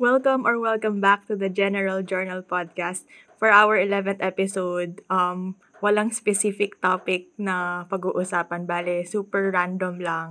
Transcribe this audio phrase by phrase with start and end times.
[0.00, 3.04] Welcome or welcome back to the General Journal Podcast.
[3.36, 8.64] For our 11th episode, um, walang specific topic na pag-uusapan.
[8.64, 10.28] Bale, super random lang.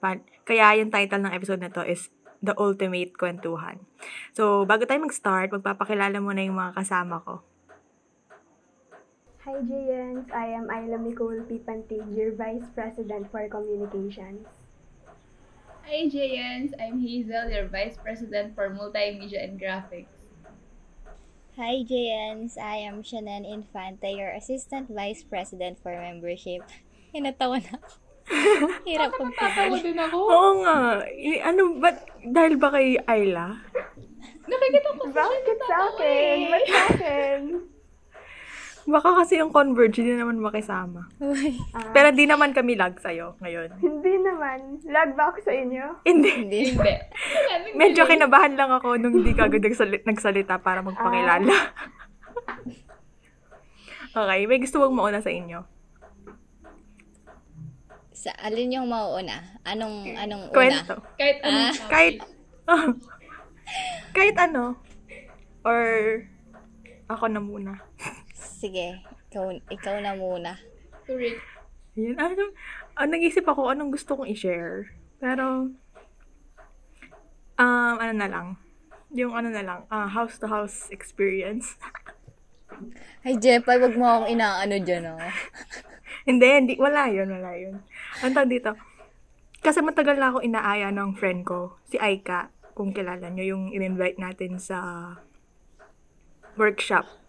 [0.00, 2.08] Pa- Kaya yung title ng episode na to is
[2.40, 3.84] The Ultimate Kwentuhan.
[4.32, 7.44] So, bago tayo mag-start, magpapakilala muna yung mga kasama ko.
[9.44, 10.28] Hi, Jayens.
[10.32, 14.59] I am Ayla Nicole Pipantig, your Vice President for Communications.
[15.90, 16.70] Hi, Jayens.
[16.78, 20.30] I'm Hazel, your Vice President for Multimedia and Graphics.
[21.58, 22.54] Hi, Jayans.
[22.54, 26.62] I am Shannon Infante, your Assistant Vice President for Membership.
[27.10, 27.90] Hinatawa na ako.
[28.86, 30.18] Hirap kong Tatawa din ako.
[30.30, 31.02] Oo nga.
[31.10, 33.58] Eh, ano, ba't, dahil ba kay Ayla?
[34.46, 36.36] Nakikita ko sa Bakit sa akin?
[36.54, 37.40] Ba't sa akin?
[38.82, 41.04] Baka kasi yung Converge, hindi naman makisama.
[41.18, 43.76] Uy, Ah, Pero di naman kami lag sa'yo ngayon.
[43.78, 44.80] hindi naman.
[44.84, 45.84] Lag ba ako sa inyo?
[46.02, 46.30] Hindi.
[46.38, 46.60] hindi.
[46.72, 46.92] Hindi.
[47.72, 51.52] Medyo kinabahan lang ako nung hindi ka agad nagsalit- nagsalita para magpakilala.
[54.12, 55.60] okay, may gusto mong mauna sa inyo.
[58.10, 59.60] Sa alin yung mauuna?
[59.62, 60.52] Anong, anong una?
[60.52, 60.94] Kwento.
[61.16, 61.72] Kahit anong Ah.
[61.86, 62.16] Kahit,
[64.16, 64.76] kahit ano.
[65.62, 65.84] Or,
[67.06, 67.72] ako na muna.
[68.60, 69.00] Sige,
[69.32, 70.60] ikaw, ikaw na muna.
[71.08, 71.40] Correct.
[71.96, 72.52] Yun, ano,
[72.92, 74.92] ah, nag-isip ako anong gusto kong i-share.
[75.16, 75.72] Pero,
[77.56, 78.60] um, ano na lang.
[79.16, 81.80] Yung ano na lang, ah, house-to-house experience.
[83.24, 85.20] Ay, Jepa, wag mo akong inaano dyan, oh.
[86.28, 87.80] hindi, hindi, wala yun, wala yun.
[88.20, 88.76] Ang tawag dito,
[89.64, 94.20] kasi matagal na ako inaaya ng friend ko, si Aika, kung kilala nyo, yung in-invite
[94.20, 94.76] natin sa
[96.60, 97.19] workshop.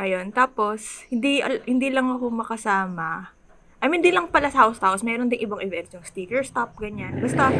[0.00, 3.36] Ayun, tapos, hindi, hindi lang ako makasama.
[3.84, 6.40] I mean, hindi lang pala sa house to house, meron ding ibang events, yung sticker
[6.40, 7.20] stop, ganyan.
[7.20, 7.52] Basta,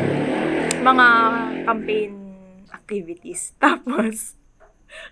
[0.81, 1.07] mga
[1.69, 2.13] campaign
[2.73, 3.53] activities.
[3.61, 4.41] Tapos,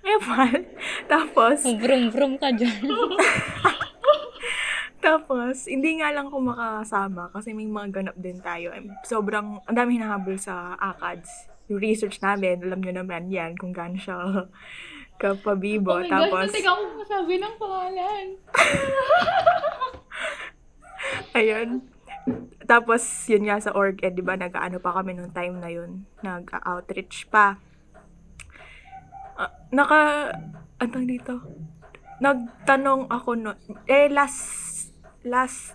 [0.00, 0.64] ayun,
[1.04, 2.80] tapos, Brum-brum ka dyan.
[5.04, 8.72] Tapos, hindi nga lang ako makasama kasi may mga ganap din tayo.
[9.04, 11.52] Sobrang, ang dami hinahabol sa ACADS.
[11.68, 14.48] Yung research namin, alam nyo naman yan kung gaano siya
[15.18, 15.98] kapabibo.
[15.98, 18.24] Oh my Tapos, gosh, natik ako masabi ng pangalan.
[21.38, 21.68] ayun.
[22.68, 26.06] Tapos, yun nga sa org, eh, di ba, nag-ano pa kami nung time na yun.
[26.22, 27.58] Nag-outreach pa.
[29.34, 30.32] Ah, naka,
[30.78, 31.34] ano dito?
[32.18, 33.54] Nagtanong ako no,
[33.86, 34.90] eh, last,
[35.26, 35.74] last,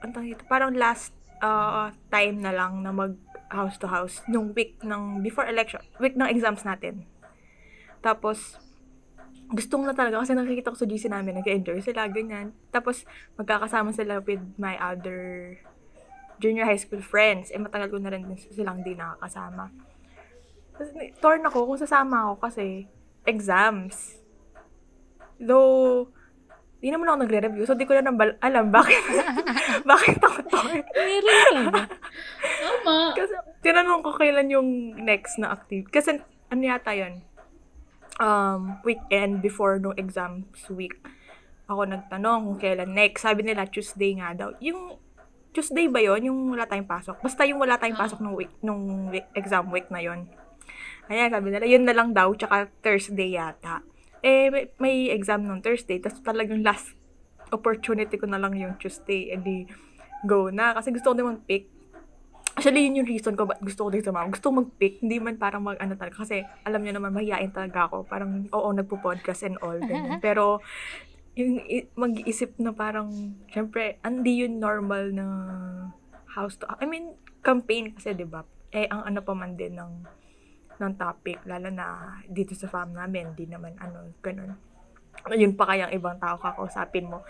[0.00, 1.12] ano dito, parang last
[1.44, 3.16] uh, time na lang na mag
[3.52, 7.04] house to house nung week ng before election, week ng exams natin.
[8.02, 8.58] Tapos,
[9.52, 12.50] gusto ko na talaga kasi nakikita ko sa GC namin, nag-enjoy sila, ganyan.
[12.74, 13.06] Tapos,
[13.38, 15.54] magkakasama sila with my other
[16.42, 17.54] junior high school friends.
[17.54, 19.70] Eh, matagal ko na rin silang di nakakasama.
[20.74, 20.90] Tapos,
[21.22, 22.90] torn ako kung sasama ako kasi
[23.28, 24.18] exams.
[25.38, 26.10] Though,
[26.82, 28.98] di naman ako nagre-review, so di ko na nambal- alam bakit,
[29.92, 30.82] bakit ako torn.
[30.82, 31.82] Meron ka?
[32.58, 32.96] Tama.
[33.14, 35.86] Kasi, tinanong ko kailan yung next na active.
[35.92, 36.18] Kasi,
[36.50, 37.22] ano yata yun?
[38.20, 41.00] Um, weekend before no exams week.
[41.70, 43.24] Ako nagtanong kung kailan next.
[43.24, 44.52] Sabi nila, Tuesday nga daw.
[44.60, 45.00] Yung,
[45.52, 47.20] Tuesday ba yon Yung wala tayong pasok?
[47.24, 50.28] Basta yung wala tayong pasok nung week, nung week, exam week na yon
[51.12, 53.84] Ayan, sabi nila, yun na lang daw, tsaka Thursday yata.
[54.22, 56.94] Eh, may, may exam nung Thursday, tapos talagang last
[57.52, 59.68] opportunity ko na lang yung Tuesday, edi
[60.24, 60.72] go na.
[60.72, 61.68] Kasi gusto ko din mag-pick.
[62.52, 64.28] Actually, yun yung reason ko ba't gusto ko din sumama.
[64.28, 66.20] Gusto ko mag-pick, hindi man parang mag-ano talaga.
[66.20, 68.04] Kasi alam niyo naman, mahihain talaga ako.
[68.04, 70.20] Parang, oo, nagpo-podcast and all, ganyan.
[70.26, 70.60] Pero,
[71.32, 71.64] yung
[71.96, 73.08] mag-iisip na parang,
[73.48, 75.26] syempre, hindi yun normal na
[76.36, 78.44] house to, I mean, campaign kasi, di ba?
[78.72, 79.92] Eh, ang ano pa man din ng,
[80.76, 84.56] ng topic, lalo na dito sa farm namin, di naman ano, ganun.
[85.32, 87.24] Yun pa kayang ibang tao kakausapin mo.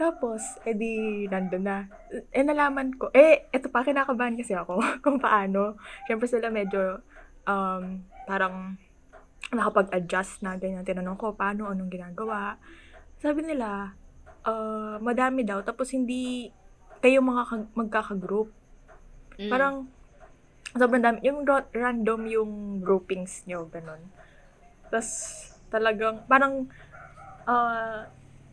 [0.00, 1.84] Tapos, edi, nandun na.
[2.32, 5.76] Eh, nalaman ko, eh, eto pa, kinakabahan kasi ako kung paano.
[6.08, 7.04] Siyempre sila medyo,
[7.44, 8.80] um, parang,
[9.52, 10.88] nakapag-adjust na, ganyan.
[10.88, 12.56] Tinanong ko, paano, anong ginagawa.
[13.20, 13.92] Sabi nila,
[14.48, 16.48] uh, madami daw, tapos hindi
[17.04, 18.48] kayo mga magkakagroup.
[19.36, 19.52] Mm.
[19.52, 19.84] Parang,
[20.72, 21.20] sobrang dami.
[21.28, 24.00] Yung ro- random yung groupings nyo, ganun.
[24.88, 25.12] Tapos,
[25.68, 26.72] talagang, parang,
[27.44, 28.08] uh,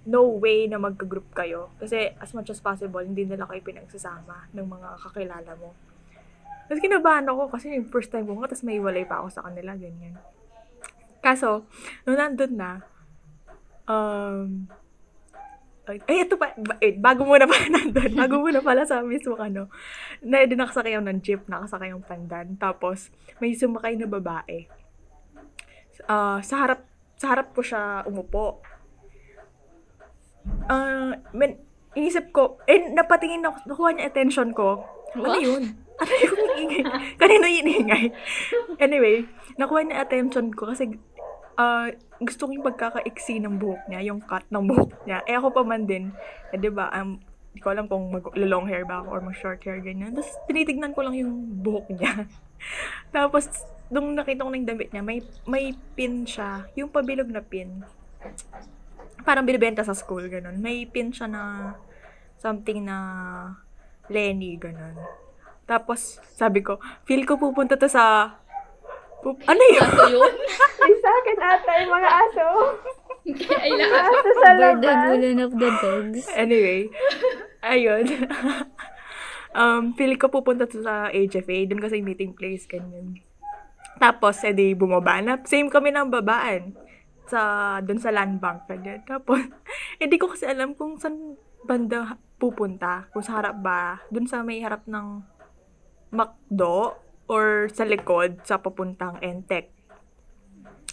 [0.08, 1.68] no way na magka-group kayo.
[1.84, 5.76] Kasi, as much as possible, hindi nila kayo pinagsasama ng mga kakilala mo.
[6.72, 9.44] Tapos, kinabahan ako kasi yung first time ko nga, tapos may walay pa ako sa
[9.44, 10.16] kanila, ganyan.
[11.20, 11.68] Kaso,
[12.08, 12.72] nung nandun na,
[13.84, 14.72] um,
[15.88, 19.72] ay, ito pa, ba- eh, bago muna pala nandun, bago muna pala sa mismo ano,
[20.20, 24.68] na din nakasakay ng jeep, nakasakay yung pandan, tapos may sumakay na babae.
[26.08, 26.84] ah, sa harap,
[27.16, 28.64] sa harap ko siya umupo.
[30.68, 31.58] Ah, men,
[31.96, 34.84] inisip ko, eh, napatingin ako, nakuha niya attention ko.
[35.16, 35.42] Ano What?
[35.42, 35.64] yun?
[35.98, 36.84] Ano yung ingay?
[37.22, 38.06] Kanino yung ingay?
[38.78, 39.26] Anyway,
[39.58, 40.94] nakuha niya attention ko kasi
[41.58, 41.90] ah,
[42.22, 45.26] gusto ko yung pagkakaiksi ng buhok niya, yung cut ng buhok niya.
[45.26, 46.14] Eh ako pa man din,
[46.54, 47.18] eh, di ba, um,
[47.58, 50.14] di ko alam kung mag-long hair ba ako or mag-short hair, ganyan.
[50.14, 51.34] Tapos tinitignan ko lang yung
[51.66, 52.30] buhok niya.
[53.18, 53.50] Tapos,
[53.90, 56.70] nung nakita ko na yung damit niya, may, may pin siya.
[56.78, 57.82] Yung pabilog na pin.
[59.28, 60.64] Parang binibenta sa school, ganun.
[60.64, 61.76] May pin siya na
[62.40, 62.98] something na
[64.08, 64.96] Lenny, ganun.
[65.68, 68.32] Tapos, sabi ko, feel ko pupunta to sa...
[69.20, 69.84] Pup- ano yun?
[69.84, 70.34] Aso yun?
[70.80, 72.48] Ay, sa akin ata yung mga aso.
[73.52, 74.08] Ay, lahat.
[74.08, 74.80] aso sa labas.
[74.88, 76.24] Bardagulan of the dogs.
[76.32, 76.88] Anyway,
[77.60, 78.06] ayun.
[79.60, 83.20] um, feel ko pupunta to sa HFA, dun kasi meeting place, ganyan.
[84.00, 85.36] Tapos, edi bumaba na.
[85.44, 86.87] Same kami ng babaan.
[87.28, 87.42] Sa,
[87.84, 89.04] dun sa land bank, ganyan.
[89.04, 89.44] Tapos,
[90.04, 91.36] edi ko kasi alam kung saan
[91.68, 93.12] banda pupunta.
[93.12, 94.02] Kung sa harap ba.
[94.08, 95.22] Dun sa may harap ng
[96.16, 96.96] McDo
[97.28, 99.78] or sa likod sa papuntang Entec.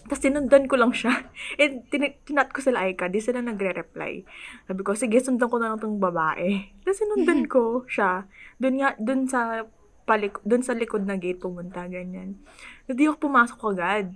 [0.04, 1.14] Tapos sinundan ko lang siya.
[1.60, 4.26] Eh, tin- tinat ko sila Aika, di sila nagre-reply.
[4.68, 6.74] Sabi ko, sige, sundan ko na lang tong babae.
[6.84, 8.28] Tapos sinundan ko siya.
[8.60, 9.64] Doon nga, doon sa
[10.04, 12.36] palik, doon sa likod na gate pumunta, ganyan.
[12.84, 14.12] Hindi ako pumasok agad.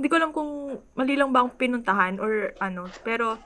[0.00, 3.36] Hindi ko alam kung mali lang ba akong pinuntahan or ano, pero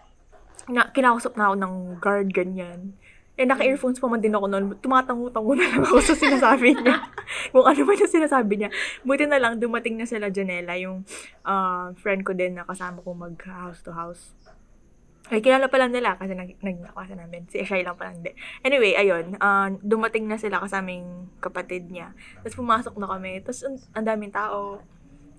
[0.71, 2.95] na, kinakausap na ako ng guard, ganyan.
[3.35, 4.79] Eh, naka-earphones pa man din ako noon.
[4.79, 7.03] Tumatango-tango na lang ako sa sinasabi niya.
[7.53, 8.71] Kung ano man yung sinasabi niya.
[9.03, 11.03] Buti na lang, dumating na sila Janela, yung
[11.43, 14.39] ah, friend ko din na kasama ko mag-house to house.
[15.35, 17.49] Ay, kilala pa lang nila kasi nag nagkakasa namin.
[17.51, 18.31] Si Shai lang pala hindi.
[18.63, 19.35] Anyway, ayun.
[19.43, 22.15] ah, dumating na sila kasaming kapatid niya.
[22.47, 23.43] Tapos pumasok na kami.
[23.43, 24.79] Tapos ang, ang daming tao.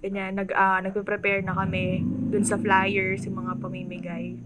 [0.05, 4.37] Ganyan, nag, ah, nagpe-prepare na kami dun sa flyers, yung mga pamimigay.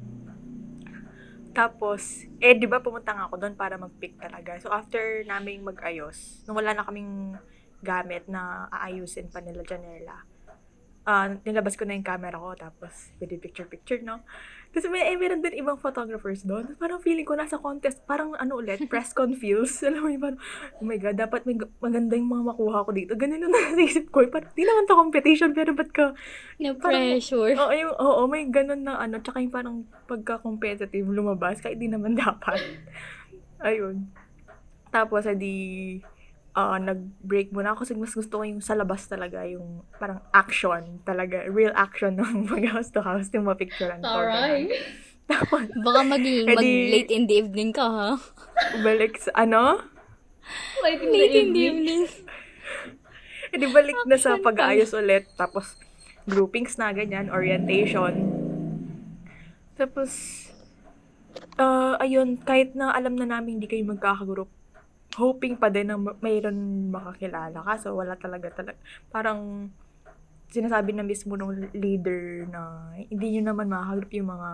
[1.52, 4.56] Tapos, eh, di ba pumunta nga ako doon para mag-pick talaga.
[4.64, 7.36] So, after naming mag-ayos, nung wala na kaming
[7.84, 10.24] gamit na aayusin pa nila Janela,
[11.04, 14.24] ah nilabas ko na yung camera ko, tapos pwede picture-picture, no?
[14.70, 16.78] Kasi may, eh, meron din ibang photographers doon.
[16.78, 19.82] Parang feeling ko nasa contest, parang ano ulit, press confuse.
[19.90, 20.40] Alam mo yun, parang,
[20.78, 23.18] oh my God, dapat may maganda yung mga makuha ko dito.
[23.18, 24.22] Ganun yung naisip ko.
[24.22, 24.30] eh.
[24.30, 26.14] Parang, di naman to competition, pero ba't ka,
[26.62, 27.58] Na pressure.
[27.58, 29.76] Oo, yung, oo, may ganun na ano, tsaka yung parang
[30.06, 32.62] pagka-competitive lumabas, kahit di naman dapat.
[33.66, 34.06] Ayun.
[34.90, 35.98] Tapos, edi,
[36.52, 41.00] ah nag-break muna ako kasi mas gusto ko yung sa labas talaga, yung parang action
[41.04, 44.20] talaga, real action ng mag-house to house, yung mapicturean ko.
[44.20, 44.70] Ganun.
[45.30, 48.12] Tapos, Baka maging mag late in the evening ka, ha?
[48.82, 49.78] balik sa, ano?
[50.82, 52.02] Late in the Late in the evening.
[52.10, 52.28] evening.
[53.50, 55.30] Edi balik na sa pag-aayos ulit.
[55.38, 55.78] Tapos,
[56.26, 58.14] groupings na, ganyan, orientation.
[59.78, 60.10] Tapos,
[61.56, 64.50] ah ayun, kahit na alam na namin hindi kayo magkakagroup,
[65.18, 67.74] hoping pa din na ma- mayroon makakilala ka.
[67.82, 68.78] So, wala talaga talaga.
[69.10, 69.72] Parang,
[70.50, 74.50] sinasabi na mismo ng leader na hindi nyo naman makakagroup yung mga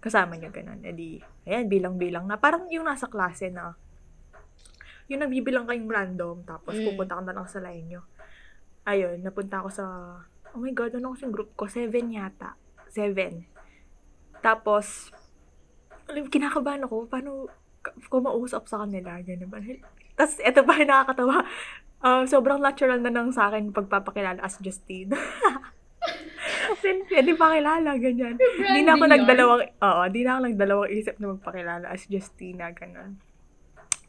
[0.00, 0.80] kasama nyo, ganun.
[0.80, 2.40] Edi, ayan, bilang-bilang na.
[2.40, 3.76] Parang yung nasa klase na,
[5.12, 6.86] yung nagbibilang kayong random, tapos Mm.
[6.92, 8.02] pupunta ka na lang sa line nyo.
[8.88, 9.84] Ayun, napunta ako sa,
[10.56, 11.68] oh my God, ano kasi yung group ko?
[11.68, 12.56] Seven yata.
[12.88, 13.44] Seven.
[14.40, 15.12] Tapos,
[16.08, 17.48] alam, kinakabahan ako, paano
[18.08, 19.60] ko mausap sa kanila, ganun ba?
[20.20, 21.48] Tapos, eto pa yung nakakatawa.
[22.04, 25.16] Um, sobrang natural na nang sa akin pagpapakilala as Justine.
[26.70, 28.36] Kasi, hindi pa kilala, ganyan.
[28.36, 33.16] Hindi na ako nagdalawang, oo, hindi na ako nagdalawang isip na magpakilala as Justina, ganun.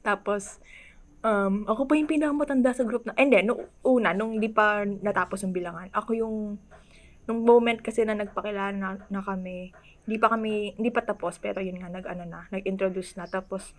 [0.03, 0.59] Tapos,
[1.23, 4.83] um, ako pa yung pinakamatanda sa group na, eh, hindi, nung una, nung hindi pa
[4.83, 6.35] natapos yung bilangan, ako yung,
[7.23, 9.71] nung moment kasi na nagpakilala na, na kami,
[10.03, 13.71] hindi pa kami, hindi pa tapos, pero yun nga, nag, ano na, nag-introduce na, tapos,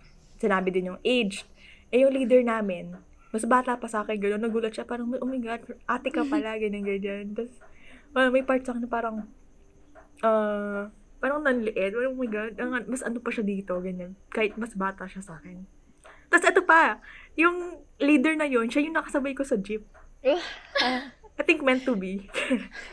[0.43, 1.47] sinabi din yung age.
[1.93, 2.97] Eh, yung leader namin,
[3.29, 6.57] mas bata pa sa akin, gano'n, nagulat siya, parang, oh my God, ate ka pala,
[6.61, 7.37] ganyan, ganyan.
[7.37, 7.53] Tapos,
[8.17, 9.29] well, may part sa akin na parang,
[10.25, 10.89] ah,
[11.21, 12.57] parang nanliit, oh my God,
[12.89, 15.61] mas ano pa siya dito, ganyan, kahit mas bata siya sa akin.
[16.33, 16.97] Tapos, ito pa,
[17.37, 19.85] yung leader na yun, siya yung nakasabay ko sa jeep.
[21.37, 22.25] I think meant to be.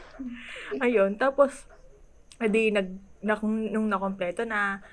[0.85, 1.65] Ayun, tapos,
[2.37, 4.85] edi, nag, na, nung nakompleto na,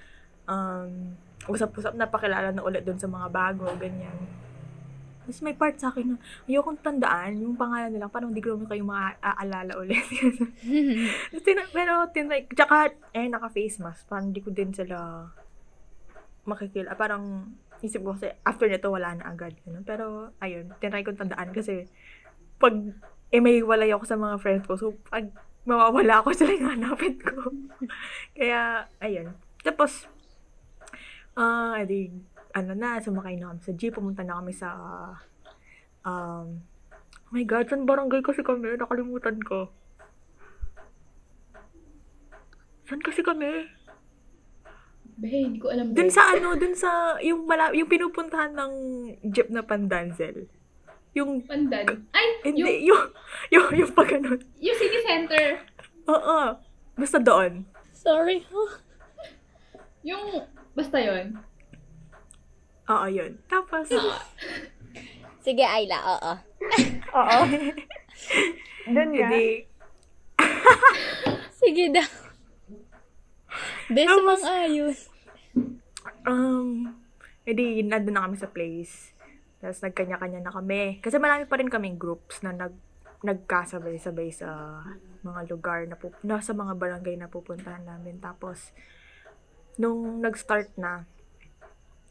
[0.48, 1.12] um,
[1.48, 4.16] usap-usap na pakilala na ulit dun sa mga bago, ganyan.
[5.28, 8.72] Tapos may part sa akin na, ayokong tandaan yung pangalan nila, parang hindi ko naman
[8.72, 10.00] kayo maaalala ulit.
[11.44, 15.28] Tina- pero, tinry, tsaka, eh, naka-face mask, parang hindi ko din sila
[16.48, 16.96] makikila.
[16.96, 17.52] Parang,
[17.84, 19.52] isip ko kasi, after nito, wala na agad.
[19.68, 19.84] Ganun.
[19.84, 21.92] Pero, ayun, tinry kong tandaan kasi,
[22.56, 22.74] pag,
[23.28, 24.80] eh, may walay ako sa mga friends ko.
[24.80, 25.28] So, pag
[25.68, 27.52] mawawala ako sila yung hanapin ko.
[28.40, 29.36] Kaya, ayun.
[29.60, 30.08] Tapos,
[31.38, 32.10] ah, edi,
[32.58, 34.70] ano na, sumakay na kami sa jeep, pumunta na kami sa,
[36.02, 36.58] um,
[37.30, 38.74] oh my God, saan barangay kasi kami?
[38.74, 39.70] Nakalimutan ko.
[42.90, 43.70] Saan kasi kami?
[45.18, 45.94] Be, hindi ko alam.
[45.94, 48.74] Dun sa ano, dun sa, yung, mala, yung pinupuntahan ng
[49.30, 50.50] jeep na pandanzel.
[51.18, 52.06] Yung, Pandan.
[52.14, 53.04] Ay, yung, hindi, yung,
[53.50, 54.38] yung, yung pag ganun.
[54.62, 55.46] yung city center.
[56.06, 56.62] Oo.
[56.94, 57.66] Basta doon.
[57.90, 58.46] Sorry.
[58.46, 58.72] huh?
[60.06, 60.46] Yung,
[60.78, 61.34] basta yon
[62.88, 63.36] Oo, yun.
[63.46, 63.90] Tapos,
[65.42, 66.32] Sige, Ayla, oo.
[67.14, 67.40] Oo.
[68.88, 69.28] Doon nga.
[69.28, 69.68] hindi,
[71.60, 72.08] Sige daw.
[73.90, 74.98] Best Tapos- mang ayos.
[76.24, 76.96] um,
[77.44, 79.12] hindi, nandun na kami sa place.
[79.58, 81.00] Tapos nagkanya-kanya na kami.
[81.00, 82.76] Kasi marami pa rin kaming groups na nag
[83.18, 84.80] nagkasabay-sabay sa
[85.20, 88.22] mga lugar na, pup- na sa mga barangay na pupuntahan namin.
[88.22, 88.72] Tapos,
[89.78, 91.06] nung nag-start na,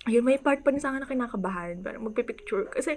[0.06, 1.82] yun, may part pa rin sa akin na kinakabahan.
[1.82, 2.70] Parang magpipicture.
[2.70, 2.94] Kasi,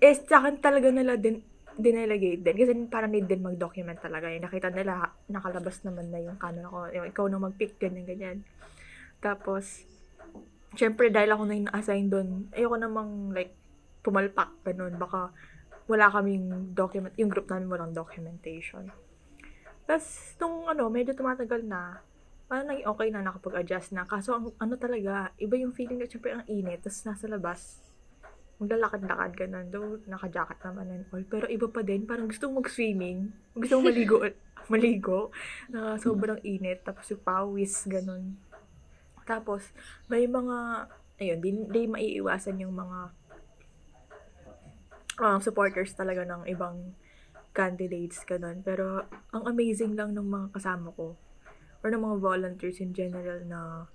[0.00, 1.44] eh, sa akin talaga nila din,
[1.76, 2.56] dinelegate din.
[2.56, 4.32] Kasi parang need din mag-document talaga.
[4.32, 6.78] Yung nakita nila, nakalabas naman na yung canon ako.
[6.96, 8.38] Yung ikaw na mag-pick, ganyan, ganyan.
[9.20, 9.84] Tapos,
[10.72, 13.52] syempre, dahil ako na yung na-assign doon, ayoko namang, like,
[14.00, 14.96] pumalpak, ganun.
[14.96, 15.28] Baka,
[15.92, 18.88] wala kaming document, yung group namin walang documentation.
[19.84, 20.08] Tapos,
[20.40, 22.00] nung ano, medyo tumatagal na,
[22.52, 24.04] parang naging okay na, nakapag-adjust na.
[24.04, 26.84] Kaso, ang, ano talaga, iba yung feeling na, syempre, ang init.
[26.84, 27.80] Tapos, nasa labas,
[28.60, 31.24] maglalakad-lakad ka na, though, naka-jacket naman and all.
[31.32, 33.32] Pero iba pa din, parang gusto mong mag-swimming.
[33.56, 34.16] Gusto mong maligo,
[34.72, 35.20] maligo,
[35.72, 36.84] na sobrang init.
[36.84, 38.36] Tapos, yung pawis, ganun.
[39.24, 39.72] Tapos,
[40.12, 40.92] may mga,
[41.24, 42.98] ayun, di, di maiiwasan yung mga
[45.24, 46.92] um, supporters talaga ng ibang
[47.56, 48.60] candidates, ganun.
[48.60, 51.16] Pero, ang amazing lang ng mga kasama ko,
[51.82, 53.90] or ng mga volunteers in general na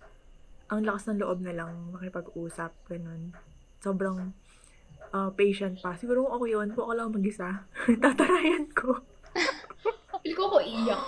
[0.67, 3.31] ang lakas ng loob na lang makipag-usap, ganun.
[3.79, 4.35] Sobrang
[5.15, 5.95] uh, patient pa.
[5.95, 7.63] Siguro kung ako yun, kung ako lang mag-isa,
[8.03, 8.99] tatarayan ko.
[10.23, 11.03] Feel ko ako iyak.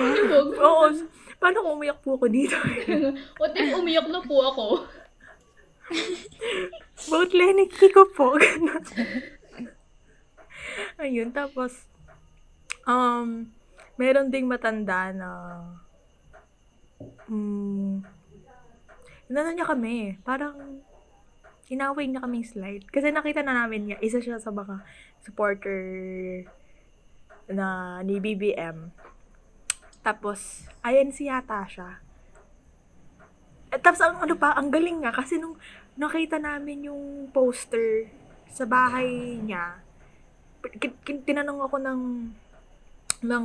[0.64, 0.84] Oo,
[1.36, 2.56] paano kung umiyak po ako dito?
[3.36, 4.66] What if umiyak na po ako?
[7.12, 8.40] Both Lenny Kiko po.
[10.96, 11.84] Ayun, tapos,
[12.88, 13.52] um,
[14.00, 15.28] meron ding matanda na,
[17.28, 18.02] um,
[19.28, 20.82] inano niya kami, parang,
[21.72, 22.84] inaway niya kaming slide.
[22.92, 24.84] Kasi nakita na namin niya, isa siya sa mga
[25.24, 25.80] supporter
[27.48, 28.92] na ni BBM.
[30.04, 32.00] Tapos, INC yata siya.
[33.72, 35.56] At tapos, ang ano pa, ang galing nga, kasi nung
[35.96, 38.12] nakita namin yung poster
[38.52, 39.80] sa bahay niya,
[41.04, 42.00] tinanong ako ng
[43.24, 43.44] ng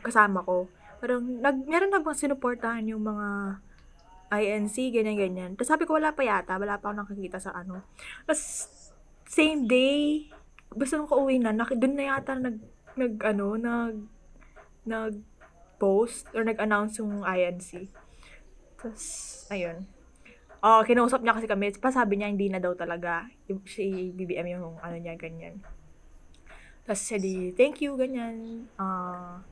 [0.00, 0.66] kasama ko.
[1.04, 3.60] Parang, nag, meron na bang sinuportahan yung mga
[4.32, 5.52] INC, ganyan-ganyan.
[5.52, 6.56] Tapos sabi ko, wala pa yata.
[6.56, 7.84] Wala pa ako nakakita sa ano.
[8.24, 8.64] Tapos,
[9.28, 10.32] same day,
[10.72, 12.56] basta nung kauwi na, nak- dun na yata nag,
[12.96, 14.00] nag, ano, nag,
[14.88, 15.20] nag,
[15.76, 17.92] post or nag-announce yung INC.
[18.80, 19.04] Tapos,
[19.52, 19.84] ayun.
[20.64, 21.68] Oh, kinausap niya kasi kami.
[21.76, 23.28] Pa sabi niya, hindi na daw talaga.
[23.68, 25.60] Si BBM yung ano niya, ganyan.
[26.88, 28.64] Tapos siya di, thank you, ganyan.
[28.80, 29.44] Ah,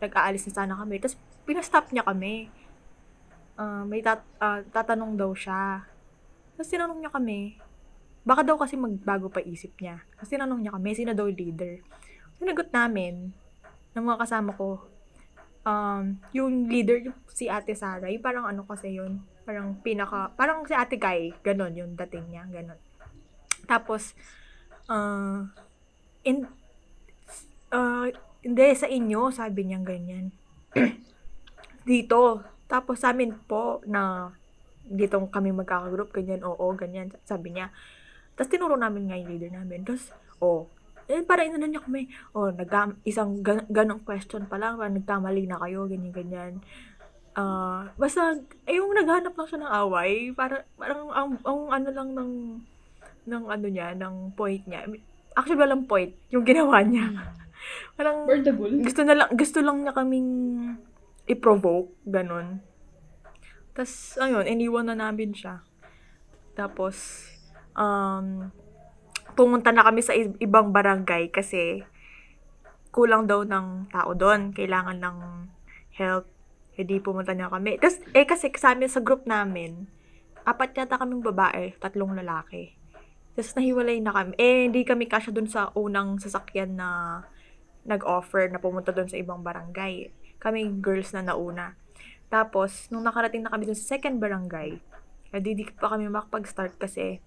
[0.00, 0.98] nag-aalis na sana kami.
[1.02, 2.48] Tapos, pinastop niya kami.
[3.54, 5.86] Ah, may tat- ah, tatanong daw siya.
[6.54, 7.58] Tapos tinanong niya kami,
[8.22, 10.02] baka daw kasi magbago pa isip niya.
[10.14, 11.82] Tapos tinanong niya kami, sino daw leader.
[12.38, 13.34] Sinagot namin,
[13.94, 14.82] ng mga kasama ko,
[15.66, 20.74] um, yung leader, si Ate Sarah, yung parang ano kasi yun, parang pinaka, parang si
[20.74, 22.78] Ate Kai, ganon yung dating niya, ganon.
[23.66, 24.14] Tapos,
[24.90, 25.46] uh,
[26.26, 26.46] in,
[27.70, 28.06] uh,
[28.44, 30.28] hindi, sa inyo, sabi niya ganyan.
[31.84, 32.42] dito.
[32.64, 34.32] Tapos sa amin po, na
[34.84, 37.70] dito kami magkakagroup, ganyan, oo, ganyan, sabi niya.
[38.34, 39.84] Tapos tinuro namin nga yung leader namin.
[39.84, 40.10] Tapos,
[40.40, 40.66] oh,
[41.06, 42.72] eh, para inano niya kami, oh, nag
[43.04, 46.52] isang gan- ganong question pa lang, parang nagkamali na kayo, ganyan, ganyan.
[47.36, 52.08] Ah, basta, eh, yung naghanap lang siya ng away, para, parang, ang, ang ano lang
[52.16, 52.32] ng,
[53.28, 54.88] ng ano niya, ng point niya.
[55.36, 57.12] Actually, walang point, yung ginawa niya.
[57.96, 58.28] Parang,
[58.82, 60.30] gusto na lang, gusto lang niya kaming
[61.24, 62.60] i-provoke, ganun.
[63.74, 65.64] Tapos, ayun, iniwan na namin siya.
[66.54, 67.26] Tapos,
[67.74, 68.48] um,
[69.34, 71.82] pumunta na kami sa ibang barangay kasi
[72.94, 74.54] kulang daw ng tao doon.
[74.54, 75.18] Kailangan ng
[75.98, 76.30] help.
[76.78, 77.78] Hindi pumunta na kami.
[77.82, 79.90] Tapos, eh kasi sa amin, sa group namin,
[80.46, 82.74] apat yata kaming babae, tatlong lalaki.
[83.34, 84.32] Tapos nahiwalay na kami.
[84.38, 86.88] Eh, hindi kami kasya doon sa unang sasakyan na
[87.84, 90.10] nag-offer na pumunta doon sa ibang barangay.
[90.40, 91.76] Kami girls na nauna.
[92.32, 94.80] Tapos, nung nakarating na kami doon sa second barangay,
[95.34, 97.20] hindi di pa kami makapag-start kasi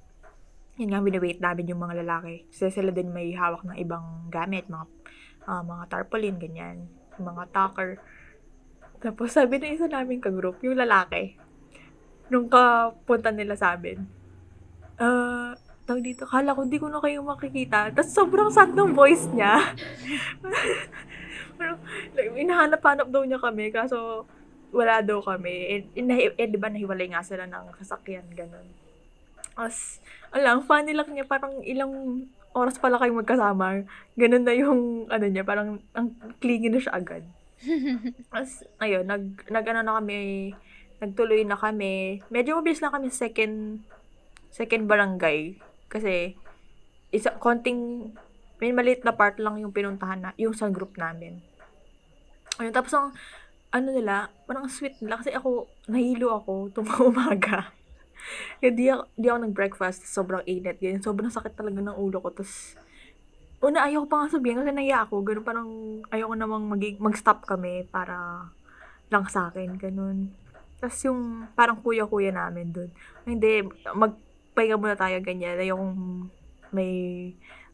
[0.78, 2.46] yun nga, binawait namin yung mga lalaki.
[2.54, 4.86] Kasi sila din may hawak ng ibang gamit, mga
[5.50, 6.86] ah, mga tarpaulin, ganyan,
[7.18, 7.98] mga tucker.
[9.02, 11.34] Tapos sabi na isa namin ka-group, yung lalaki,
[12.30, 14.06] nung kapunta nila sa amin,
[15.02, 15.58] ah,
[15.88, 17.96] tawag dito, kala ko hindi ko na kayo makikita.
[17.96, 19.72] Tapos sobrang sad ng voice niya.
[21.58, 21.80] Parang,
[22.14, 24.28] like, inahanap-hanap daw niya kami, kaso
[24.76, 25.56] wala daw kami.
[25.72, 28.68] Eh, eh, eh, di ba nahiwalay nga sila ng sasakyan, ganun.
[29.56, 30.04] As,
[30.36, 33.88] alam, funny lang niya, parang ilang oras pala kayo magkasama.
[34.20, 36.14] Ganun na yung, ano niya, parang, ang
[36.44, 37.24] clingy na siya agad.
[38.38, 40.52] As, ayun, nag, nag, ano na kami,
[41.00, 42.22] nagtuloy na kami.
[42.30, 43.82] Medyo mabilis na kami second,
[44.52, 45.58] second barangay.
[45.88, 46.36] Kasi,
[47.12, 48.12] isa, konting,
[48.60, 51.40] may maliit na part lang yung pinuntahan na, yung sa group namin.
[52.58, 53.14] Ayun, tapos ang,
[53.72, 55.20] ano nila, parang ang sweet nila.
[55.20, 57.72] Kasi ako, nahilo ako, tumang umaga.
[58.60, 60.02] Kaya di ako, di ako nag-breakfast.
[60.10, 60.82] Sobrang init.
[60.82, 61.04] Ganyan.
[61.04, 62.30] Sobrang sakit talaga ng ulo ko.
[62.34, 62.76] Tapos,
[63.58, 65.26] una ayaw ko pa nga sabihin kasi naiya ako.
[65.26, 65.70] Ganun parang
[66.14, 68.50] ayaw ko namang mag- mag-stop kami para
[69.10, 69.78] lang sa akin.
[69.80, 70.34] Ganun.
[70.78, 72.90] Tapos yung parang kuya-kuya namin dun.
[73.26, 73.66] Hindi,
[74.58, 75.62] magpahinga muna tayo ganyan.
[75.62, 75.94] Ayaw kong
[76.74, 76.94] may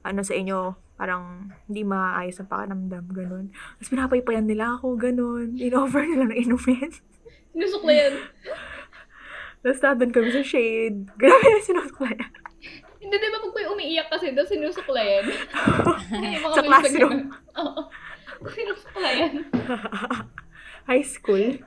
[0.03, 3.45] ano sa inyo, parang hindi maayos ang pakiramdam, ganun.
[3.79, 5.55] Tapos pinapaypayan nila ako, ganun.
[5.55, 6.91] In-offer nila ng inumin.
[7.55, 8.13] Sinusok na yan.
[9.63, 11.07] Tapos nandun kami sa shade.
[11.23, 12.31] Grabe na sinusuklayan.
[12.99, 15.27] Hindi, di ba pag may umiiyak kasi daw sinusuklayan?
[16.55, 17.31] Sa classroom.
[17.59, 17.81] Oo.
[18.47, 19.43] Sinusuklayan.
[20.87, 21.63] High school.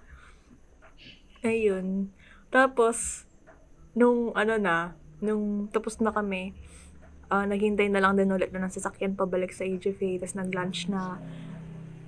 [1.45, 2.09] Ayun.
[2.49, 3.29] Tapos,
[3.93, 6.53] nung ano na, nung tapos na kami,
[7.27, 10.23] ah naghintay na lang din ulit na ng sasakyan pabalik sa AGFA.
[10.23, 11.19] Tapos nag-lunch na.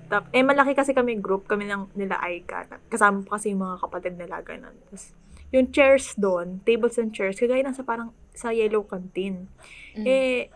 [0.09, 2.65] Tap, eh, malaki kasi kami group, kami ng nila Aika.
[2.89, 4.73] Kasama pa kasi yung mga kapatid nila, ganun.
[4.89, 5.13] Tapos,
[5.53, 9.45] yung chairs doon, tables and chairs, kagaya ng sa parang sa yellow canteen.
[9.93, 10.05] Mm.
[10.09, 10.49] Eh,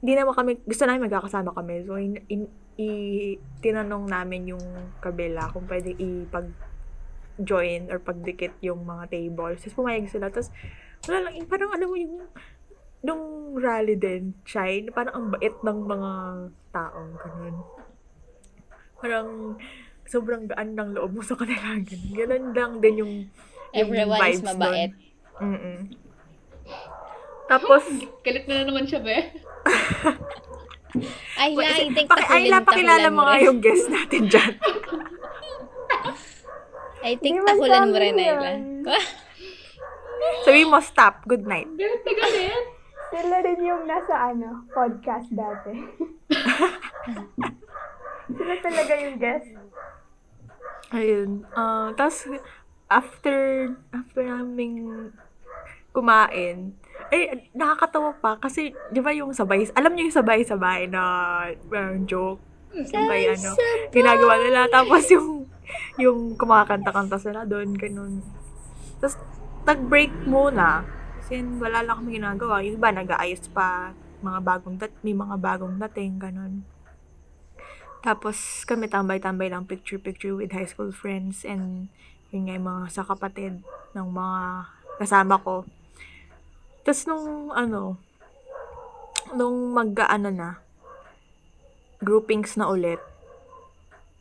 [0.00, 1.84] di naman kami, gusto namin magkakasama kami.
[1.84, 2.48] So, in, in,
[2.80, 2.88] i,
[3.60, 4.66] tinanong namin yung
[5.04, 6.48] kabila kung pwede ipag
[7.40, 9.60] join or pagdikit yung mga tables.
[9.64, 10.32] Tapos pumayag sila.
[10.32, 10.48] Tapos,
[11.08, 12.16] wala lang, yung parang alam mo yung
[13.02, 16.10] nung rally din, Shine, parang ang bait ng mga
[16.70, 17.56] tao, ganun.
[19.02, 19.58] Parang,
[20.06, 22.14] sobrang gaan ng loob mo sa kanila, ganun.
[22.14, 23.14] Ganun lang din yung,
[23.74, 24.92] yung Everyone is vibes mabait.
[24.94, 25.02] Dun.
[25.42, 25.78] Mm-mm.
[27.50, 27.82] Tapos,
[28.24, 29.18] Galit na na naman siya, be.
[31.34, 34.52] Ay, la, I think Paki, ay, pakilala mo nga yung guest natin dyan.
[37.02, 38.62] I think takulan mo rin, Ayla.
[40.42, 41.22] Sabi mo, stop.
[41.26, 41.70] Good night.
[41.74, 42.66] Galit na galit.
[43.12, 45.72] Sila rin yung nasa ano, podcast dati.
[48.36, 49.52] Sila talaga yung guest.
[50.92, 51.30] Ayun.
[51.52, 52.24] Uh, Tapos,
[52.88, 55.12] after, after naming
[55.92, 56.72] kumain,
[57.12, 58.40] eh, nakakatawa pa.
[58.40, 61.02] Kasi, di ba yung sabay, alam niyo yung sabay-sabay na
[61.52, 62.40] uh, joke?
[62.72, 63.52] Sabay, ano,
[63.92, 64.64] ginagawa nila.
[64.72, 65.44] Tapos yung,
[66.00, 68.24] yung kumakanta-kanta sila doon, ganun.
[69.00, 69.20] Tapos,
[69.66, 70.86] nag-break muna.
[71.22, 72.62] Kasi wala lang kami ginagawa.
[72.62, 73.94] Yung iba, nag-aayos pa.
[74.22, 76.62] Mga bagong dat, may mga bagong dating, ganun.
[78.02, 81.86] Tapos, kami tambay-tambay lang picture-picture with high school friends and
[82.32, 83.60] yun nga yung mga sa kapatid
[83.92, 84.40] ng mga
[84.96, 85.68] kasama ko.
[86.82, 88.00] Tapos nung ano,
[89.36, 90.58] nung mag-ano na,
[92.02, 92.98] groupings na ulit,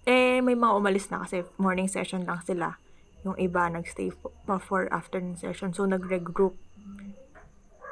[0.05, 2.77] eh, may mga umalis na kasi morning session lang sila.
[3.21, 4.09] Yung iba nagstay
[4.45, 5.73] pa for afternoon session.
[5.73, 6.57] So, nag-regroup.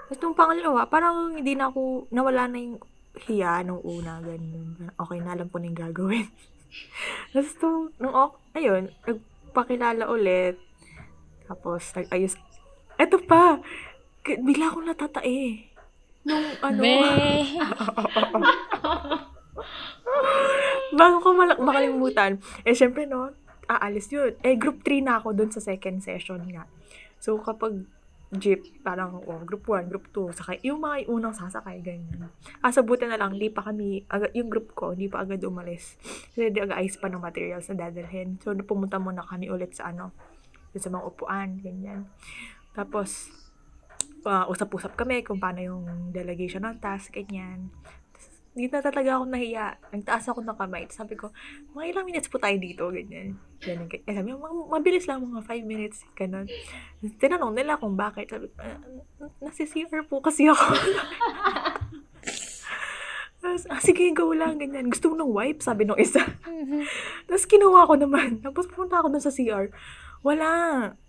[0.09, 2.81] Tapos nung pangalawa, parang hindi na ako, nawala na yung
[3.29, 4.89] hiya nung una, ganun.
[4.97, 6.25] Okay na, alam ko na yung gagawin.
[7.33, 10.57] Tapos nung, nung, ok- ayun, nagpakilala ulit.
[11.45, 12.33] Tapos, nag-ayos.
[12.97, 13.61] Eto pa!
[14.25, 15.69] Bigla akong natatae.
[16.25, 16.97] Nung, ano, Be.
[20.99, 23.29] bago ko mal- makalimutan, eh, syempre, no,
[23.69, 24.33] aalis yun.
[24.41, 26.65] Eh, group 3 na ako dun sa second session nga.
[27.21, 27.85] So, kapag
[28.29, 32.29] jeep, parang, oh, group 1, group 2, sakay, yung mga unang sasakay, ganyan.
[32.61, 35.41] Ah, sa buti na lang, hindi pa kami, agad, yung group ko, hindi pa agad
[35.41, 35.97] umalis.
[36.33, 38.37] Kasi di agad ayos pa ng materials na dadalhin.
[38.41, 40.13] So, pumunta muna kami ulit sa ano,
[40.77, 42.05] sa mga upuan, ganyan.
[42.77, 43.33] Tapos,
[44.29, 47.73] uh, usap-usap kami kung paano yung delegation ng task, ganyan.
[48.59, 49.67] Hindi na talaga ako nahiya.
[49.95, 50.83] Nagtaas ako ng kamay.
[50.91, 51.31] Sabi ko,
[51.71, 53.39] mga ilang minutes po tayo dito, ganyan.
[53.63, 53.87] Ganyan.
[53.87, 56.43] Eh, sabi ko, "Ma- mabilis lang, mga 5 minutes, ganun.
[56.99, 58.27] Tinanong nila kung bakit.
[58.27, 58.75] Sabi ko, "Ah,
[59.39, 60.59] nasi CR po kasi ako.
[63.39, 64.91] Tapos, ah, sige, go lang, ganyan.
[64.91, 65.63] Gusto mo ng wipe?
[65.63, 66.19] Sabi nung isa.
[67.23, 68.43] Tapos, kinuha ko naman.
[68.43, 69.71] Tapos, pumunta ako dun sa CR.
[70.19, 70.49] Wala.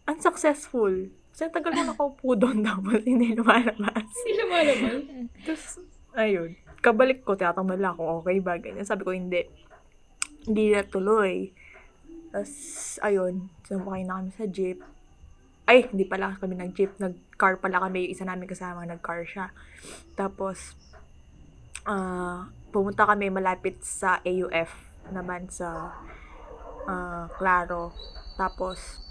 [0.07, 1.11] Unsuccessful.
[1.35, 2.63] Kasi tagal ko nakaupo doon.
[2.63, 4.07] Tapos, hindi lumalabas.
[4.15, 5.03] Hindi lumalabas.
[5.43, 5.65] Tapos,
[6.15, 6.55] ayun.
[6.81, 8.57] Kabalik ko, tinatanong lang ako, okay ba?
[8.57, 8.89] Ganyan.
[8.89, 9.45] Sabi ko, hindi.
[10.49, 11.53] Hindi na tuloy.
[12.33, 12.53] Tapos,
[13.05, 13.53] ayun.
[13.69, 14.81] Sumakay na kami sa jeep.
[15.69, 16.97] Ay, hindi pala kami nag-jeep.
[16.97, 18.09] Nag-car pala kami.
[18.09, 19.53] Yung isa namin kasama, nag-car siya.
[20.17, 20.75] Tapos,
[21.85, 24.71] ah pumunta kami malapit sa AUF
[25.11, 25.91] naman sa
[26.87, 27.93] ah, Claro.
[28.39, 29.05] Tapos,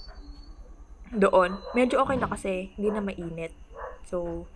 [1.13, 3.53] doon, medyo okay na kasi hindi na mainit.
[4.10, 4.47] So,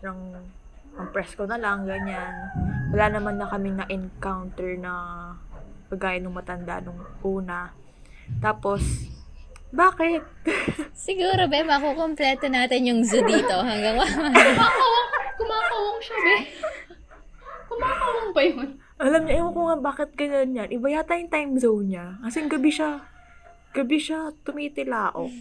[0.00, 0.48] parang
[0.96, 2.32] ang press ko na lang, ganyan.
[2.92, 4.92] Wala naman na kami na-encounter na
[5.88, 7.72] kagaya nung matanda nung una.
[8.40, 8.80] Tapos,
[9.72, 10.20] bakit?
[11.08, 16.36] Siguro, be, makukompleto natin yung zoo dito hanggang Kumakawang, kumakawang siya, be.
[17.72, 18.68] Kumakawang ba yun?
[19.02, 20.68] Alam niya, ewan ko nga bakit ganyan yan.
[20.70, 22.06] Iba yata yung time zone niya.
[22.20, 22.90] Kasi gabi siya,
[23.72, 25.32] gabi siya tumitilao.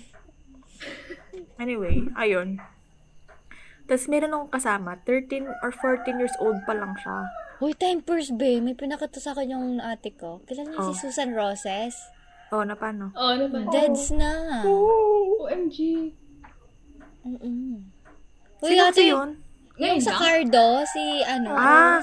[1.61, 2.57] Anyway, ayun.
[3.91, 7.27] Tapos meron akong kasama, 13 or 14 years old pa lang siya.
[7.59, 8.63] Uy, time first, be.
[8.63, 10.39] May pinakita sa akin yung ate ko.
[10.47, 10.87] Kilala niyo Oh.
[10.87, 11.99] si Susan Roses?
[12.55, 13.11] Oh, na paano?
[13.11, 13.67] Oo, ano ba?
[13.67, 14.63] Deads na.
[14.63, 16.07] OMG.
[17.21, 17.83] Mm-mm.
[18.63, 19.29] Uy, Sino ate, yun?
[19.75, 20.15] yung sa?
[20.15, 21.99] Cardo, si ano, Ah,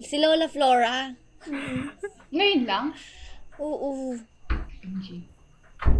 [0.00, 1.12] si Lola Flora.
[2.32, 2.96] Ngayon lang?
[3.60, 4.16] Oo.
[4.80, 5.28] OMG.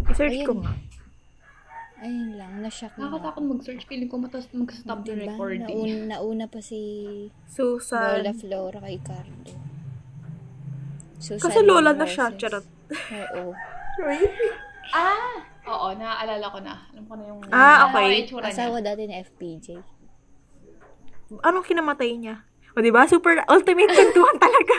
[0.09, 0.65] i-search ko Ayun.
[0.65, 0.73] nga.
[1.97, 3.09] Ayun lang, na-shock na.
[3.09, 3.89] Nakakatakot mag-search.
[3.89, 5.33] Feeling ko matas mag-stop the Diba?
[5.33, 5.65] recording.
[5.65, 6.81] Nauna, nauna pa si
[7.49, 8.21] Susan.
[8.21, 9.53] Lola Flora kay Cardo.
[11.17, 12.67] Susan Kasi lola na siya, charot.
[12.93, 13.53] Oo.
[14.95, 15.43] Ah!
[15.67, 16.79] Oo, naaalala ko na.
[16.95, 17.41] Alam ko na yung...
[17.51, 18.07] Ah, okay.
[18.07, 18.55] Na yung niya.
[18.55, 19.67] Asawa dati ni FPJ.
[21.43, 22.47] Anong kinamatay niya?
[22.71, 23.03] O, di ba?
[23.11, 24.77] Super ultimate kwentuhan talaga.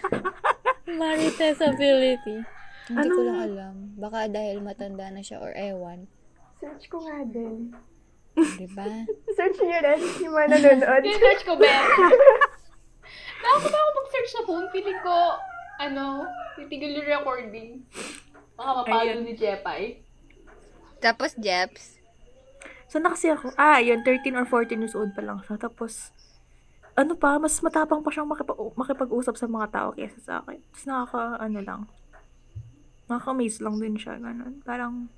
[0.98, 2.40] Marites ability.
[2.84, 3.12] Hindi Ano?
[3.12, 3.74] ko lang alam.
[3.96, 6.04] Baka dahil matanda na siya or ewan.
[6.54, 7.72] Search ko nga din.
[8.34, 8.86] Diba?
[9.36, 11.02] Search niyo rin yung mga nanonood.
[11.22, 11.70] Search ko, be.
[13.40, 14.66] Nakakot ako mag-search sa phone.
[14.68, 15.16] Feeling ko,
[15.78, 17.70] ano, titigil yung recording.
[18.54, 20.02] Baka mapalo ni Jepay.
[20.98, 21.98] Tapos, Jeps.
[22.86, 25.58] So, na kasi ako, ah, yun, 13 or 14 years old pa lang siya.
[25.58, 26.14] Tapos,
[26.94, 30.62] ano pa, mas matapang pa siyang makipag- makipag-usap sa mga tao kaysa sa akin.
[30.64, 31.80] Tapos, nakaka, ano lang,
[33.08, 34.60] nakaka-amaze lang din siya, ganun.
[34.64, 35.08] Parang,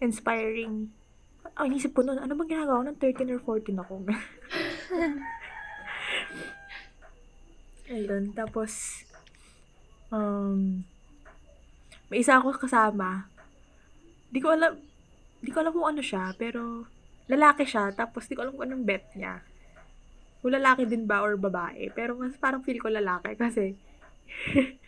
[0.00, 0.88] inspiring.
[1.58, 3.94] Ang isip ko nun, ano bang ginagawa ng 13 or 14 ako?
[7.92, 9.02] Ayun, tapos,
[10.12, 10.84] um,
[12.08, 13.28] may isa ako kasama.
[14.28, 14.76] Di ko alam,
[15.40, 16.84] di ko alam kung ano siya, pero
[17.28, 19.40] lalaki siya, tapos di ko alam kung anong bet niya.
[20.40, 21.92] Kung lalaki din ba or babae.
[21.92, 23.76] Pero mas parang feel ko lalaki kasi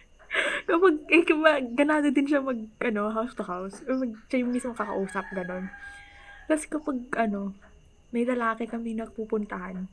[0.66, 1.22] kapag, eh,
[1.74, 5.66] ganado din siya mag, ano, house to house, or mag, siya yung mismo kakausap, ganon.
[6.46, 7.54] Tapos kapag, ano,
[8.10, 9.86] may lalaki kami nagpupuntahan,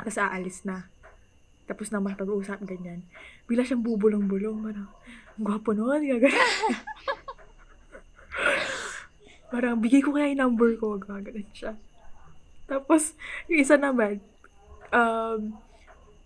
[0.00, 0.88] tapos aalis na.
[1.68, 3.04] Tapos na makipag-usap, ganyan.
[3.44, 4.88] Bila siyang bubulong-bulong, parang,
[5.36, 6.32] ang gwapo nun, gagawin.
[9.52, 11.76] parang, bigay ko kaya yung number ko, gagawin siya.
[12.64, 13.12] Tapos,
[13.52, 14.24] yung isa naman,
[14.92, 15.60] um,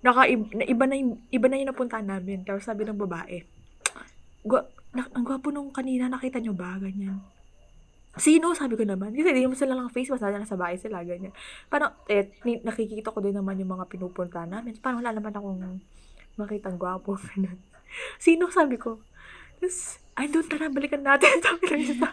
[0.03, 2.43] naka, na, iba na yung, iba na yung napuntahan namin.
[2.43, 3.47] Tapos sabi ng babae,
[4.43, 6.75] Gwa, na, ang gwapo nung kanina, nakita nyo ba?
[6.77, 7.23] Ganyan.
[8.19, 8.53] Sino?
[8.53, 9.15] Sabi ko naman.
[9.15, 11.33] Kasi hindi mo sila lang face, basta nasa bahay sila, ganyan.
[11.71, 14.77] Parang, eh, ni- nakikita ko din naman yung mga pinupunta namin.
[14.83, 15.81] Parang wala naman akong
[16.37, 17.17] makitang gwapo.
[18.25, 18.51] Sino?
[18.51, 19.01] Sabi ko.
[19.62, 21.41] Tapos, ay, doon tara, balikan natin.
[21.47, 22.09] Sabi lang isa.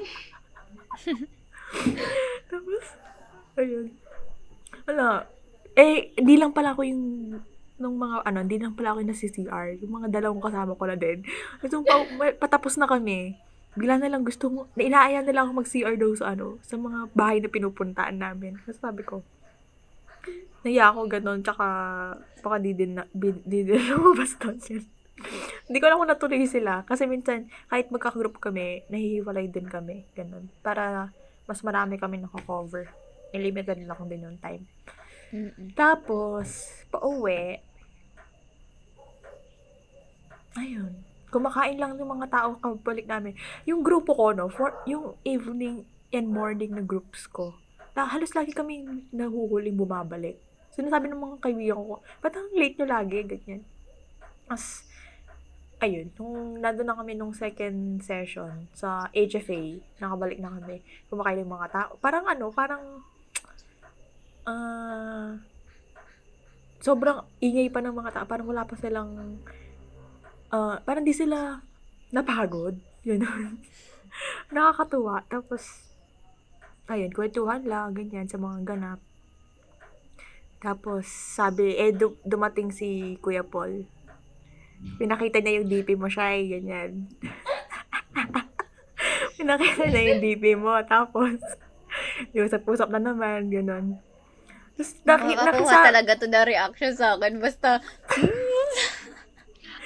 [2.48, 2.86] Tapos,
[3.58, 3.92] ayun.
[4.88, 5.26] Wala.
[5.76, 7.04] Eh, di lang pala ako yung
[7.80, 9.68] nung mga ano, hindi lang pala ako yung nasi-CR.
[9.82, 11.24] Yung mga dalawang kasama ko na din.
[11.64, 11.96] Kasi pa,
[12.36, 13.40] patapos na kami.
[13.74, 16.76] Bigla na lang gusto mo, na inaaya na lang ako mag-CR daw sa ano, sa
[16.76, 18.60] mga bahay na pinupuntaan namin.
[18.68, 19.24] Kasi sabi ko,
[20.68, 21.66] naiya ako ganun, tsaka
[22.44, 24.84] baka di din na, di, di din lumabas doon yun.
[25.68, 26.84] Hindi ko alam kung natuloy sila.
[26.88, 30.08] Kasi minsan, kahit magka-group kami, nahihiwalay din kami.
[30.16, 30.48] Ganun.
[30.64, 31.12] Para
[31.44, 32.88] mas marami kami nakakover.
[33.36, 34.64] Limited lang din yung time.
[35.30, 35.78] Mm-mm.
[35.78, 37.62] Tapos, pauwi,
[40.58, 40.94] ayun,
[41.30, 43.38] kumakain lang yung mga tao kabalik namin.
[43.70, 47.54] Yung grupo ko, no, for, yung evening and morning na groups ko,
[47.94, 50.42] na halos lagi kami nahuhuling bumabalik.
[50.74, 53.62] Sinasabi ng mga kaibigan ko, ba't ang late nyo lagi, ganyan.
[54.50, 54.88] As,
[55.78, 60.82] ayun, nung nandun na kami nung second session sa HFA, nakabalik na kami,
[61.12, 61.92] kumakain yung mga tao.
[62.02, 62.84] Parang ano, parang,
[64.50, 65.38] ah,
[66.80, 68.26] sobrang ingay pa ng mga tao.
[68.26, 69.38] Parang wala pa silang,
[70.50, 71.62] ah, parang di sila
[72.10, 72.78] napagod.
[73.06, 73.22] Yun.
[74.54, 75.24] Nakakatuwa.
[75.30, 75.90] Tapos,
[76.90, 79.00] ayun, kwentuhan lang, ganyan, sa mga ganap.
[80.60, 83.88] Tapos, sabi, eh, du- dumating si Kuya Paul.
[85.00, 87.08] Pinakita niya yung DP mo siya, eh, ganyan.
[89.40, 91.40] Pinakita niya yung DP mo, tapos,
[92.36, 93.96] yung usap-usap na naman, gano'n.
[94.76, 97.40] Tapos, naki, Nakakakuha nakisa, talaga to na reaction sa akin.
[97.40, 97.80] Basta,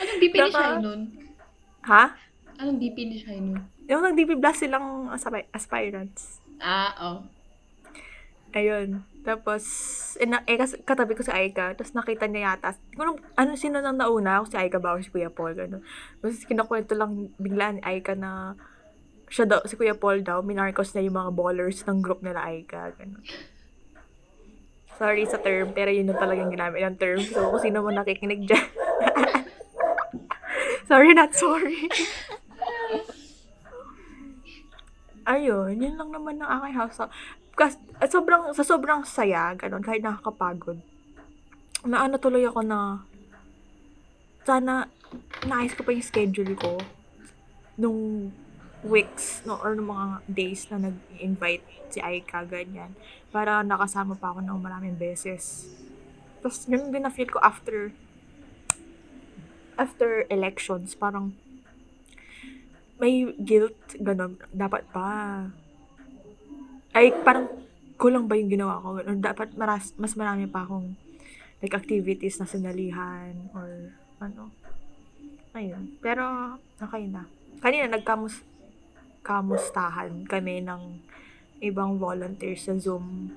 [0.04, 1.02] Anong DP ni Naka- Shai nun?
[1.84, 2.04] ha?
[2.60, 3.60] Anong DP ni Shai nun?
[3.84, 6.40] Yung nag-DP Blast silang aspi- aspirants.
[6.60, 7.18] Ah, oh.
[8.54, 9.04] Ayun.
[9.24, 9.64] Tapos,
[10.20, 11.74] ina, eh, kas, katabi ko si Aika.
[11.74, 12.78] Tapos nakita niya yata.
[12.94, 14.40] Kung ano, sino nang nauna?
[14.40, 15.58] Ako si Aika ba o si Kuya Paul?
[15.58, 15.84] Gano'n.
[16.22, 18.54] Tapos kinakwento lang bigla ni Aika na
[19.28, 22.94] siya daw, si Kuya Paul daw, minarcos na yung mga ballers ng group nila Aika.
[22.94, 23.24] Gano'n.
[24.96, 27.20] Sorry sa term, pero yun yung talagang ginamit ng term.
[27.20, 28.68] So, kung sino man nakikinig dyan.
[30.90, 31.88] sorry, not sorry.
[35.24, 37.00] Ayun, yun lang naman ng aking house.
[37.56, 40.84] Kasi, at sobrang, sa sobrang saya, ganun, kahit nakakapagod.
[41.88, 43.08] Na ano tuloy ako na,
[44.44, 44.92] sana,
[45.48, 46.76] naayos ko pa yung schedule ko
[47.80, 48.34] nung
[48.84, 52.92] weeks, no, or nung mga days na nag-invite si Aika, ganyan.
[53.32, 55.72] Para nakasama pa ako ng maraming beses.
[56.44, 57.96] Tapos, yun din na-feel ko after,
[59.78, 61.34] after elections, parang,
[63.02, 65.48] may guilt, ganun, dapat pa.
[66.94, 67.50] Ay, parang,
[67.98, 69.02] kulang ba yung ginawa ko?
[69.02, 70.96] Or dapat maras, mas marami pa akong,
[71.60, 74.54] like, activities na sinalihan, or, ano.
[75.54, 75.98] Ayun.
[76.02, 76.24] Pero,
[76.82, 77.30] okay na.
[77.62, 78.42] Kanina, nagkamus,
[79.24, 81.00] kamustahan kami ng
[81.64, 83.32] ibang volunteers sa Zoom.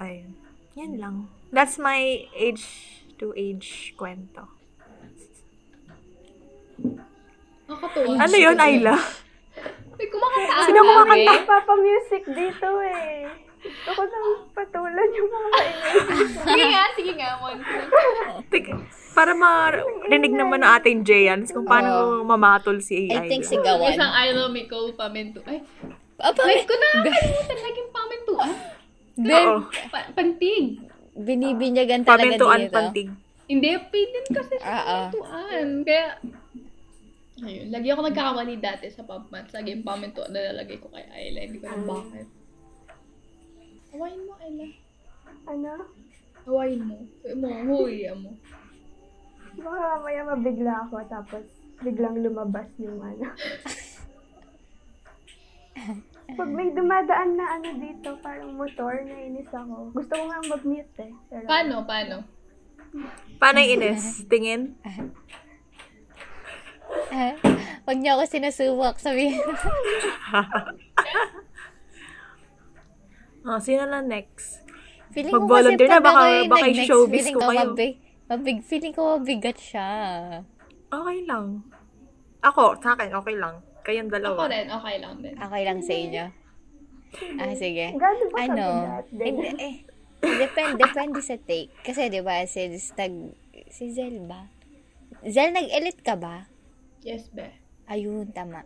[0.00, 0.32] Ayun.
[0.74, 1.16] Yan lang.
[1.52, 2.64] That's my age
[3.22, 4.42] to age kwento.
[7.70, 8.18] Nakakatuwa.
[8.18, 8.98] Ano yun, Ayla?
[9.94, 10.66] May kumakanta.
[10.66, 11.32] Sino kumakanta?
[11.46, 13.30] Papa-music dito eh.
[13.62, 15.94] Gusto ko nang patulan yung mga maingay.
[16.42, 17.58] Sige nga, sige nga, Mon.
[18.50, 18.74] Tik-
[19.12, 23.28] para marinig naman ng ating Jayans kung paano mamatol si I AI.
[23.28, 23.92] think sigawan.
[23.92, 25.44] Isang I love me call pamento.
[25.46, 25.62] Ay,
[26.18, 26.90] Apa, like ko na.
[27.04, 28.50] Kalimutan laging pamentuan.
[29.14, 29.58] Ben, Oo.
[29.92, 30.80] Pa- pantig.
[31.14, 32.74] Binibinyagan talaga Pamentuan dito.
[32.74, 33.08] pantig.
[33.44, 35.06] Hindi, pinin kasi sa Ah, ah.
[35.10, 35.66] pamentuan.
[35.82, 36.06] Kaya,
[37.42, 39.52] ayun, lagi ako nagkakamali dati sa pubmats.
[39.52, 41.40] Lagi yung pamentuan na lalagay ko kay Ayla.
[41.42, 42.26] Hindi ko alam bakit.
[43.90, 44.66] Hawain mo, Ayla.
[45.44, 45.72] Ano?
[46.42, 46.96] Hawain mo.
[47.22, 48.30] Huwag mo, huwiyan mo.
[49.52, 49.68] Baka
[50.00, 51.44] mamaya mabigla ako tapos
[51.78, 53.26] biglang lumabas yung ano.
[56.32, 59.92] Pag may dumadaan na ano dito, parang motor, nainis ako.
[59.92, 61.12] Gusto ko nga mag-mute eh.
[61.28, 62.16] Pero, Paano, paano?
[63.36, 64.24] Paano Ines?
[64.28, 64.76] Tingin?
[67.12, 67.32] Ah,
[67.84, 69.40] Huwag niyo ako sinusubok, sabihin.
[73.42, 74.62] Oh, sino na next?
[75.10, 77.58] Feeling ko Mag-volunteer kasi na, pag baka- ako yung baka nag-next, showbiz feeling ko kayo.
[77.66, 77.94] Mabig,
[78.30, 79.88] mabig, feeling ko mabigat siya.
[80.86, 81.46] Okay lang.
[82.38, 83.58] Ako, sa akin, okay lang.
[83.82, 84.42] Kayong Ako dalawa.
[84.46, 85.34] rin, okay lang din.
[85.34, 86.24] Okay lang sa inyo.
[87.36, 87.86] Ah, sige.
[87.92, 88.66] Gano'n ba Ano?
[89.12, 89.74] Hindi, eh,
[90.22, 91.74] depende, depende sa take.
[91.82, 93.34] Kasi, di ba, since nag,
[93.68, 94.48] si Zel ba?
[95.22, 96.46] Zel, nag-elite ka ba?
[97.02, 97.50] Yes, be.
[97.84, 98.62] Ayun, tama.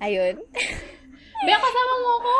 [0.00, 0.40] Ayun.
[1.38, 2.34] Be, kasama mo ako!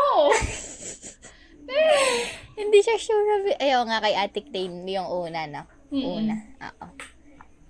[2.58, 5.62] Hindi siya sure na, bi- ayaw nga kay Atik Tain yung una, no?
[5.94, 6.02] Mm-mm.
[6.18, 6.34] Una.
[6.58, 6.86] Oo.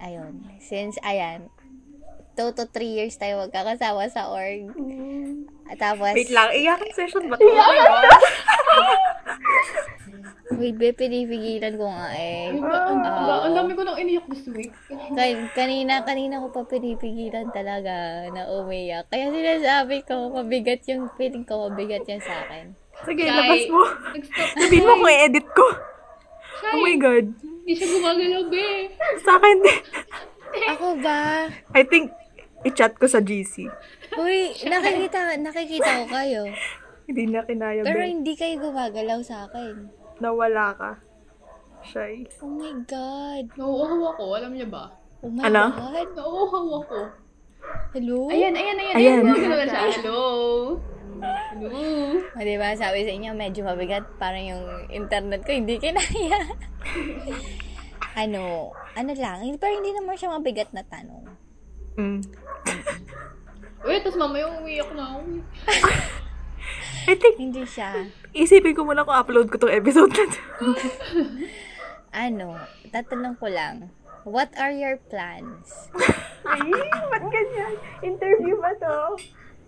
[0.00, 0.48] Ayun.
[0.58, 1.52] Since, ayan,
[2.38, 4.70] 2 to 3 years tayo magkakasama sa org.
[4.78, 5.50] Mm.
[5.66, 7.42] At tapos, Wait lang, iyakin session ba to?
[10.58, 12.54] wait, be, pinipigilan ko nga eh.
[12.56, 14.70] Ba- ang, dami ko nang iniyak this week.
[14.88, 19.10] Kan- kanina, kanina ko pa pinipigilan talaga na umiyak.
[19.10, 22.72] Kaya sinasabi ko, mabigat yung feeling ko, mabigat yan sa akin.
[23.06, 23.34] Sige, Shy.
[23.34, 23.82] labas mo.
[24.14, 24.48] Nag-stop.
[24.58, 25.66] Sabihin mo kung i-edit ko.
[26.58, 26.70] Shy.
[26.74, 27.26] Oh my God.
[27.38, 28.66] Hindi siya gumagalaw, be.
[29.22, 29.80] Sa akin din.
[30.74, 31.46] Ako ba?
[31.76, 32.10] I think,
[32.62, 33.66] i-chat ko sa GC.
[34.14, 36.42] Uy, nakikita, nakikita ko kayo.
[37.04, 38.10] Hindi na kinaya, Pero be.
[38.10, 39.88] hindi kayo gumagalaw sa akin.
[40.18, 40.90] Nawala ka.
[41.80, 42.26] Shy.
[42.42, 43.44] Oh my God.
[43.54, 44.90] Nauuhaw ako, alam niya ba?
[45.22, 45.70] Oh my Ano?
[45.70, 46.08] God.
[46.12, 46.98] Nauuhaw ako.
[47.94, 48.26] Hello?
[48.28, 48.94] Ayan, ayan, ayan.
[48.94, 49.18] Ayan.
[49.18, 49.82] Ayan, gumagalaw siya.
[49.94, 50.20] Hello.
[51.18, 51.70] Hello.
[52.30, 54.04] O, diba, sabi sa inyo, medyo mabigat.
[54.18, 56.38] Parang yung internet ko, hindi kinaya.
[58.22, 61.24] ano, ano lang, hindi- pero hindi naman siya mabigat na tanong.
[61.98, 62.22] Mm.
[63.82, 65.18] Uy, tapos mamaya umiyak na ako.
[67.08, 68.06] I think, Hindi siya.
[68.30, 70.40] isipin ko muna kung upload ko tong episode na to.
[72.08, 72.56] Ano,
[72.88, 73.92] tatanong ko lang.
[74.24, 75.92] What are your plans?
[76.48, 76.72] Ay,
[77.12, 77.74] ba't ganyan?
[78.00, 79.20] Interview ba to?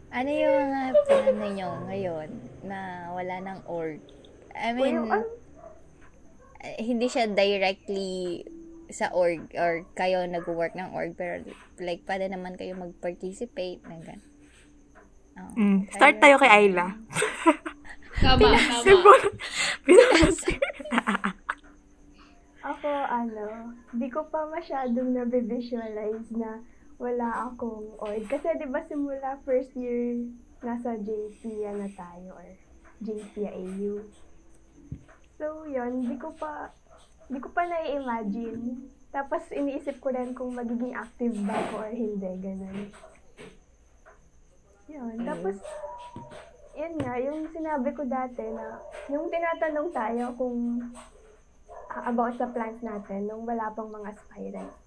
[0.08, 2.28] Ano yung mga plano nyo ngayon
[2.64, 4.00] na wala ng org?
[4.56, 5.20] I mean, ano?
[6.64, 8.44] eh, hindi siya directly
[8.90, 11.42] sa org or kayo nag-work ng org pero
[11.78, 14.20] like pwede naman kayo mag-participate ng gan.
[15.38, 15.54] Oh.
[15.56, 15.80] Mm.
[15.90, 16.94] Start tayo kay Ayla.
[18.20, 18.52] Tama.
[19.86, 20.60] Pinapasir.
[22.60, 26.60] Ako, ano, di ko pa masyadong na-visualize na
[27.00, 28.28] wala akong org.
[28.28, 30.20] Kasi di ba simula first year,
[30.60, 31.40] nasa JP
[31.72, 32.48] na tayo or
[33.00, 34.04] JP AU.
[35.40, 36.68] So, yun, di ko pa,
[37.30, 38.90] di ko pa nai-imagine.
[39.14, 42.90] Tapos, iniisip ko rin kung magiging active ba ako or hindi, ganun.
[44.90, 45.56] Yun, tapos,
[46.74, 50.90] yun nga, yung sinabi ko dati na, yung tinatanong tayo kung
[51.90, 54.78] uh, about sa plans natin nung wala pang mga aspirants.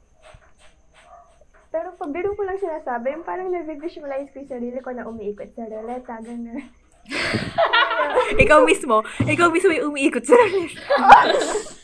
[1.73, 5.67] Pero pabiro ko lang sinasabi, yung parang nag-visualize ko yung sarili ko na umiikot sa
[5.67, 6.59] ruleta, gano'n.
[8.43, 10.37] ikaw mismo, ikaw mismo yung umiikot sa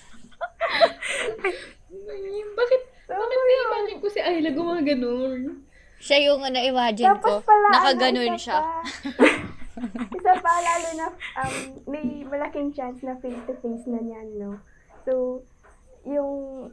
[2.60, 5.66] Bakit, bakit na-imagine ko si Ayla gumaganon?
[6.00, 7.42] Siya yung ano, imagine ko.
[7.42, 8.60] Tapos pala, Nakaganon ano, isa siya.
[8.60, 8.72] pa.
[10.20, 11.06] isa pa, lalo na,
[11.44, 11.56] um,
[11.92, 14.52] may malaking chance na face-to-face na niyan, no?
[15.04, 15.44] So,
[16.08, 16.72] yung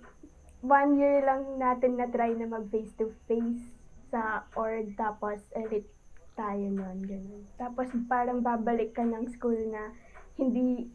[0.63, 3.75] one year lang natin na try na mag face-to-face
[4.11, 5.91] sa org, tapos elite
[6.37, 7.43] tayo nun, ganun.
[7.57, 9.91] Tapos parang babalik ka ng school na
[10.37, 10.87] hindi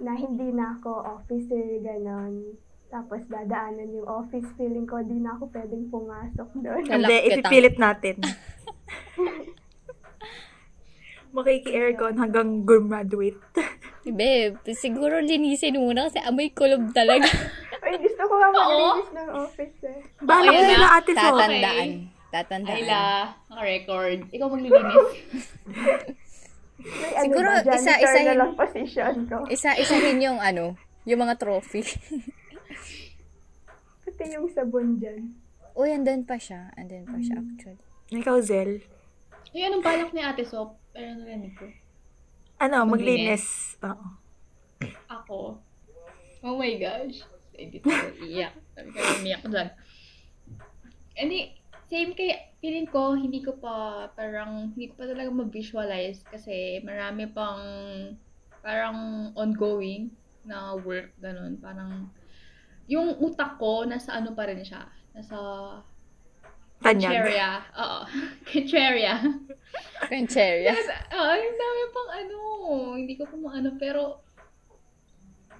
[0.00, 2.56] na hindi na ako officer, ganon.
[2.90, 6.82] Tapos dadaanan yung office, feeling ko di na ako pwedeng pumasok doon.
[6.82, 8.18] Hindi, ipipilit natin.
[11.36, 13.38] Makiki-aircon hanggang graduate.
[14.18, 17.30] Babe, siguro linisin muna kasi amoy kulob talaga.
[17.86, 20.00] Ay, gusto ko nga mag-release ng office eh.
[20.26, 20.88] Ayun ka na.
[20.98, 21.22] ate so.
[21.22, 21.90] Tatandaan.
[22.30, 22.76] Tatandaan.
[22.82, 23.02] Ayla,
[23.46, 24.18] naka-record.
[24.34, 25.10] Ikaw maglilinis.
[26.80, 29.36] May Siguro, ano ba, isa- janitor isahin- na lang position ko.
[29.46, 30.64] Isa-isahin yung ano,
[31.04, 31.84] yung mga trophy.
[34.00, 35.32] Pati yung sabon dyan.
[35.72, 36.72] Uy, andun pa siya.
[36.74, 37.80] Andun pa siya actually.
[38.10, 38.82] Ikaw, Zel.
[39.50, 40.78] Ay, anong balak ni Ate Sop?
[40.90, 41.66] Pero narinig ko.
[42.58, 43.78] Ano, Maglinis.
[43.78, 43.80] maglinis.
[43.82, 44.06] Oo.
[45.08, 45.38] Ako.
[46.40, 47.22] Oh my gosh.
[47.52, 48.54] Hindi tayo iyak.
[48.72, 49.68] Sabi ko, umiyak dyan.
[51.14, 51.38] Hindi,
[51.90, 57.26] same kay, feeling ko, hindi ko pa, parang, hindi ko pa talaga ma-visualize kasi marami
[57.26, 57.60] pang,
[58.62, 60.14] parang ongoing
[60.46, 61.58] na work, ganun.
[61.58, 62.06] Parang,
[62.86, 64.86] yung utak ko, nasa ano pa rin siya.
[65.12, 65.36] Nasa
[66.80, 67.28] Tanyag.
[67.76, 68.00] Oo.
[68.48, 69.20] Kitcheria.
[70.08, 70.72] Concheria.
[70.72, 72.38] Yes, ah, yung dami pang ano,
[72.96, 74.24] hindi ko pa maano, pero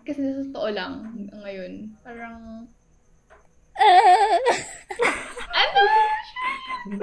[0.01, 0.93] kasi sa totoo lang
[1.31, 2.65] ngayon, parang
[5.51, 5.83] ano?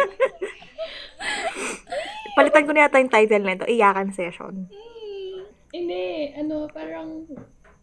[2.38, 4.70] Palitan ko na yata yung title nito, Iyakan Session.
[4.70, 5.38] Hmm,
[5.74, 7.26] hindi, ano, parang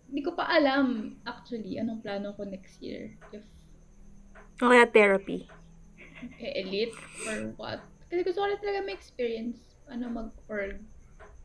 [0.07, 3.11] hindi ko pa alam actually anong plano ko next year.
[3.35, 3.43] If
[4.63, 5.51] O kaya therapy.
[6.39, 6.95] eh, elite
[7.27, 7.83] or what.
[8.07, 10.79] Kasi gusto ko rin talaga may experience ano mag-org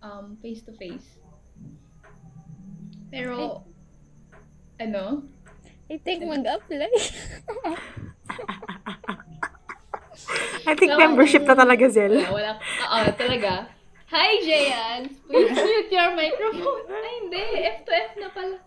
[0.06, 1.18] um, face to face.
[3.10, 3.66] Pero
[4.78, 5.26] ano?
[5.90, 6.94] I think mag-apply.
[10.70, 12.22] I think Wala membership na talaga, Zel.
[12.30, 12.52] Wala, wala.
[12.62, 13.74] Oo, talaga.
[14.14, 15.10] Hi, Jayan!
[15.26, 16.86] Please mute your microphone.
[16.94, 17.42] Ay, hindi.
[17.74, 18.58] F to F na pala.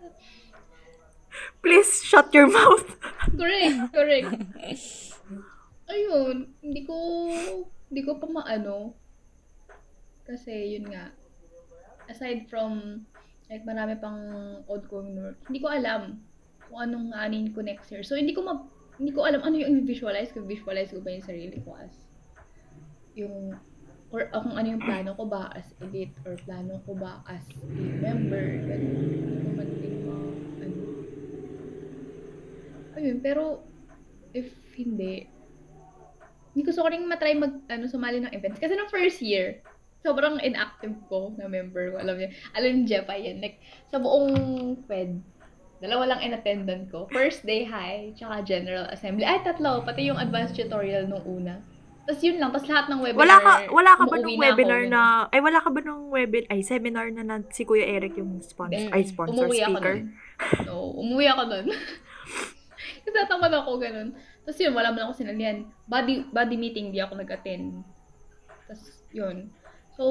[1.63, 2.99] Please shut your mouth.
[3.31, 4.31] Correct, correct.
[5.87, 6.95] Ayun, hindi ko,
[7.87, 8.99] hindi ko pa maano.
[10.27, 11.15] Kasi, yun nga.
[12.11, 13.03] Aside from,
[13.47, 14.19] like, marami pang
[14.67, 16.19] ongoing work, hindi ko alam
[16.73, 18.01] kung anong aanin ko next year.
[18.01, 18.65] So, hindi ko ma,
[18.97, 20.41] hindi ko alam ano yung i-visualize ko.
[20.41, 21.93] Visualize ko ba yung sarili ko as
[23.13, 23.53] yung
[24.09, 27.45] or uh, kung ano yung plano ko ba as elite or plano ko ba as
[27.53, 27.65] a
[28.01, 28.41] member.
[28.65, 28.97] Ganun.
[29.53, 30.13] Hindi ko
[30.57, 30.81] ano.
[32.97, 33.61] Ayun, pero
[34.33, 35.29] if hindi,
[36.53, 38.57] hindi gusto ko rin matry mag, ano, sumali ng events.
[38.57, 39.61] Kasi nung first year,
[40.05, 41.97] sobrang inactive ko na member ko.
[41.97, 43.41] Alam niyo, alam niyo, Jepa yan.
[43.41, 45.21] Like, sa buong Fed,
[45.83, 47.11] dalawa lang in attendant ko.
[47.11, 49.27] First day high, tsaka general assembly.
[49.27, 49.83] Ay, tatlo.
[49.83, 51.59] Pati yung advanced tutorial nung una.
[52.07, 52.55] Tapos yun lang.
[52.55, 53.19] Tapos lahat ng webinar.
[53.19, 54.91] Wala ka, wala ka ba nung na ako, webinar ganun.
[54.95, 58.39] na, ay wala ka ba nung webinar, ay seminar na, na si Kuya Eric yung
[58.39, 58.95] sponsor, Hindi.
[58.95, 59.95] ay sponsor, Umuwi ako speaker.
[59.95, 60.07] nun.
[60.63, 61.65] No, umuwi ako nun.
[63.03, 64.09] Kasi natamad ako ganun.
[64.43, 65.67] Tapos yun, wala man ako sinalihan.
[65.87, 67.83] Body, body meeting, di ako nag-attend.
[68.67, 69.51] Tapos yun.
[69.95, 70.03] So,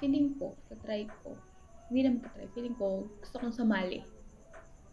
[0.00, 1.36] feeling ko, try ko,
[1.88, 4.04] hindi naman try, feeling ko, gusto kong sumali.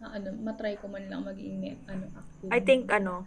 [0.03, 2.51] Na ano, matry ko man lang maging ano, active.
[2.51, 3.23] I think, ano,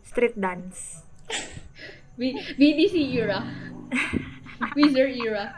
[0.00, 1.04] street dance.
[2.18, 3.44] B- BDC era.
[4.76, 5.52] Wizard era.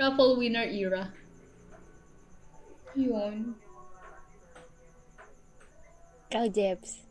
[0.00, 1.12] Raffle winner era.
[2.96, 3.60] Yun.
[6.32, 7.04] Ikaw, Jeps.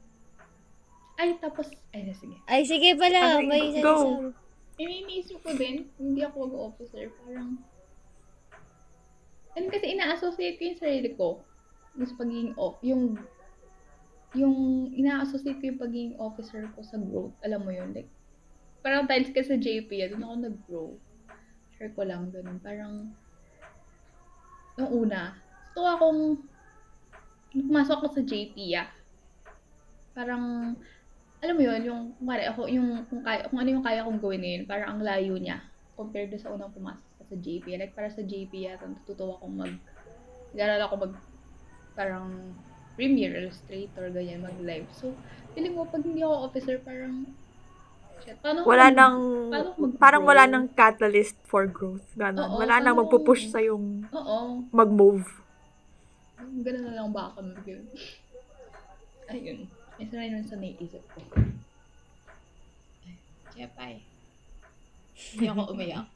[1.14, 2.36] Ay, tapos, ay, sige.
[2.50, 3.38] Ay, sige pala.
[3.38, 3.94] Ano, may go.
[3.94, 4.42] sinasabi.
[4.82, 7.62] Iniisip ko din, hindi ako mag-officer, parang,
[9.54, 11.30] ano kasi ina-associate ko yung sarili ko,
[11.94, 13.22] sa pagiging off, yung,
[14.34, 18.10] yung ina-associate ko yung pagiging officer ko sa growth, alam mo yun, like,
[18.82, 20.90] parang times kasi sa JP, ah, doon ako nag-grow.
[21.78, 23.14] Share ko lang ganun, parang,
[24.74, 25.38] nung una,
[25.70, 26.22] gusto akong,
[27.54, 28.90] pumasok ako sa JP, ah,
[30.18, 30.74] parang,
[31.46, 34.42] alam mo yun, yung, kaya ako, yung, kung, kaya, kung ano yung kaya kong gawin
[34.42, 35.62] ngayon, parang ang layo niya,
[35.94, 37.66] compared sa unang pumasok sa JP.
[37.74, 39.74] Like, para sa JP yata, natutuwa akong mag,
[40.54, 41.14] nag-aral ako mag,
[41.98, 42.28] parang,
[42.94, 44.86] Premiere, Illustrator, ganyan, mag-live.
[44.94, 45.18] So,
[45.58, 47.26] feeling mo, pag hindi ako officer, parang,
[48.22, 49.16] shit, paano Wala mag- nang,
[49.50, 52.06] paano parang wala nang catalyst for growth.
[52.14, 52.54] Ganon.
[52.54, 55.26] Oo, wala nang magpupush sa yung Oo, mag-move.
[56.38, 57.66] ganun na lang ba ako mag
[59.34, 59.66] Ayun.
[59.98, 61.20] Isa na yun sa naiisip ko.
[63.08, 63.16] Ay,
[63.58, 64.06] Jepay.
[65.34, 66.13] Hindi ako umiyak.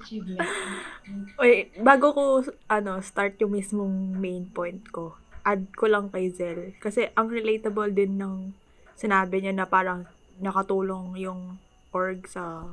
[0.00, 0.48] Achievement.
[1.40, 2.24] Wait, bago ko,
[2.68, 6.76] ano, start yung mismong main point ko, add ko lang kay Zel.
[6.78, 8.52] Kasi ang relatable din ng
[8.96, 10.04] sinabi niya na parang
[10.40, 11.56] nakatulong yung
[11.92, 12.64] org sa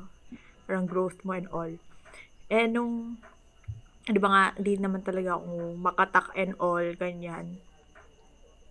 [0.67, 1.71] parang growth mo and all.
[2.51, 3.15] Eh, nung,
[4.03, 7.59] di ba nga, di naman talaga ako makatak and all, ganyan.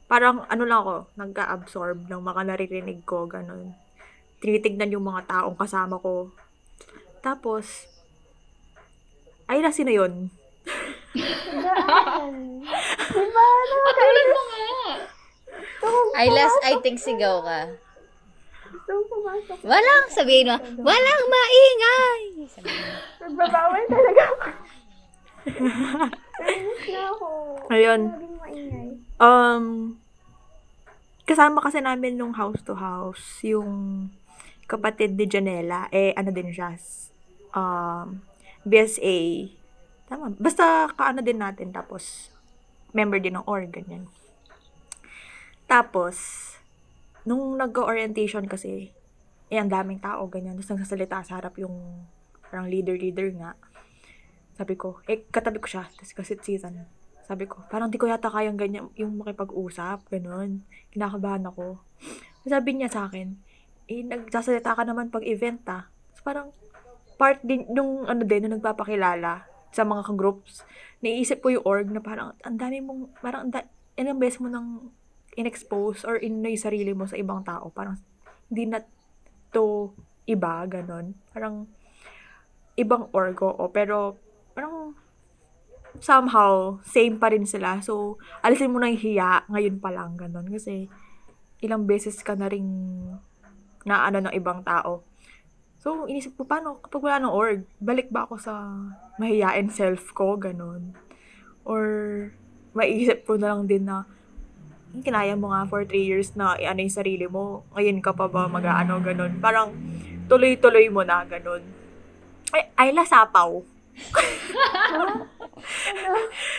[0.06, 3.74] Parang, ano lang ako, nagka-absorb ng mga naririnig ko, ganun.
[4.38, 6.30] Tinitignan yung mga taong kasama ko.
[7.26, 7.90] Tapos,
[9.50, 10.30] ay, na sino yun?
[11.10, 11.74] Diba?
[13.82, 14.62] Patulad mo nga!
[16.14, 17.74] Ay, last, I think sigaw ka.
[18.86, 20.56] Nung pumasok, Walang, sabihin mo,
[20.86, 22.46] walang maingay!
[23.18, 24.46] Nagbabawal talaga ako.
[26.46, 27.28] Nainis na ako.
[27.74, 28.00] Ayun.
[28.38, 28.88] Maingay.
[29.18, 29.64] Um,
[31.26, 34.06] kasama kasi namin nung house to house, yung
[34.70, 36.74] kapatid ni Janela, eh, ano din siya,
[37.56, 38.20] um,
[38.62, 39.48] BSA,
[40.06, 42.28] tama, basta kaano din natin, tapos,
[42.92, 44.06] member din ng org, ganyan.
[45.66, 46.16] Tapos,
[47.26, 48.92] nung nag-orientation kasi,
[49.48, 52.04] eh, ang daming tao, ganyan, tapos nagsasalita sa harap yung,
[52.46, 53.58] parang leader-leader nga.
[54.54, 56.86] Sabi ko, eh, katabi ko siya, tapos kasi season,
[57.26, 60.62] sabi ko, parang di ko yata kayang ganyan, yung makipag-usap, ganun.
[60.94, 61.82] Kinakabahan ako.
[62.46, 63.34] Sabi niya sa akin,
[63.90, 65.90] eh, nagsasalita ka naman pag event, ah.
[66.14, 66.54] So, parang,
[67.16, 70.64] part din, nung ano din, nung nagpapakilala sa mga groups,
[71.04, 73.48] naiisip ko yung org na parang, ang dami mong, parang,
[73.96, 74.92] ilang beses mo nang
[75.36, 77.68] in-expose or in yung sarili mo sa ibang tao.
[77.72, 78.00] Parang,
[78.48, 78.80] hindi na
[79.52, 79.92] to
[80.24, 81.12] iba, ganun.
[81.32, 81.68] Parang,
[82.76, 83.64] ibang org, oo.
[83.68, 84.16] Pero,
[84.56, 84.96] parang,
[86.00, 87.80] somehow, same pa rin sila.
[87.84, 90.48] So, alisin mo na yung hiya ngayon pa lang, ganun.
[90.48, 90.88] Kasi,
[91.60, 92.68] ilang beses ka na ring
[93.86, 95.06] na ano ng ibang tao.
[95.86, 98.58] So, inisip ko, paano kapag wala ng org, balik ba ako sa
[99.22, 100.90] mahiyain self ko, ganun.
[101.62, 101.86] Or,
[102.74, 104.02] maiisip ko na lang din na,
[104.90, 108.26] "Hmm, kinaya mo nga for three years na i-ano yung sarili mo, ngayon ka pa
[108.26, 109.38] ba mag-ano, ganun.
[109.38, 109.70] Parang,
[110.26, 111.62] tuloy-tuloy mo na, ganun.
[112.50, 113.62] Ay, Ayla Sapaw.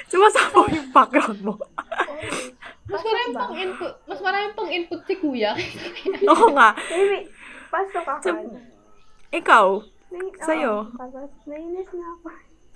[0.08, 1.60] Sumasapaw yung background mo.
[2.88, 5.52] Mas maraming pang input, mas maraming pang input si kuya.
[6.32, 6.72] Oo nga.
[6.80, 7.28] Maybe,
[7.68, 8.24] pasok ako.
[8.24, 8.77] So,
[9.34, 9.84] ikaw,
[10.44, 10.74] sa'yo?
[10.88, 12.28] Oo, tapos, nainis na ako.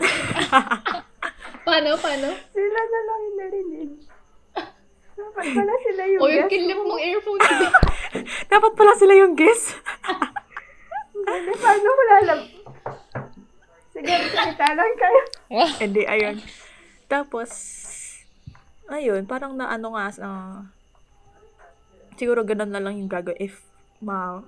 [1.65, 2.27] paano, paano?
[2.51, 3.91] Sila na lang yung narinig.
[5.21, 7.41] Dapat pala sila yung O yung guest kinlip mong earphone
[8.51, 9.77] dapat pala sila yung guest.
[11.13, 12.39] Hindi, paano ko lalam?
[13.91, 15.21] Sige, kita lang kayo.
[15.83, 16.41] Hindi, ayun.
[17.05, 17.49] Tapos,
[18.89, 20.59] ayun, parang na ano nga, ah,
[22.17, 23.61] siguro ganun na lang yung gagawin if
[24.01, 24.41] ma,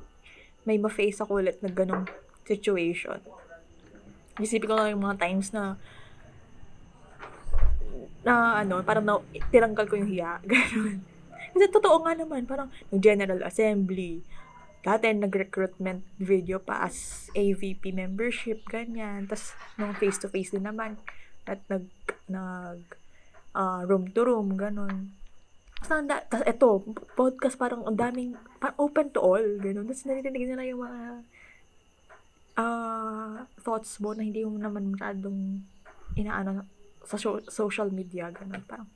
[0.63, 2.07] may ma-face ako ulit na ganong
[2.47, 3.19] situation.
[4.39, 5.77] Isipin ko lang yung mga times na
[8.23, 9.19] na ano, parang na,
[9.51, 10.39] tinanggal ko yung hiya.
[10.47, 11.03] Ganun.
[11.53, 14.25] Kasi totoo nga naman, parang General Assembly,
[14.83, 19.29] dati nag-recruitment video pa as AVP membership, ganyan.
[19.29, 20.97] Tapos, nung face-to-face din naman,
[21.45, 21.87] at nag,
[22.25, 22.81] nag,
[23.53, 25.13] ah, room to room, ganun.
[25.83, 26.69] Tapos, tapos eto,
[27.19, 29.83] podcast parang ang daming, parang open to all, ganun.
[29.83, 31.01] Tapos, narinig nila yung mga
[32.55, 35.59] ah, thoughts mo na hindi mo naman masyadong
[36.15, 36.63] inaano
[37.03, 38.63] sa sho- social media, ganun.
[38.63, 38.87] Parang,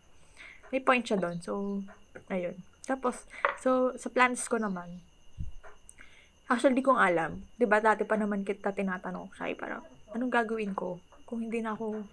[0.72, 1.38] may point siya doon.
[1.44, 1.84] So,
[2.32, 2.56] ayun.
[2.88, 3.28] Tapos,
[3.60, 5.04] so, sa plans ko naman,
[6.48, 7.44] actually, di kong alam.
[7.68, 9.84] ba dati pa naman kita tinatanong siya, parang,
[10.16, 12.08] anong gagawin ko kung hindi na ako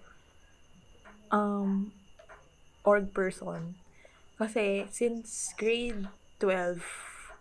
[1.31, 1.87] um,
[2.83, 3.84] org person?
[4.35, 6.11] Kasi, since grade
[6.43, 6.83] 12,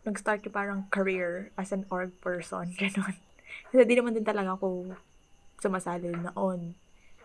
[0.06, 3.16] nag-start yung parang career as an org person, ganun.
[3.72, 4.94] Kasi di naman din talaga ako
[5.58, 6.76] sumasali noon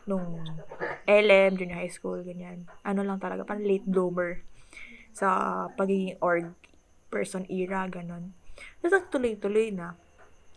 [0.10, 0.42] nung
[1.06, 2.66] LM, junior high school, ganyan.
[2.82, 4.42] Ano lang talaga, parang late bloomer
[5.14, 6.50] sa pagiging org
[7.14, 8.34] person era, ganun.
[8.82, 9.94] Tapos tuloy-tuloy na.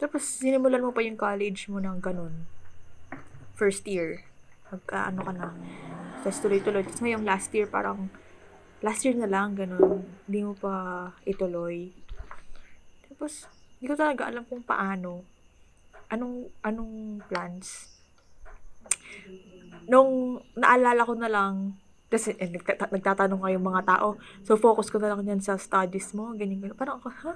[0.01, 2.49] Tapos sinimulan mo pa yung college mo ng ganun.
[3.55, 4.25] First year.
[4.73, 5.49] Magka ano ka na.
[6.25, 6.83] Tapos tuloy-tuloy.
[6.83, 8.09] Tapos ngayong last year parang
[8.83, 10.03] last year na lang, ganun.
[10.27, 11.95] Hindi mo pa ituloy.
[13.07, 13.47] Tapos,
[13.79, 15.23] hindi ko talaga alam kung paano.
[16.11, 17.89] Anong, anong plans.
[19.87, 21.79] Nung naalala ko na lang,
[22.13, 25.57] kasi eh, nagtata- nagtatanong nga yung mga tao, so focus ko na lang yan sa
[25.57, 26.77] studies mo, ganyan, ganyan.
[26.77, 27.35] Parang ako, ha?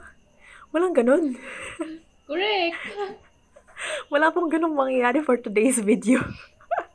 [0.75, 1.33] Walang ganun.
[2.29, 2.77] Correct.
[4.11, 6.21] Wala pong ganun mangyayari for today's video.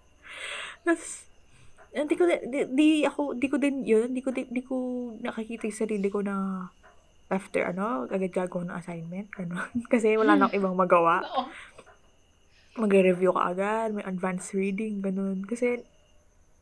[0.86, 1.31] Tapos,
[1.92, 4.76] hindi ko, di, di, ako, di ko din yun, di ko, di, di ko
[5.20, 6.68] nakikita yung sarili ko na
[7.32, 9.72] after ano, agad gagawa ng assignment, ganun.
[9.92, 11.24] Kasi wala nang ibang magawa.
[12.82, 15.44] Magre-review ka agad, may advanced reading, ganun.
[15.48, 15.84] Kasi,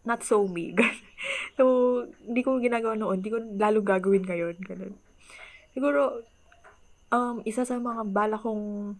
[0.06, 0.74] not so me.
[1.58, 4.94] so, hindi ko ginagawa noon, hindi ko lalo gagawin ngayon, ganun.
[5.74, 6.26] Siguro,
[7.14, 8.94] um, isa sa mga bala kong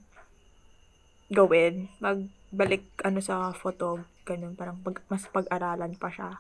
[1.30, 6.38] gawin, magbalik ano sa photo, ganun, parang pag, mas pag-aralan pa siya.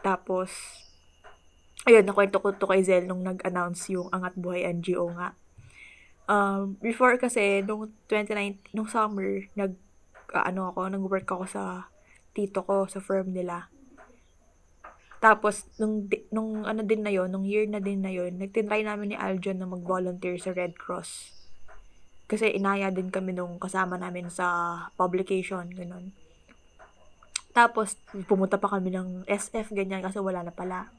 [0.00, 0.48] Tapos,
[1.84, 5.36] ayun, nakwento ko to kay Zel nung nag-announce yung Angat Buhay NGO nga.
[6.28, 9.76] Um, before kasi, nung 2019, nung summer, nag,
[10.32, 11.62] ah, ano ako, nag-work ako sa
[12.32, 13.68] tito ko, sa firm nila.
[15.18, 19.12] Tapos, nung, nung ano din na yon nung year na din na yon nagtintry namin
[19.12, 21.34] ni Aljon na mag-volunteer sa Red Cross.
[22.30, 24.46] Kasi inaya din kami nung kasama namin sa
[24.94, 26.14] publication, ganun.
[27.58, 27.98] Tapos,
[28.30, 30.94] pumunta pa kami ng SF, ganyan, kasi wala na pala.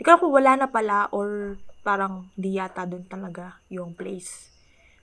[0.00, 4.48] Di ko kung wala na pala or parang di yata dun talaga yung place.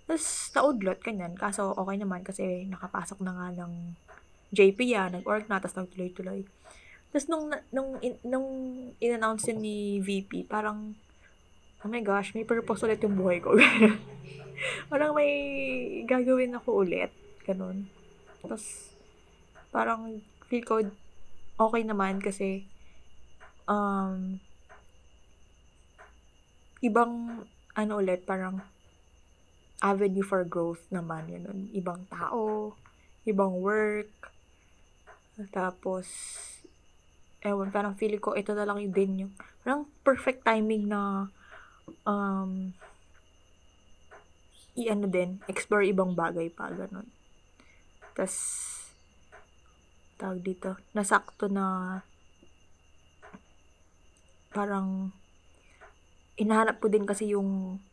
[0.09, 0.25] Tapos,
[0.57, 1.37] naudlot, ganyan.
[1.37, 3.93] Kaso, okay naman kasi nakapasok na nga ng
[4.49, 6.41] JP yan, nag-org na, tapos nagtuloy-tuloy.
[7.13, 8.49] Tapos, nung, nung, in, nung
[8.97, 10.97] in-announce yun ni VP, parang,
[11.85, 13.53] oh my gosh, may purpose ulit yung buhay ko.
[14.89, 15.29] parang may
[16.09, 17.13] gagawin ako ulit.
[17.45, 17.85] Ganun.
[18.41, 18.89] Tapos,
[19.73, 20.21] parang
[20.53, 20.85] feel ko
[21.57, 22.69] okay naman kasi
[23.65, 24.37] um,
[26.85, 27.41] ibang
[27.73, 28.61] ano ulit, parang
[29.81, 31.25] avenue for growth naman.
[31.25, 32.77] Yun, ibang tao,
[33.25, 34.29] ibang work,
[35.49, 36.05] tapos,
[37.41, 39.33] ewan, parang feeling ko, ito na lang yung din yung,
[39.65, 41.33] parang perfect timing na,
[42.05, 42.69] um,
[44.77, 47.09] i-ano din, explore ibang bagay pa, ganun.
[48.13, 48.37] Tapos,
[50.23, 51.99] tawag dito, nasakto na,
[54.55, 55.11] parang,
[56.39, 57.83] inahanap ko din kasi yung,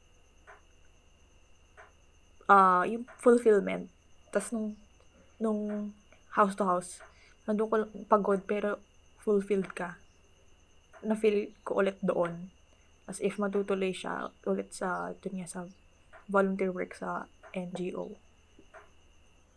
[2.47, 3.91] ah yung fulfillment.
[4.31, 4.78] Tapos, nung,
[5.43, 5.91] nung
[6.39, 7.03] house to house,
[7.51, 7.76] nandun ko
[8.07, 8.78] pagod pero
[9.18, 9.99] fulfilled ka.
[11.03, 12.55] Na-feel ko ulit doon.
[13.11, 15.66] As if matutuloy siya ulit sa, ito niya, sa
[16.31, 18.14] volunteer work sa NGO.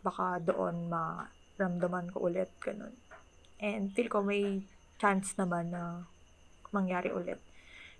[0.02, 0.90] Baka doon
[1.56, 2.94] maramdaman ko ulit, ganun.
[3.62, 4.66] And feel ko may
[4.98, 6.04] chance naman na
[6.74, 7.38] mangyari ulit.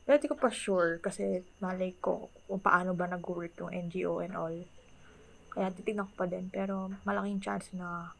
[0.04, 4.36] Pero di ko pa sure kasi malay ko kung paano ba nag-work yung NGO and
[4.36, 4.56] all.
[5.54, 6.52] Kaya titignan ko pa din.
[6.52, 8.12] Pero malaking chance na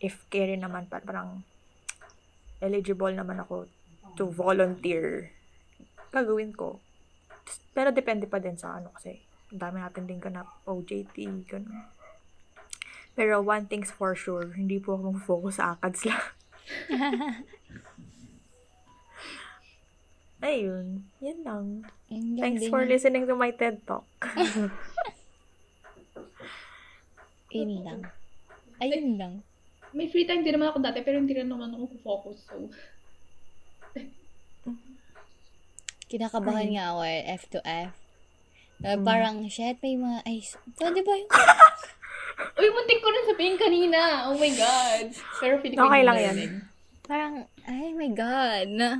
[0.00, 1.44] if carry naman, pa- parang
[2.64, 3.68] eligible naman ako
[4.16, 5.28] to volunteer,
[6.08, 6.80] gagawin ko.
[7.76, 9.20] Pero depende pa din sa ano kasi.
[9.52, 11.16] Ang dami natin din ganap OJT,
[11.50, 11.99] ganun.
[13.18, 16.24] Pero one thing's for sure, hindi po ako mag-focus sa ACADS lang.
[20.40, 21.84] Ayun, yun lang.
[22.40, 24.08] Thanks for listening to my TED Talk.
[27.50, 28.08] Yun lang.
[28.80, 29.34] Ayun lang.
[29.90, 32.46] May free time din naman ako dati, pero hindi rin naman ako focus.
[32.46, 32.70] So,
[36.10, 36.74] Kinakabahan Ay.
[36.78, 37.92] nga ako eh, F to F.
[38.80, 39.04] Uh, Mm.
[39.04, 40.40] Parang, shit, may mga, ay,
[40.80, 41.28] pwede ba yung,
[42.58, 44.30] uy, muntik ko rin sabihin kanina.
[44.30, 45.04] Oh my God.
[45.40, 46.36] Pero ko Okay lang yan.
[47.04, 47.34] parang,
[47.66, 48.90] ay my God, na,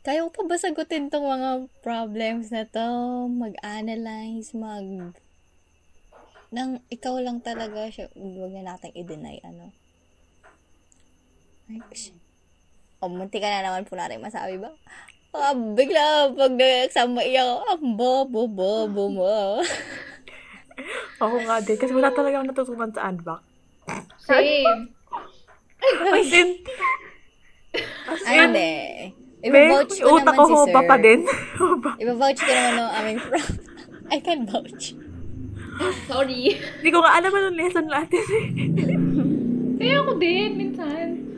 [0.00, 2.88] kaya ko pa ba sagutin tong mga problems na to?
[3.28, 5.12] Mag-analyze, mag,
[6.50, 9.70] nang ikaw lang talaga siya, huwag na natin i-deny, ano.
[11.68, 12.16] Ay, sh-
[13.00, 14.72] O, munti ka na naman po natin masabi ba?
[15.32, 19.30] Ah, bigla, pag nag-exam mo, iyak ako, ang bobo, bobo mo.
[21.18, 21.76] Ako nga din.
[21.78, 23.40] Kasi wala talaga akong natutunan sa ANVAC.
[24.20, 24.94] Same.
[25.80, 26.48] As in,
[28.04, 28.70] as Ay, in, hindi.
[29.40, 30.84] be, Iba-vouch ko utak naman ko si sir.
[30.90, 31.20] pa din.
[31.56, 31.90] Hoba.
[31.96, 33.48] Iba-vouch ko naman ng aming prof.
[34.14, 34.84] I can vouch.
[36.04, 36.60] Sorry.
[36.60, 38.44] Hindi ko nga alam anong lesson natin eh.
[39.80, 41.29] Kaya ako din, minsan.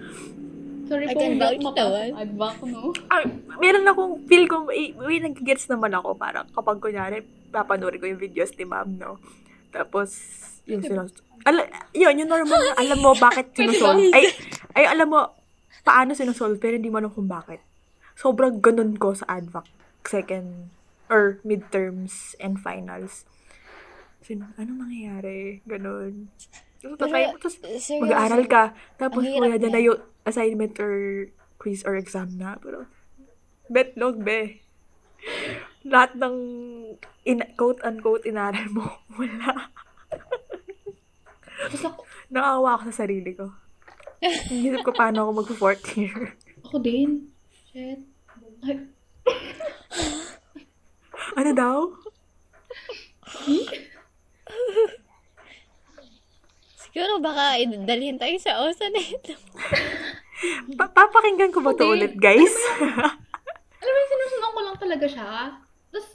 [0.92, 2.08] Sorry I po, can vouch mapasok naman.
[2.20, 2.92] advac, no?
[3.08, 3.24] Ah,
[3.56, 6.20] meron akong feel ko, may, may nag-gets naman ako.
[6.20, 9.16] Parang kapag kunyari, papanoorin ko yung videos ni ma'am, no?
[9.72, 10.12] Tapos,
[10.68, 11.08] yung sila,
[11.48, 11.64] ala,
[11.96, 14.12] yun, yung normal na, alam mo bakit sinusolve.
[14.12, 14.28] Ay,
[14.76, 15.32] ay, alam mo,
[15.80, 17.64] paano sinusolve, pero hindi mo alam kung bakit.
[18.12, 19.64] Sobrang ganun ko sa ADVAC,
[20.04, 20.68] second,
[21.08, 23.24] or midterms and finals.
[24.20, 25.64] Sin, anong mangyayari?
[25.64, 26.28] Ganun.
[26.82, 28.02] Tapos, tatry mo, tapos, seryoso.
[28.02, 28.62] mag-aaral ka.
[28.96, 29.70] Tapos, Ang hirap wala niya.
[29.70, 30.92] na yung assignment or
[31.56, 32.58] quiz or exam na.
[32.58, 32.90] Pero,
[33.68, 34.58] bet log, be.
[35.82, 36.36] Lahat ng
[37.22, 38.82] in, quote-unquote inaral mo,
[39.18, 39.70] wala.
[41.62, 43.52] Tapos ako, Nakawa ako sa sarili ko.
[44.48, 46.34] Inisip ko paano ako mag-fourth year.
[46.64, 47.28] ako din.
[47.68, 48.00] Shit.
[48.62, 48.88] Ay,
[51.34, 51.76] ano daw?
[56.92, 57.56] Siguro baka
[57.88, 59.32] dalhin tayo sa osa na ito.
[60.78, 61.92] Pa- papakinggan ko ba to Hindi.
[61.96, 62.52] ulit, guys?
[63.80, 65.30] alam mo, sinusunod ko lang talaga siya.
[65.88, 66.08] Tapos,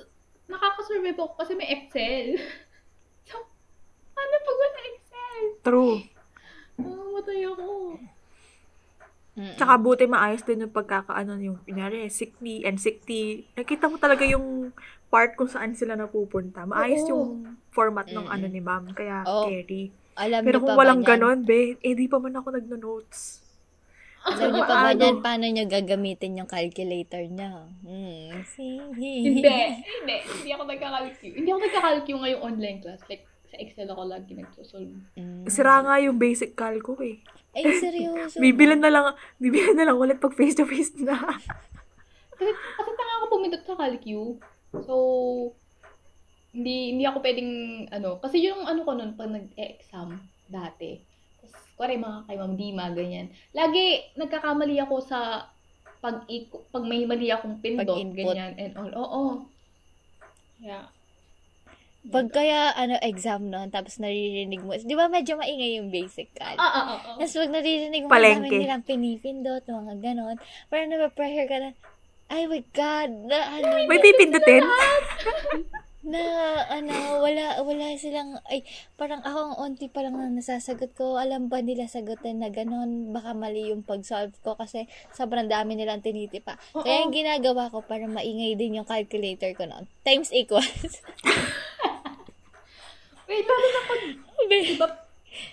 [0.45, 2.35] nakakasurvive ako kasi may Excel.
[3.29, 3.39] so,
[4.13, 5.43] ano pag wala Excel?
[5.63, 5.97] True.
[6.77, 7.65] Mamamatay ako.
[9.37, 13.45] Tsaka buti maayos din yung pagkakaano yung, kunyari, sick tea and sick tea.
[13.53, 14.73] Nakita mo talaga yung
[15.07, 16.65] part kung saan sila napupunta.
[16.65, 17.09] Maayos Oo.
[17.09, 17.23] yung
[17.69, 18.33] format ng Mm-mm.
[18.33, 18.91] ano ni ma'am.
[18.91, 19.47] Kaya, Oo.
[19.47, 19.93] carry.
[20.17, 21.09] Alam Pero kung walang niyan?
[21.13, 23.45] ganon, be, eh di pa man ako nagno-notes.
[24.25, 27.69] Alam niyo pa ba niyan paano niyo gagamitin yung calculator niya?
[27.85, 28.41] Hmm.
[28.57, 29.13] Hindi.
[29.29, 30.15] Hindi.
[30.25, 31.29] Hindi ako nagkakalkyo.
[31.37, 33.01] Hindi ako nagkakalkyo ngayong online class.
[33.05, 34.91] Like, sa Excel ako lagi nagsusolve.
[35.15, 35.47] Mm.
[35.47, 37.23] Sira nga yung basic calco eh.
[37.55, 38.35] Ay, seryoso.
[38.43, 39.05] Bibilan na lang,
[39.39, 41.15] bibilan na lang ulit pag face-to-face na.
[42.35, 44.35] Kasi, kasi tanga ako pumindot sa calcu.
[44.83, 44.93] So,
[46.57, 47.51] hindi hindi ako pwedeng,
[47.93, 50.17] ano, kasi yung ano ko nun, pag nag-exam
[50.49, 50.97] dati,
[51.37, 53.29] tapos, kuwari mga kay Ma'am Dima, ganyan.
[53.53, 55.45] Lagi, nagkakamali ako sa
[56.01, 56.25] pag
[56.73, 58.91] pag may mali akong pindot, ganyan, and all.
[58.97, 59.23] Oo.
[60.57, 60.89] Yeah.
[62.07, 66.31] Pag kaya, ano, exam nun, tapos naririnig mo, di ba medyo maingay yung basic?
[66.39, 67.15] Ah, ah, ah, ah.
[67.19, 68.47] Tapos pag naririnig mo, Palengke.
[68.47, 70.39] dami nilang pinipindot, mga ganon.
[70.71, 71.69] Parang napapressure ka na,
[72.31, 74.63] ay my God, na ano, May pipindutin?
[76.05, 76.21] na
[76.69, 78.61] ano, wala, wala silang, ay,
[78.93, 83.09] parang ako ang onti pa lang na nasasagot ko, alam ba nila sagutin na ganon,
[83.09, 84.85] baka mali yung pag-solve ko kasi
[85.17, 86.61] sobrang dami nilang tinitipa.
[86.77, 86.85] Oo.
[86.85, 90.69] Kaya yung ginagawa ko para maingay din yung calculator ko noon, times equals.
[93.27, 94.01] Wait, lalo na pag,
[94.47, 94.87] diba,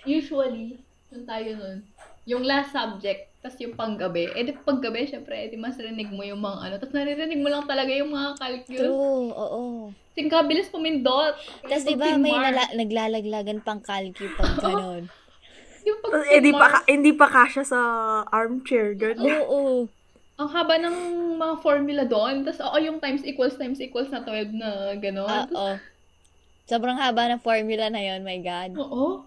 [0.07, 0.79] usually,
[1.09, 1.77] yung tayo nun,
[2.25, 6.25] yung last subject, tas yung panggabi, eh di paggabi, syempre, eh di mas rinig mo
[6.25, 8.81] yung mga ano, tas naririnig mo lang talaga yung mga calculus.
[8.81, 9.63] True, oo.
[10.09, 11.37] Kasi kabilis pumindot.
[11.61, 15.05] Tapos di ba may nala- naglalaglagan pang calcu pag ganon.
[15.85, 17.79] Yung pag eh, di pa, ka- hindi pa kasya sa
[18.33, 18.97] armchair.
[18.97, 19.45] Ganyan.
[19.45, 19.85] Oo.
[20.35, 20.97] ang haba ng
[21.39, 25.47] mga formula doon, tas oo, yung times equals times equals na 12 na gano'n.
[25.47, 25.79] Oo.
[26.65, 28.71] Sobrang haba ng formula na yon my God.
[28.75, 29.23] Oo.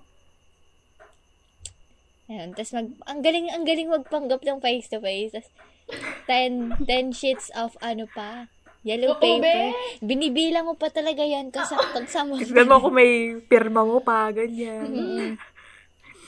[2.29, 2.53] Ayun.
[2.53, 5.33] Tapos mag, ang galing, ang galing magpanggap ng face to face.
[5.33, 5.49] Tapos
[6.29, 8.45] 10, 10 sheets of ano pa,
[8.85, 9.73] yellow Oo, paper.
[9.73, 10.05] be.
[10.05, 12.37] Binibilang mo pa talaga yan kasi pag sa mo.
[12.37, 14.93] Tignan mo kung may pirma mo pa, ganyan.
[14.93, 15.29] Mm-mm.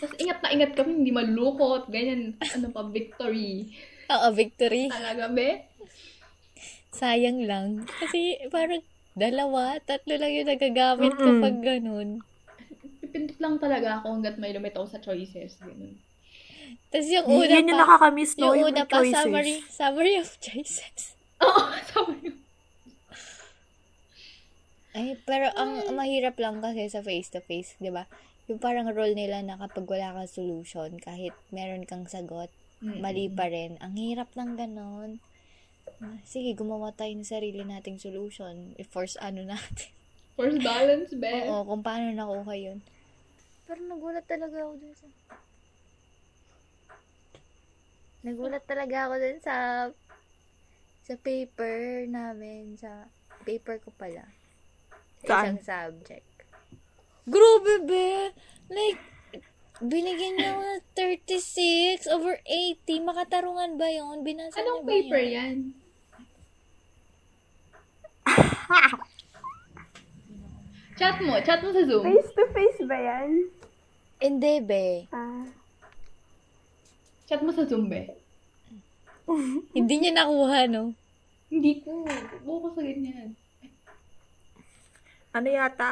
[0.01, 3.69] Tas ingat na ingat kami, hindi malukot, ganyan, ano pa, victory.
[4.09, 4.89] Oo, victory.
[4.89, 5.69] Talaga, be?
[6.97, 7.85] Sayang lang.
[7.85, 8.81] Kasi parang
[9.13, 11.25] dalawa, tatlo lang yung nagagamit Mm-mm.
[11.29, 12.25] kapag ganun.
[13.11, 15.59] Pipindot lang talaga ako hanggat may lumitaw sa choices.
[15.59, 15.99] Ganun.
[16.95, 18.55] Tapos yung una yun yung pa, nakakamiss, no?
[18.55, 19.19] yung Yung, una pa, choices.
[19.19, 21.19] summary, summary of choices.
[21.43, 22.01] Oo, ko.
[24.95, 28.07] Ay, pero ang mahirap lang kasi sa face-to-face, di ba?
[28.47, 32.51] Yung parang role nila na kapag wala kang solution, kahit meron kang sagot,
[32.83, 33.79] mali pa rin.
[33.79, 35.23] Ang hirap lang ganon.
[36.27, 38.75] Sige, gumawa tayo ng sarili nating solution.
[38.79, 39.91] I-force ano natin.
[40.35, 41.47] Force balance, be.
[41.47, 42.79] Oo, kung paano nakuha yun.
[43.71, 45.07] Pero nagulat talaga ako dun sa...
[48.27, 49.55] Nagulat talaga ako dun sa...
[51.07, 53.07] sa paper namin, sa
[53.47, 54.27] paper ko pala.
[55.23, 55.55] Sa Saan?
[55.55, 56.27] isang subject.
[57.31, 58.35] Grabe, be.
[58.75, 58.99] Like,
[59.79, 60.83] binigyan niya ako ng
[61.31, 63.07] 36 over 80.
[63.07, 64.27] Makatarungan ba yun?
[64.27, 65.31] Binasa Anong niya ba paper yun?
[65.31, 65.57] yan?
[70.99, 71.39] chat mo.
[71.47, 72.03] Chat mo sa Zoom.
[72.03, 73.47] Face to face ba yan?
[74.21, 75.09] Hindi, be.
[75.11, 75.49] Ah,
[77.25, 78.05] Chat mo sa Zoom, be.
[79.77, 80.93] Hindi niya nakuha, no?
[81.49, 82.05] Hindi ko.
[82.45, 83.33] Buko ko sa ganyan.
[85.31, 85.91] Ano yata?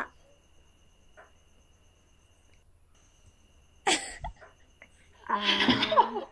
[5.30, 6.26] ah,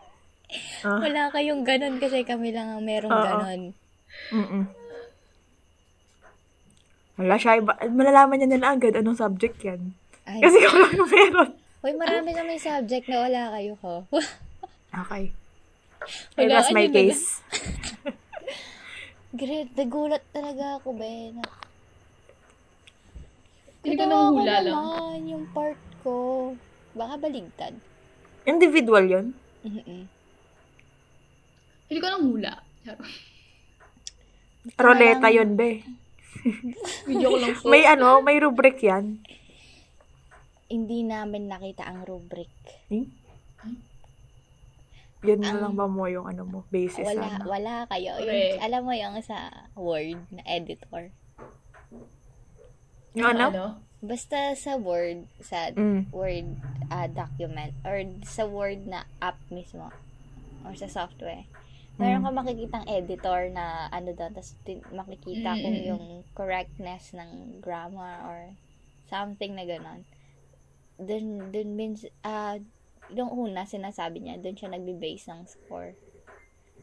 [0.87, 1.03] Ah.
[1.03, 3.25] Wala kayong ganon kasi kami lang ang merong Oo.
[3.25, 3.61] ganon.
[4.31, 4.65] Mm-mm.
[7.19, 7.59] Wala siya.
[7.59, 9.91] Iba, malalaman niya nila agad anong subject yan.
[10.23, 11.51] Ay, Kasi kung ano meron.
[11.87, 13.93] Hoy, marami kami subject na wala kayo ko.
[14.97, 15.31] Okay.
[16.35, 17.45] Was ka my case.
[19.39, 21.31] Great, nagulat talaga ako, be.
[21.31, 21.45] Na,
[23.85, 24.73] Hindi ko Natawa nang hula lang.
[24.75, 26.15] naman yung part ko.
[26.91, 27.77] Baka baligtad.
[28.49, 29.27] Individual yun.
[29.63, 30.11] Mm-mm.
[31.87, 32.53] Hindi ko nang hula.
[34.75, 35.87] Roleta yun, be.
[37.07, 37.69] Video ko lang po.
[37.71, 39.21] May ano, may rubric yan.
[40.67, 42.51] Hindi namin nakita ang rubric.
[42.91, 43.07] Hmm?
[45.25, 47.45] Yun na lang ba mo yung ano mo, basis Wala, ano?
[47.49, 48.15] wala kayo.
[48.21, 51.11] Yung, alam mo yung sa Word na editor.
[53.17, 53.81] Yung ano?
[53.99, 56.13] Basta sa Word, sa Mm.
[56.13, 56.47] Word
[56.87, 59.91] ah, document, or sa Word na app mismo,
[60.63, 61.43] or sa software.
[61.97, 62.27] Meron Mm.
[62.29, 65.91] ka makikitang editor na ano doon, tapos tin- makikita kung Mm-mm.
[65.91, 66.05] yung
[66.37, 68.39] correctness ng grammar or
[69.09, 70.05] something na ganon.
[70.97, 72.57] Dun, dun means, ah,
[73.13, 75.95] yung una sinasabi niya, dun siya nagbe-base ng score.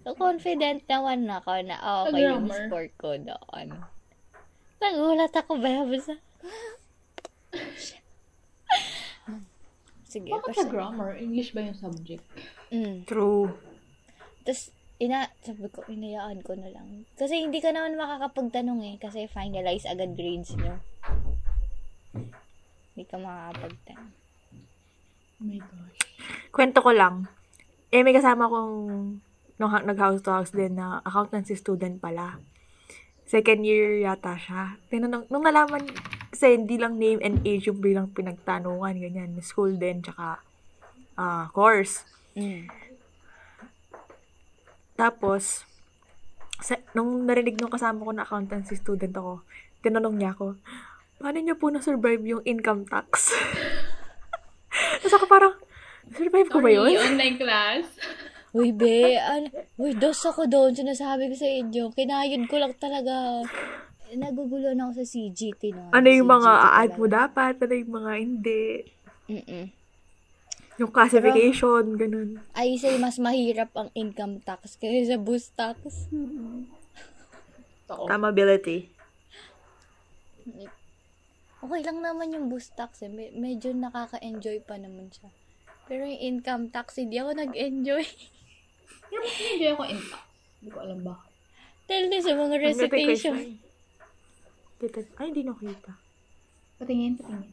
[0.03, 3.67] So, confident naman ako na, oh, okay yung score ko doon.
[4.83, 5.83] Nagulat ako ba?
[5.89, 6.15] Basta,
[10.13, 10.29] Sige.
[10.29, 11.17] Bakit sa grammar?
[11.17, 12.21] English ba yung subject?
[12.69, 13.01] Mm.
[13.09, 13.49] True.
[14.45, 14.69] Tapos,
[15.01, 17.09] ina, sabi ko, inayaan ko na lang.
[17.17, 18.95] Kasi hindi ka naman makakapagtanong eh.
[19.01, 20.77] Kasi finalize agad grades nyo.
[22.93, 24.13] Hindi ka makakapagtanong.
[25.41, 25.99] Oh my gosh.
[26.53, 27.25] Kwento ko lang.
[27.89, 28.73] Eh, may kasama kong
[29.57, 32.37] nung ha- nag-house to house din na accountancy student pala.
[33.25, 34.77] Second year yata siya.
[34.93, 35.81] Tinanong, nung nalaman,
[36.29, 39.37] kasi hindi lang name and age yung bilang pinagtanungan, ganyan.
[39.41, 40.41] School din, tsaka
[41.17, 42.05] ah, course.
[42.33, 42.69] Mm.
[44.93, 45.65] Tapos,
[46.61, 49.41] sa, nung narinig nung kasama ko na accountancy student ako,
[49.81, 50.57] tinanong niya ako,
[51.23, 53.31] paano niyo po na-survive yung income tax?
[54.99, 55.55] Tapos ako parang,
[56.11, 57.15] survive ko ba Sorry, yun?
[57.15, 57.87] online class.
[58.53, 59.49] Uy, be, ano,
[59.81, 60.77] uy, dos ako doon.
[60.77, 61.89] Sinasabi ko sa inyo.
[61.89, 63.41] Kinayod ko lang talaga.
[64.13, 65.89] Nagugulo na ako sa CGT no.
[65.89, 67.53] Ano yung mga CGT a-add mo dapat?
[67.65, 68.63] Ano yung mga hindi?
[69.25, 69.65] Mm-mm.
[70.77, 72.45] Yung classification, ganun.
[72.53, 76.05] I say, mas mahirap ang income tax kaysa sa boost tax.
[77.89, 78.05] Oo.
[78.05, 78.93] Tamability.
[81.63, 83.11] Okay lang naman yung boost tax eh.
[83.11, 85.31] Me- medyo nakaka-enjoy pa naman siya.
[85.87, 88.03] Pero yung income tax, hindi ako nag-enjoy.
[89.07, 90.23] Pero mas enjoy ako in tax.
[90.59, 91.31] Hindi ko alam bakit.
[91.87, 93.37] Dahil din sa mga recitation.
[94.79, 95.91] Kita, ay, hindi nakita.
[96.79, 97.51] Patingin, patingin.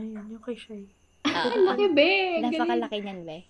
[0.00, 0.84] Ayun, yung kay Shai.
[1.28, 2.40] Ah, Ang laki, be.
[2.40, 3.44] Napakalaki niyan, be.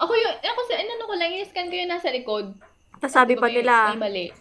[0.00, 2.56] Ako yung, ako sa, ano ko lang, in-scan ko yung nasa likod.
[2.96, 4.32] Tapos sabi pa nila, mali.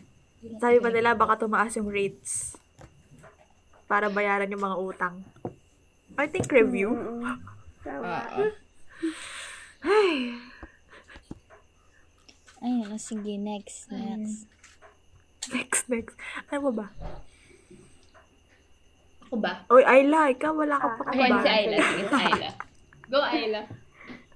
[0.60, 2.56] sabi pa nila, baka tumaas yung rates.
[3.96, 5.16] Para bayaran yung mga utang.
[6.20, 6.92] I think review.
[6.92, 7.24] mm,
[7.80, 8.28] tama.
[8.28, 8.44] Oo.
[12.60, 14.52] Ayun, sige, next, next.
[15.48, 16.16] Next, next.
[16.52, 16.88] Ano ba ba?
[19.24, 19.64] Ako ba?
[19.72, 21.56] Oy, Ayla, ikaw wala ka Ah, pa Ako yun si kabahan.
[21.56, 21.78] Ayla.
[21.80, 22.50] Sige, si Ayla.
[23.08, 23.62] Go, Ayla.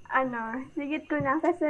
[0.07, 0.39] ano,
[0.71, 1.67] sigit ko na kasi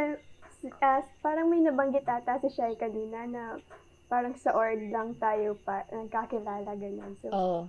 [0.78, 3.58] ah, parang may nabanggit ata si Shai kanina na
[4.06, 7.18] parang sa org lang tayo pa nagkakilala ganyan.
[7.22, 7.60] So, Oo.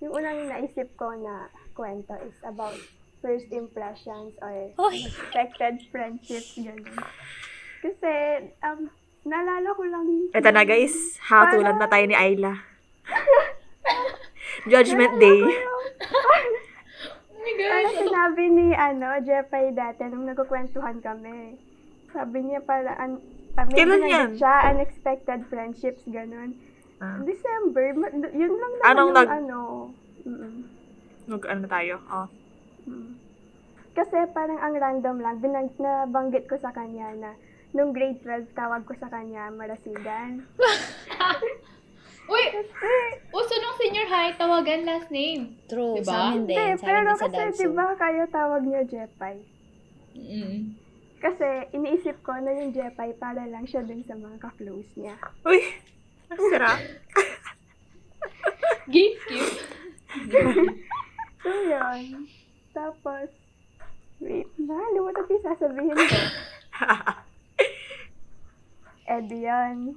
[0.00, 2.76] Yung unang naisip ko na kwento is about
[3.24, 5.08] first impressions or Hoy!
[5.08, 7.00] expected friendships, ganun.
[7.80, 8.12] Kasi,
[8.60, 8.92] um,
[9.24, 10.04] naalala ko lang...
[10.36, 12.60] Ito na guys, hatulan na tayo ni Ayla.
[14.70, 15.40] Judgment Day.
[15.42, 15.52] Oh
[17.40, 17.94] my gosh.
[18.02, 21.56] sinabi ni, ano, Jeffrey dati, nung nagkukwentuhan kami.
[22.10, 23.22] Sabi niya para, an,
[23.56, 24.28] uh, may Kailan yan?
[24.36, 26.58] siya, unexpected friendships, ganun.
[26.96, 27.20] Ah.
[27.20, 29.58] December, ma- yun lang naman Anong yung nag- ano.
[30.24, 30.54] Mm-mm.
[31.26, 31.94] Nag ano tayo?
[32.06, 32.26] Oh.
[32.86, 33.12] Mm.
[33.92, 37.30] Kasi parang ang random lang, binang, nabanggit ko sa kanya na
[37.72, 40.44] nung grade 12, tawag ko sa kanya, Marasigan.
[42.26, 42.44] Uy!
[43.30, 45.54] Uso nung senior high, tawagan last name.
[45.64, 46.10] True, Diba?
[46.10, 46.58] sa amin din.
[46.58, 47.60] Hindi, Sa pero din sa kasi Dalso.
[47.62, 49.36] diba kayo tawag niyo Jepay?
[50.12, 50.74] Mm.
[51.16, 55.14] Kasi iniisip ko na yung Jepay para lang siya dun sa mga ka-close niya.
[55.46, 55.62] Uy,
[56.34, 56.80] sarap.
[58.92, 59.50] Gatekeep.
[61.42, 62.26] So, yun.
[62.74, 63.28] Tapos,
[64.18, 66.18] wait, nakalimutan ko yung sasabihin ko.
[69.06, 69.94] Eh, di yun.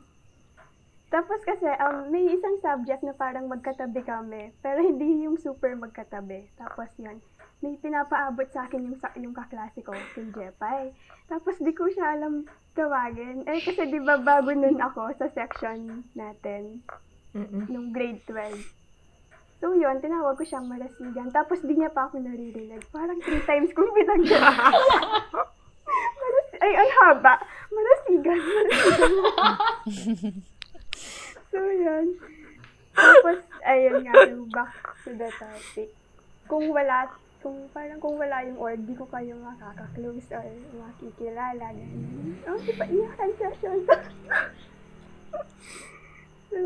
[1.09, 6.45] Tapos kasi, um, may isang subject na parang magkatabi kami, pero hindi yung super magkatabi.
[6.53, 7.17] Tapos yun,
[7.59, 10.95] may pinapaabot sa akin yung, yung kaklase ko, si Jepay.
[11.27, 13.43] Tapos di ko siya alam tawagin.
[13.43, 16.79] Eh, kasi di ba bago nun ako sa section natin,
[17.35, 17.67] Mm-mm.
[17.67, 18.55] nung grade 12.
[19.59, 21.35] So yun, tinawag ko siyang marasigan.
[21.35, 22.79] Tapos di niya pa ako naririnig.
[22.95, 24.39] Parang three times kong binagyan.
[26.19, 27.33] Maras- ay, ang haba.
[27.67, 28.39] Marasigan.
[28.39, 29.53] Marasigan.
[31.51, 32.15] so yun.
[32.95, 35.89] Tapos, ayun nga, so back to the topic.
[36.47, 37.07] Kung wala,
[37.39, 40.43] kung parang kung wala yung org, di ko kayo makaka-close or
[40.75, 41.71] makikilala.
[41.71, 42.35] Ganun.
[42.47, 43.79] Oh, di ba iyakan session?
[46.51, 46.59] so,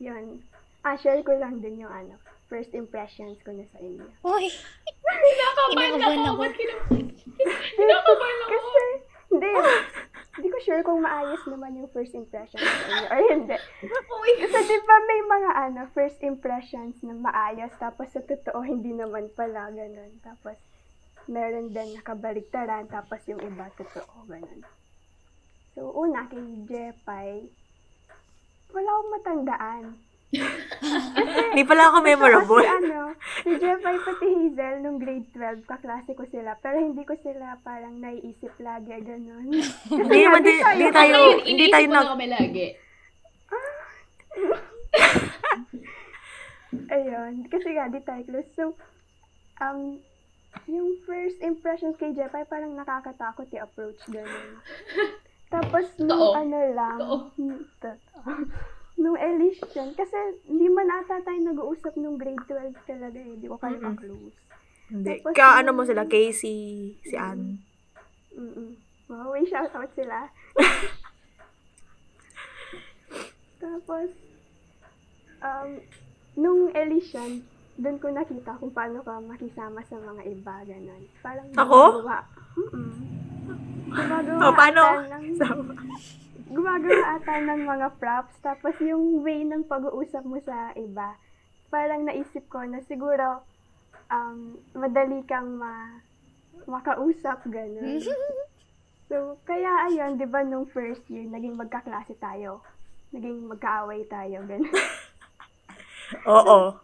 [0.00, 0.40] yun.
[0.84, 2.16] Ah, share ko lang din yung ano,
[2.48, 4.04] first impressions ko na sa inyo.
[4.24, 4.48] Uy,
[5.24, 6.42] Kinakabahan ako.
[7.76, 8.48] Kinakabahan ako.
[8.48, 8.84] Kasi,
[9.32, 9.50] hindi.
[10.34, 13.56] Hindi ko sure kung maayos naman yung first impressions ko sa inyo or hindi.
[14.42, 19.30] Kasi di ba may mga ano, first impressions na maayos tapos sa totoo hindi naman
[19.38, 20.10] pala ganun.
[20.26, 20.58] Tapos
[21.30, 24.66] meron din nakabaligtaran tapos yung iba totoo ganun.
[25.78, 27.50] So una kay Jepay,
[28.74, 29.84] wala akong matandaan.
[30.34, 32.66] Hindi pala ako memorable.
[32.66, 36.58] Kasi ano, si Jepay pati Hazel nung grade 12, kaklase ko sila.
[36.58, 39.54] Pero hindi ko sila parang naiisip lagi, ganun.
[39.86, 42.66] Hindi naman di hindi tayo- hindi tayo na kami lagi.
[46.94, 47.46] Ayun.
[47.48, 48.50] Kasi nga, di tayo close.
[48.58, 48.64] So,
[49.62, 49.98] um,
[50.66, 54.58] yung first impressions kay Jepay, parang nakakatakot yung approach, ganun.
[55.54, 56.98] Tapos, nung ano lang,
[57.38, 57.62] hmm.
[58.94, 60.14] Nung Elysian, kasi
[60.44, 63.32] hindi man ata tayo nag-uusap nung grade 12 talaga eh.
[63.32, 63.86] Hindi ko kayo Mm-mm.
[63.92, 64.36] ka-close.
[64.86, 65.08] hindi.
[65.18, 66.58] Tapos Ka, ano mo sila, Casey,
[67.00, 67.58] si Ann.
[68.30, 68.70] Mm-mm.
[69.06, 70.30] Wow, may shoutout sila.
[73.56, 74.08] Tapos,
[75.40, 75.70] um,
[76.34, 77.42] nung Elysian,
[77.74, 81.02] doon ko nakita kung paano ka makisama sa mga iba, ganun.
[81.20, 81.80] Parang Ako?
[81.98, 82.18] gumagawa.
[82.54, 82.92] Mm-mm.
[83.88, 84.82] Gumagawa Oh, paano?
[84.84, 85.24] ata ng,
[86.50, 88.34] gumagawa ata ng mga props.
[88.44, 91.16] Tapos yung way ng pag-uusap mo sa iba,
[91.72, 93.42] parang naisip ko na siguro
[94.12, 96.00] um, madali kang ma
[96.64, 98.00] makausap, ganun.
[99.04, 102.64] So, kaya ayun, di ba, nung first year, naging magkaklase tayo.
[103.12, 104.64] Naging magkaaway tayo, ganun.
[106.32, 106.80] Oo.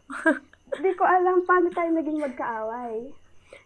[0.78, 3.08] Di ko alam paano tayo naging magkaaway.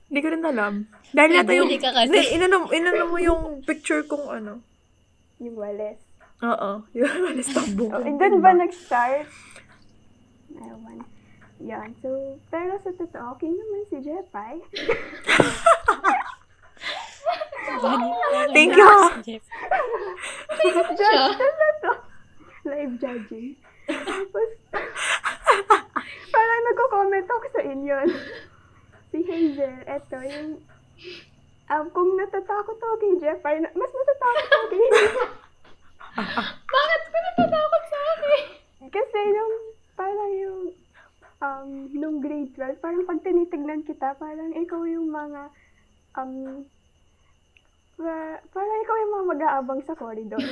[0.06, 0.74] Hindi ko rin alam.
[1.10, 2.08] Dahil yata yung, ka kasi.
[2.14, 4.62] Hindi, inano, inano mo yung picture kung ano.
[5.42, 6.00] Yung wales.
[6.42, 6.70] Oo.
[6.98, 7.90] Yung walis tambong.
[7.90, 9.26] Oh, and doon ba nag-start?
[10.54, 11.02] Ewan.
[11.62, 11.94] Yan.
[12.02, 14.58] So, pero sa totoo, okay naman si Jepay.
[18.54, 18.90] Thank you.
[19.24, 19.44] Jeff.
[20.94, 21.14] Siya.
[21.34, 21.92] Ano to?
[22.64, 23.56] Live judging.
[23.84, 24.50] Tapos,
[26.32, 27.96] parang nagko-comment ako sa inyo.
[29.12, 30.58] si Hazel, eto, yung,
[31.70, 34.84] um, kung natatakot ako kay Jepay, na- mas natatakot ako kay.
[36.74, 38.42] Bakit ka natatakot sa akin?
[38.86, 39.54] Kasi yung,
[39.94, 40.60] parang yung,
[41.40, 45.50] um, nung grade 12, parang pag tinitignan kita, parang ikaw yung mga,
[46.14, 46.62] um,
[47.96, 50.38] pa- parang ikaw yung mga mag-aabang sa corridor.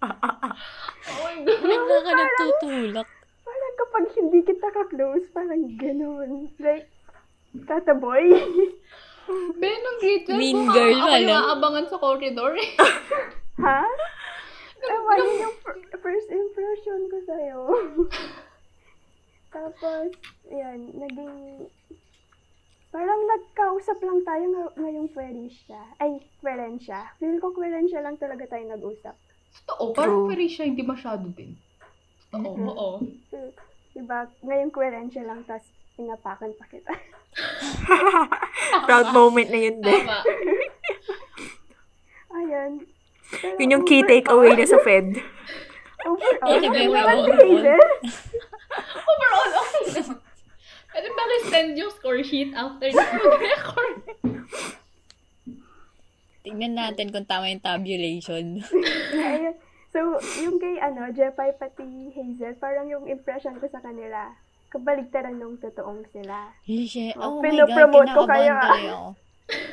[0.00, 1.60] Oh my God.
[1.60, 3.08] Bigla ka nagtutulak.
[3.44, 6.48] parang kapag hindi kita ka-close, parang ganun.
[6.56, 6.88] Like,
[7.68, 8.24] tataboy.
[9.60, 12.70] Ben, nung grade 12, Mean kung girl ako yung aabangan sa corridor eh.
[13.66, 13.84] ha?
[14.80, 17.60] Ewan, yun yung fir- first impression ko sa'yo.
[19.54, 20.08] Tapos,
[20.48, 21.68] yan, naging,
[22.88, 25.80] parang nagkausap lang tayo ng- ngayong Querencia.
[26.00, 27.12] Ay, Querencia.
[27.20, 29.14] Feel ko Querencia lang talaga tayo nag-usap.
[29.66, 31.58] Totoo, parang pero siya hindi masyado din.
[32.30, 32.90] Totoo, oo.
[33.28, 33.36] So,
[33.92, 35.66] diba, ngayong Querencia lang, tapos
[36.00, 36.92] pinapakan pa kita.
[38.88, 40.04] Proud moment na yun din.
[40.08, 40.18] Tama.
[42.40, 42.72] Ayan.
[43.30, 45.12] Pero Yun yung key takeaway na sa Fed.
[46.00, 47.92] Overall, Okay naman si overall?
[49.04, 50.16] Overall, okay naman.
[50.90, 53.96] Pwede ba send yung score sheet after the mag-record?
[56.40, 58.64] Tignan natin kung tama yung tabulation.
[59.12, 59.54] Ayun.
[59.92, 64.34] So, yung kay, ano, Jepay pati Hazel, parang yung impression ko sa kanila,
[64.70, 66.54] kabaligtaran nung totoong sila.
[66.64, 68.14] Lishe, Oh, oh, my God, ko ah.
[68.14, 68.98] tuloy ako.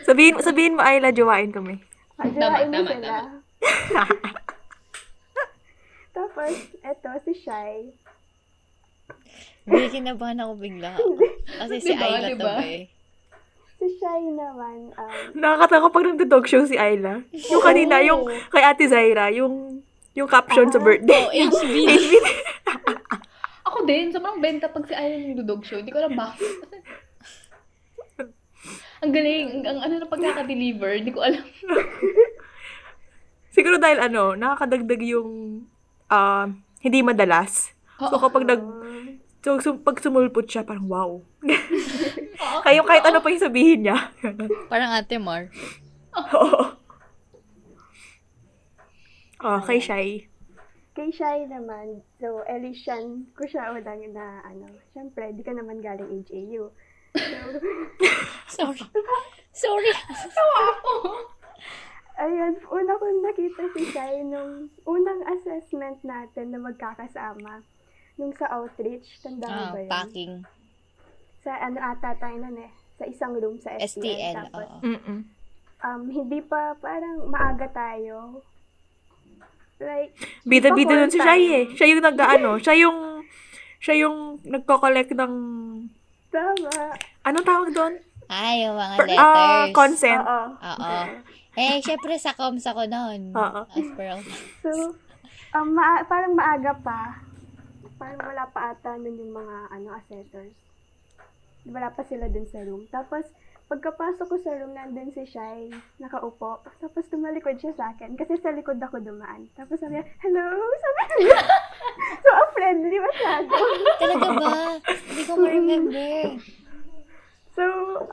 [0.03, 1.77] Sabihin, sabihin mo, Ayla, jowain kami.
[2.17, 3.15] Ah, Tama, Jawain mo tama, sila.
[6.17, 7.93] Tapos, eto, si Shai.
[9.69, 10.97] Hindi, kinabahan ako bigla.
[11.61, 12.49] Kasi si Diba, Ayla to diba?
[12.49, 12.83] ba eh.
[13.77, 17.21] Si Shai naman, um, Nakakatawa pag nagdo-dog show si Ayla.
[17.29, 19.85] Yung kanina, yung kay Ate Zaira, yung
[20.17, 21.21] yung caption sa birthday.
[21.21, 21.29] Oh,
[21.61, 21.85] HB.
[23.77, 25.77] Ako din, sobrang benta pag si Ayan yung dudog show.
[25.77, 26.49] Hindi ko alam bakit.
[29.05, 29.45] Ang galing.
[29.53, 30.97] Ang, ang ano na pagkaka-deliver.
[30.97, 31.45] Hindi ko alam.
[33.53, 35.61] Siguro dahil ano, nakakadagdag yung
[36.09, 36.49] ah,
[36.81, 37.77] hindi madalas.
[38.01, 38.65] So kapag nag
[39.45, 41.21] so, so, pag sumulpot siya, parang wow.
[41.21, 42.61] Oo.
[42.65, 44.09] Kayo kahit ano pa yung sabihin niya.
[44.73, 45.53] Parang ate Mar.
[46.17, 46.73] Oo.
[49.37, 50.25] Oh, kay Shai.
[50.97, 56.25] Kay Shai naman, so, Elisian ko siya unang na, ano, syempre, di ka naman galing
[56.25, 56.73] HAU.
[58.47, 58.81] So, Sorry.
[59.53, 59.91] Sorry.
[62.17, 67.61] ayun, una ko nakita si Shai nung unang assessment natin na magkakasama.
[68.17, 69.91] Nung sa outreach, tanda mo Ah, ba yun?
[69.91, 70.33] packing.
[71.43, 74.01] Sa ano ata tayo nun eh, sa isang room sa STN.
[74.01, 75.13] STN, Tapos, oo.
[75.77, 78.41] Um, hindi pa, parang maaga tayo.
[79.77, 80.11] Like,
[80.41, 81.65] Bida-bida nun si Shai eh.
[81.71, 82.97] Siya yung nag-ano, siya yung
[83.77, 85.33] siya yung nagko-collect ng
[86.27, 86.71] tama.
[87.21, 87.93] anong tawag doon?
[88.27, 89.21] Ay, yung mga Per- letters.
[89.23, 90.19] ah, consent.
[90.19, 90.47] Oo.
[90.57, 90.99] Oo.
[91.55, 93.31] Eh, syempre sa comms ako noon.
[93.31, 93.61] Oo.
[93.65, 94.17] As per
[94.61, 94.97] So,
[95.53, 97.21] um, maa- parang maaga pa.
[97.95, 100.53] Parang wala pa ata nun yung mga ano, assessors.
[101.63, 102.85] Wala pa sila dun sa room.
[102.87, 103.25] Tapos,
[103.67, 105.67] pagkapasok ko sa room, nandun si Shai,
[105.99, 106.63] nakaupo.
[106.79, 109.51] Tapos tumalikod siya sa akin, kasi sa likod ako dumaan.
[109.59, 111.39] Tapos sabi niya, hello, sabi niya.
[112.23, 113.55] so, ang friendly masyado.
[113.99, 114.51] Talaga ba?
[114.87, 116.19] Hindi ko ma-remember.
[117.57, 117.63] So,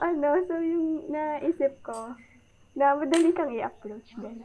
[0.02, 2.18] ano, so yung naisip ko,
[2.74, 4.42] na madali kang i-approach din.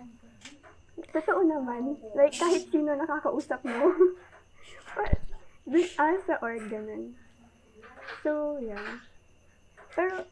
[1.09, 1.97] Totoo naman.
[2.13, 3.89] Like, kahit sino nakakausap mo.
[4.95, 5.17] But,
[5.65, 7.17] this as sa org, ganun.
[8.21, 9.01] So, yeah.
[9.97, 10.29] Pero,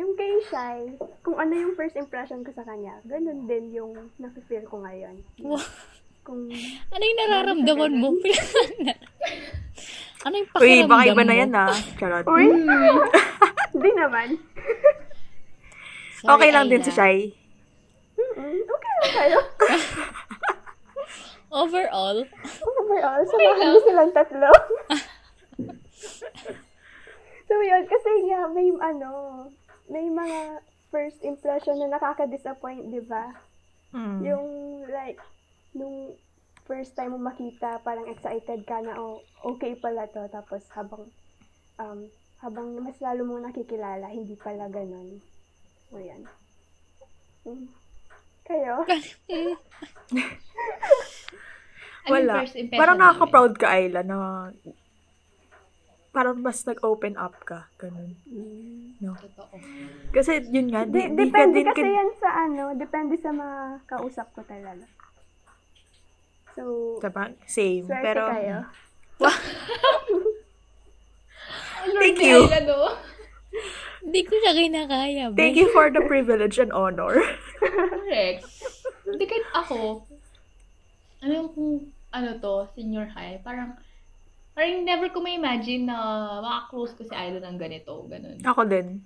[0.00, 0.80] yung kay Shai,
[1.20, 5.20] kung ano yung first impression ko sa kanya, ganun din yung nafe-feel ko ngayon.
[5.38, 5.60] Wow.
[6.20, 6.46] Kung,
[6.88, 8.08] Ano yung nararamdaman mo?
[10.24, 11.38] ano yung Uy, pakiramdam baka iba na mo?
[11.38, 11.74] yan ah.
[11.96, 12.24] Charot.
[12.26, 12.46] uy!
[13.72, 14.28] Hindi naman.
[16.16, 16.86] Sorry, okay lang din Ayla.
[16.86, 17.18] si Shai.
[18.16, 19.38] Mm-mm, okay lang kayo.
[21.50, 22.18] Overall,
[22.62, 24.50] Overall, samahan niyo silang tatlo.
[27.42, 27.82] so, yun.
[27.84, 29.10] Kasi nga, may ano,
[29.90, 30.62] may mga
[30.94, 33.34] first impression na nakaka-disappoint, di ba?
[33.90, 34.22] Mm.
[34.22, 34.48] Yung,
[34.86, 35.18] like,
[35.74, 36.14] nung
[36.64, 40.30] first time mo makita, parang excited ka na, oh, okay pala to.
[40.30, 41.10] Tapos, habang,
[41.82, 42.06] um,
[42.38, 45.18] habang mas lalo mo nakikilala, hindi pala ganun.
[45.90, 46.22] So, yan.
[47.42, 47.66] Mm.
[48.46, 48.86] Kayo?
[52.10, 52.46] Wala.
[52.74, 54.50] Parang nakaka-proud ka, Ayla, na
[56.10, 57.70] parang mas nag-open up ka.
[57.78, 58.18] Ganun.
[58.98, 59.14] No?
[59.14, 59.54] Totoo.
[60.10, 63.30] Kasi yun nga, di, di ka depende din kasi ka- yan sa ano, depende sa
[63.30, 64.86] mga kausap ko talaga.
[66.58, 67.30] So, Diba?
[67.46, 67.86] Same.
[67.86, 68.58] swerte Pero, kayo.
[71.80, 72.44] Thank you.
[72.66, 72.98] No?
[74.00, 75.24] hindi ko siya kinakaya.
[75.30, 75.36] be.
[75.38, 77.20] thank you for the privilege and honor.
[77.60, 78.44] Correct.
[79.04, 80.06] Hindi kahit ako,
[81.20, 81.72] ano yung kung
[82.10, 83.76] ano to, senior high, parang,
[84.54, 85.96] parang never ko may imagine na
[86.42, 88.38] makaklose ko si Idol ng ganito, ganun.
[88.42, 89.00] Ako din.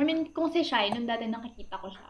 [0.00, 2.08] I mean, kung si Shai, nung dati nakikita ko siya,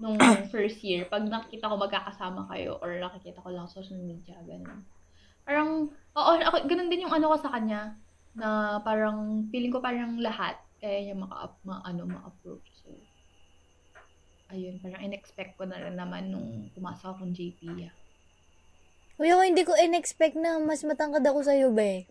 [0.00, 0.16] nung
[0.54, 4.80] first year, pag nakikita ko magkakasama kayo, or nakikita ko lang sa social media, ganun.
[5.44, 7.96] Parang, oo, ako, ganun din yung ano ko sa kanya,
[8.32, 12.64] na parang, feeling ko parang lahat, kaya niya maka, ma, ano, ma-approach.
[12.80, 12.88] So,
[14.52, 17.60] ayun, parang in-expect ko na rin naman nung pumasok akong JP.
[17.76, 17.94] Yeah.
[19.22, 22.10] Uy, ako hindi ko in-expect na mas matangkad ako sa'yo, be.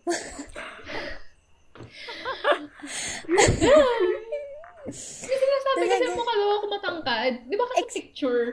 [4.82, 6.16] Kasi sinasabi kasi Talaga?
[6.16, 7.32] mo kalawa ako matangkad.
[7.46, 8.44] Di ba kasi picture?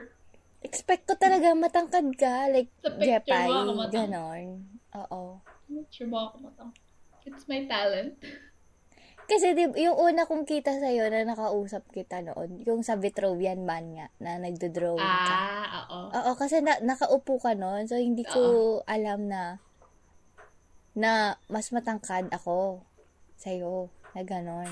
[0.60, 2.52] Expect ko talaga matangkad ka.
[2.52, 3.96] Like, Sa picture Jepay, mo ako matangkad.
[3.96, 4.44] ganon.
[4.94, 5.22] Oo.
[5.66, 6.84] Picture mo ako matangkad.
[7.24, 8.16] It's my talent.
[9.30, 13.94] Kasi di, yung una kong kita sa'yo na nakausap kita noon, yung sa Vitrovian man
[13.94, 15.36] nga, na nagdo-drawing ka.
[15.38, 15.98] Ah, oo.
[16.10, 19.62] Oo, kasi na, nakaupo ka noon, so hindi ko alam na
[20.98, 22.82] na mas matangkad ako
[23.38, 23.86] sa'yo,
[24.18, 24.66] na ganon.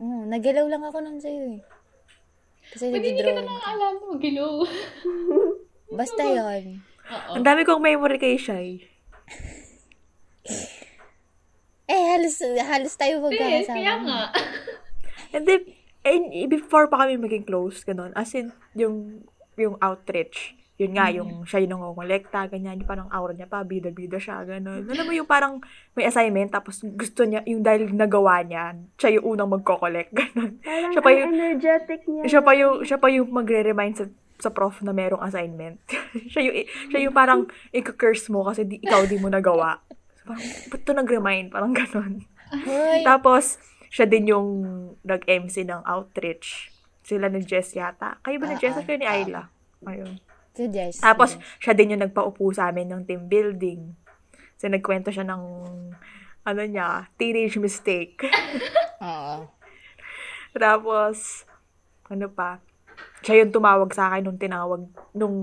[0.00, 1.60] Mm, nagalaw lang ako nun sa'yo eh.
[2.72, 3.44] Kasi Pwede hindi ka.
[3.44, 4.64] naaalala mo, Gilo.
[5.92, 7.32] Basta yon Oo.
[7.36, 8.80] Ang dami kong memory kay Shai.
[11.88, 13.74] Eh, halos, halos tayo Eh, magkakasama.
[13.74, 14.20] kaya nga.
[15.34, 15.62] And then,
[16.04, 18.12] eh, before pa kami maging close, ganun.
[18.12, 19.24] As in, yung,
[19.56, 20.52] yung outreach.
[20.78, 22.78] Yun nga, yung siya yung nangongolekta, ganyan.
[22.78, 24.86] Yung parang aura niya pa, bida-bida siya, ganun.
[24.86, 25.58] Alam mo yung parang
[25.92, 30.62] may assignment, tapos gusto niya, yung dahil nagawa niya, siya yung unang magko-collect, ganun.
[30.62, 32.22] Parang Siya pa yung- energetic niya.
[32.30, 34.06] Siya pa yung, siya pa yung magre-remind sa,
[34.38, 35.82] sa prof na merong assignment.
[36.30, 36.54] siya yung,
[36.94, 37.40] siya yung parang
[37.74, 39.82] i-curse mo kasi di, ikaw di mo nagawa.
[40.28, 41.48] Parang, ba't to nag-remind?
[41.48, 42.28] Parang ganun.
[43.02, 43.56] Tapos,
[43.88, 44.48] siya din yung
[45.00, 46.68] nag-MC ng outreach.
[47.00, 48.20] Sila ni Jess yata.
[48.20, 48.76] Kayo ba ni Ah, Jess?
[48.76, 49.14] ah, Kayo ni ah.
[49.16, 49.42] Ayla?
[49.82, 50.12] Ayun.
[50.52, 51.00] suggest.
[51.00, 51.60] Tapos, suggest.
[51.60, 53.96] siya din yung nagpaupo sa amin ng team building.
[54.58, 55.42] So, nagkwento siya ng,
[56.42, 58.28] ano niya, teenage mistake.
[59.00, 59.48] Oo.
[60.58, 61.46] Tapos,
[62.06, 62.58] ano pa,
[63.22, 65.36] siya yung tumawag sa akin nung tinawag, nung,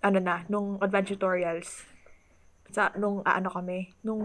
[0.00, 1.84] ano na, nung advanced tutorials.
[2.74, 4.22] Sa, nung, ah, ano kami, nung,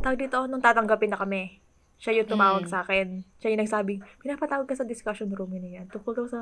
[0.00, 1.60] tawag dito, nung tatanggapin na kami.
[2.00, 2.72] Siya yung tumawag Mm.
[2.72, 3.20] sa akin.
[3.42, 5.86] Siya yung nagsabing, pinapatawag ka sa discussion room yun yan.
[5.92, 6.40] Tungkol daw sa,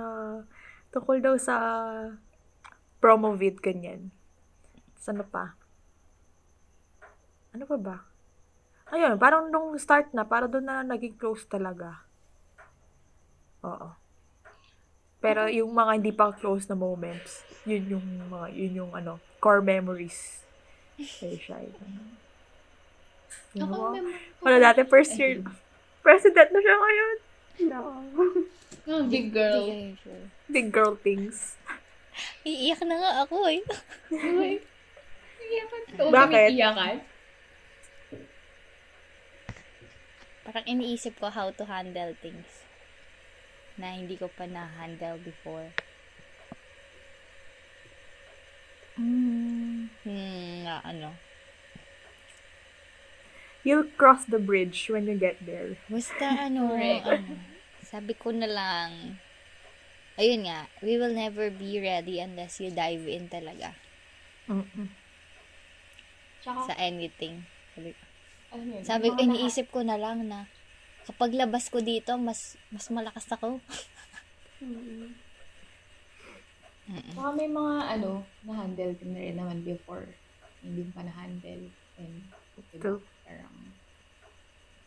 [0.94, 1.56] tungkol daw sa
[3.02, 4.14] promo vid, ganyan.
[4.98, 5.58] Sa ano pa?
[7.54, 7.96] Ano pa ba?
[8.94, 12.06] Ayun, parang nung start na, parang doon na naging close talaga.
[13.66, 13.92] Oo.
[15.18, 19.62] Pero yung mga hindi pa close na moments, yun yung mga, yun yung ano, core
[19.62, 20.46] memories.
[23.54, 23.92] Yun, Ako, wow.
[23.94, 25.42] mem- Wala dati, first year,
[26.02, 27.16] president na siya ngayon.
[27.66, 27.80] No.
[28.88, 29.68] Oh, big girl.
[30.48, 31.60] Big girl things.
[32.40, 33.60] Iiyak na nga ako eh.
[34.08, 34.64] Uy.
[35.44, 35.82] Iyakan.
[35.92, 36.48] Ikaw Bakit?
[36.56, 36.96] iyakan?
[40.48, 42.64] Parang iniisip ko how to handle things
[43.78, 45.70] na hindi ko pa na-handle before.
[48.98, 49.88] Mm.
[50.02, 51.14] Hmm, na ano.
[53.62, 55.78] You'll cross the bridge when you get there.
[55.86, 57.38] Basta ano, ano,
[57.86, 59.18] sabi ko na lang,
[60.18, 63.78] ayun nga, we will never be ready unless you dive in talaga
[64.48, 64.88] Mm-mm.
[66.40, 67.44] Sa anything.
[67.76, 67.92] Sabi,
[68.48, 68.82] ano yun?
[68.82, 70.48] sabi ko, mga iniisip ko na lang na
[71.08, 73.64] kapag labas ko dito, mas mas malakas ako.
[74.60, 75.16] Mm.
[77.12, 80.08] Saka may mga ano, na-handle ko na rin naman before.
[80.64, 81.68] Hindi pa na-handle.
[82.00, 82.24] And,
[82.72, 83.00] diba, True.
[83.28, 83.56] parang,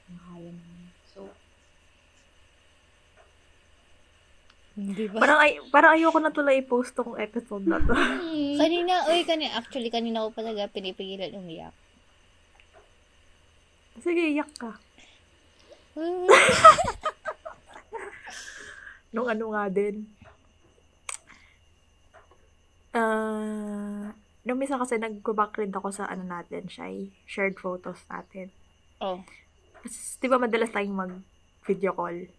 [0.10, 0.90] nakaya naman.
[1.14, 1.30] So,
[4.72, 5.20] Di ba?
[5.20, 7.92] Parang, ay, parang ayoko na tuloy i-post tong episode na to.
[8.62, 11.76] kanina, uy, kanina, actually, kanina ko pa talaga pinipigilan umiyak.
[14.00, 14.80] Sige, iyak ka.
[19.14, 20.08] Nung ano nga din.
[22.92, 24.12] Ah,
[24.44, 28.52] nung minsan kasi nag-backread ako sa ano natin, Shy, shared photos natin.
[29.00, 29.24] oh.
[29.82, 32.30] Tapos, di ba madalas tayong mag-video call?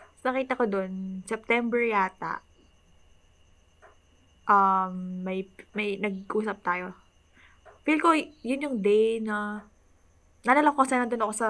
[0.00, 2.40] Tapos nakita ko dun, September yata,
[4.48, 5.44] um, may,
[5.76, 6.96] may nag-usap tayo.
[7.84, 9.68] Feel ko, yun yung day na,
[10.48, 11.48] nalala ko kasi nandun ako sa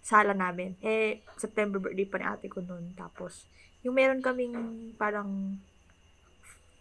[0.00, 0.76] sala namin.
[0.80, 2.92] Eh, September birthday pa ni ate ko nun.
[2.96, 3.44] Tapos,
[3.84, 4.56] yung meron kaming
[4.96, 5.56] parang,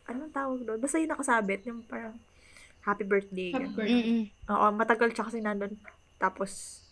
[0.07, 0.79] anong tawag doon?
[0.79, 2.15] Basta yung nakasabit, yung parang,
[2.83, 3.51] happy birthday.
[3.51, 4.31] happy birthday.
[4.49, 5.75] Oo, matagal siya kasi nandun.
[6.15, 6.83] Tapos,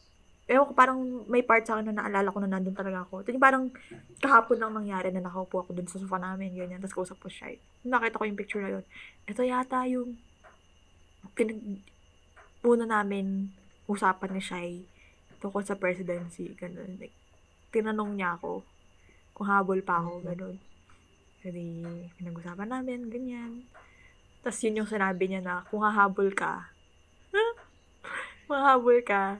[0.47, 3.23] ewan ko, parang may part sa akin na naalala ko na nandun talaga ako.
[3.23, 3.65] Ito yung parang
[4.23, 6.79] kahapon lang nangyari na nakaupo ako dun sa sofa namin, ganyan.
[6.79, 7.59] Tapos kausap ko siya.
[7.83, 8.85] Nakita ko yung picture na yun.
[9.27, 10.15] Ito yata yung
[11.35, 11.83] pinag
[12.63, 13.51] una namin
[13.87, 14.73] usapan ni Shai
[15.39, 16.53] tungkol sa presidency.
[16.57, 16.97] Ganun.
[16.97, 17.13] Like,
[17.71, 18.63] tinanong niya ako
[19.37, 20.57] kung habol pa ako, ganun.
[21.45, 21.85] Jadi,
[22.17, 23.61] pinag-usapan namin, ganyan.
[24.41, 26.71] Tapos yun yung sinabi niya na kung hahabol ka,
[28.49, 29.37] mahabol ka.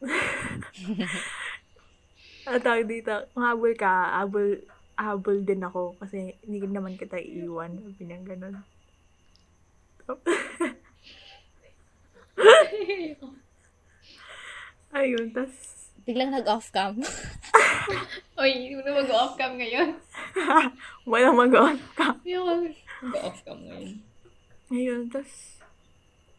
[2.48, 4.64] Ang tawag dito, mahabol ka, habol,
[4.96, 7.76] habol din ako kasi hindi naman kita iiwan.
[7.84, 8.64] Sabi niya ganun.
[14.90, 16.96] Ayun, tas Biglang nag-off cam.
[18.40, 19.94] Oy, hindi na mag-off cam ngayon.
[21.10, 22.16] walang mag-on ka.
[22.24, 22.52] Hindi ako
[23.04, 23.94] mag-off cam ngayon.
[24.72, 25.60] Ayun, tas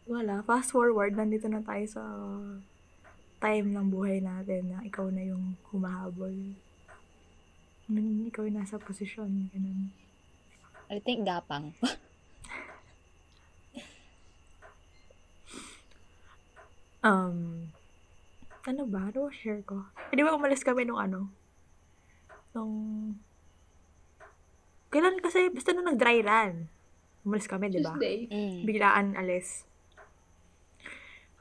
[0.04, 0.42] wala.
[0.42, 2.02] Fast forward, nandito na tayo sa
[3.38, 6.34] time ng buhay natin na ikaw na yung humahabol.
[8.28, 9.94] Ikaw yung nasa posisyon, ganun.
[10.90, 11.72] I think gapang.
[17.02, 17.74] Um,
[18.66, 19.10] ano ba?
[19.10, 19.90] Ano share ko?
[20.10, 21.30] Eh, di ba umalis kami nung ano?
[22.54, 22.74] Nung
[24.92, 26.68] kailan kasi, basta nung nag-dry run.
[27.24, 27.96] Umalis kami, di ba?
[27.96, 28.28] Tuesday.
[28.28, 28.58] Mm.
[28.68, 29.64] Biglaan alis.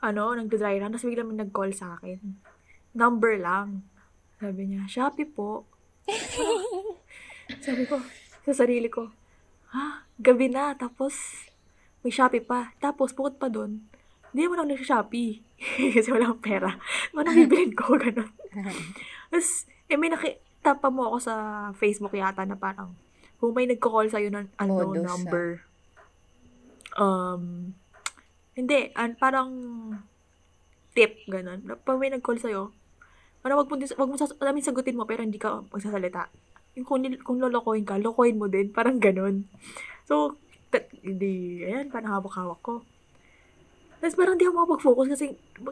[0.02, 2.42] Ano, nag-dry run, tapos biglang may nag-call sa akin.
[2.96, 3.86] Number lang.
[4.42, 5.70] Sabi niya, Shopee po.
[7.66, 8.02] Sabi ko,
[8.48, 9.12] sa sarili ko,
[9.76, 11.14] ha, gabi na, tapos
[12.02, 12.74] may Shopee pa.
[12.82, 13.84] Tapos, bukod pa doon,
[14.32, 15.44] hindi mo lang nag-Shopee.
[15.96, 16.70] Kasi wala akong pera.
[17.14, 18.32] Ano bibilin ko, ganun.
[19.32, 21.34] Tapos, eh, may nakita pa mo ako sa
[21.78, 22.96] Facebook yata na parang,
[23.38, 25.08] kung may nagko-call sa'yo ng unknown ah.
[25.14, 25.46] number,
[26.98, 27.76] um,
[28.56, 29.52] hindi, an, parang
[30.96, 31.64] tip, ganun.
[31.84, 32.72] Pag may nag-call sa'yo,
[33.42, 36.30] ano, wag mo, wag mo sas- alam mo, sagutin mo, pero hindi ka magsasalita.
[36.80, 39.44] Yung kung, kung lolokohin ka, lokohin mo din, parang ganun.
[40.08, 40.40] So,
[41.04, 42.86] hindi, ayan, parang hawak-hawak ko.
[44.02, 45.26] Tapos parang di ako makapag-focus kasi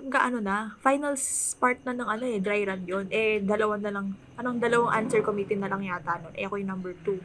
[0.05, 1.17] gaano na, final
[1.57, 3.05] part na ng ano eh, dry run yun.
[3.09, 6.37] Eh, dalawa na lang, anong dalawang answer committee na lang yata nun.
[6.37, 7.17] Eh, ako yung number two.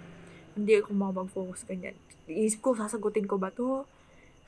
[0.56, 1.92] Hindi ako makapag-focus, ganyan.
[2.24, 3.84] Iisip ko, sasagutin ko ba to?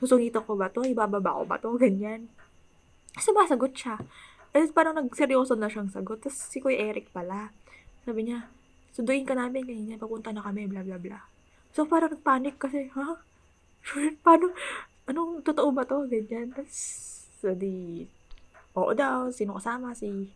[0.01, 0.81] Susungitan ko ba to?
[0.81, 1.77] Ibababa ko ba to?
[1.77, 2.25] Ganyan.
[3.21, 4.01] Sumasagot siya.
[4.49, 6.25] Tapos parang nagseryoso na siyang sagot.
[6.25, 7.53] Tapos si Kuya Eric pala.
[8.01, 8.49] Sabi niya,
[8.97, 11.21] sunduin ka namin ganyan, papunta na kami, bla bla bla.
[11.69, 13.21] So parang nagpanic kasi, ha?
[14.25, 14.57] Paano,
[15.07, 16.05] anong totoo ba to?
[16.05, 16.51] Ganyan.
[16.51, 16.77] Tapos,
[17.39, 18.03] so di,
[18.75, 19.95] oo daw, sino kasama?
[19.95, 20.27] Si,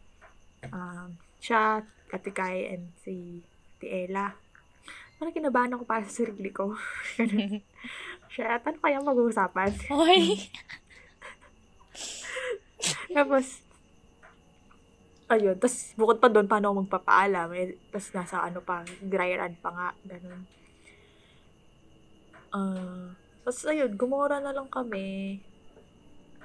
[0.71, 1.07] um,
[1.43, 3.43] siya, Ate Kai, and si
[3.77, 4.31] Ate Ella.
[5.21, 6.73] Parang kinabahan ako para sa sarili ko.
[8.33, 9.69] Siya, at ano kaya mag-uusapan?
[9.93, 10.39] Oy.
[13.13, 13.61] Tapos,
[15.29, 15.53] ayun.
[15.61, 17.53] Tapos, bukod pa doon, paano ako magpapaalam?
[17.53, 19.89] Eh, tapos, nasa ano pa, dry run pa nga.
[20.07, 20.41] Ganun.
[22.51, 25.41] Ah, tapos, ayun, gumora na lang kami.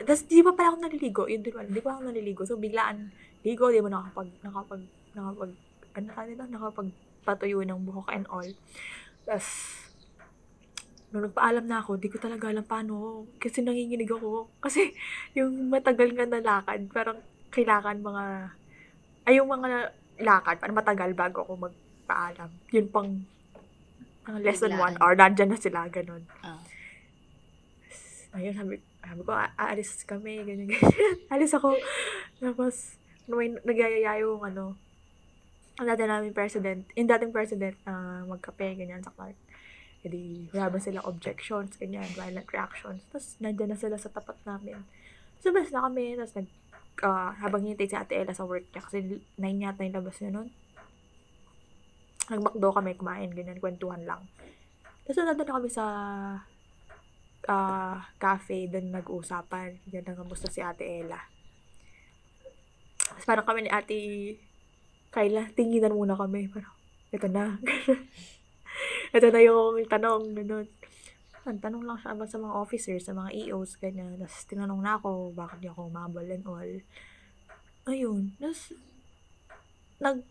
[0.00, 1.22] Tapos, di ba pala ako naliligo?
[1.28, 1.60] Yun, di ba?
[1.64, 2.42] Di ba ako naliligo?
[2.48, 3.12] So, biglaan,
[3.44, 4.82] ligo, di ba nakapag, nakapag,
[5.12, 5.50] nakapag,
[5.96, 6.44] ano tayo nito?
[6.48, 6.88] Nakapag
[7.26, 8.48] patuyo ng buhok and all.
[9.24, 9.48] Tapos,
[11.10, 13.24] nung nagpaalam na ako, di ko talaga alam paano.
[13.40, 14.52] Kasi nanginginig ako.
[14.60, 14.92] Kasi,
[15.38, 17.20] yung matagal nga na lakad, parang
[17.52, 18.24] kailangan mga,
[19.26, 22.50] ay yung mga lakad, parang matagal bago ako magpaalam.
[22.72, 23.10] Yun pang,
[24.28, 26.26] uh, less than one hour, nandyan na sila, ganun.
[26.42, 26.60] Ah.
[28.36, 31.16] Ayun, sabi, sabi ko, "A- aalis kami, ganyan, ganyan.
[31.32, 31.72] Alis ako.
[32.36, 34.76] Tapos, may nagyayaya yung, ano,
[35.80, 39.36] ang dati namin president, yung dating president na magkape, ganyan, sa Clark.
[40.04, 43.00] Hindi, wala ba silang objections, ganyan, violent reactions.
[43.08, 44.84] Tapos, nandyan na sila sa tapat namin.
[45.40, 46.48] So, bas na kami, tapos nag,
[47.04, 50.30] ah, habang hinintay si Ate Ella sa work niya, kasi 9 yata yung labas niya
[50.32, 50.48] nun.
[52.28, 54.28] Nagmakdo kami kumain, ganyan, kwentuhan lang.
[55.08, 55.84] Tapos, nandun na kami sa
[57.46, 59.78] ah cafe, doon nag-uusapan.
[59.90, 61.18] Yan ang kamusta si Ate Ella.
[62.98, 63.98] Tapos parang kami ni Ate
[65.14, 66.50] Kyla, tinginan muna kami.
[66.50, 66.74] Parang,
[67.14, 67.56] ito na.
[69.16, 70.22] ito na yung tanong.
[70.36, 70.66] Ganun.
[71.46, 74.18] Ang tanong lang siya sa mga officers, sa mga EOs, ganyan.
[74.18, 76.72] Tapos tinanong na ako, bakit di ako umabol and all.
[77.86, 78.34] Ayun.
[78.42, 78.74] Tapos,
[80.02, 80.26] nag,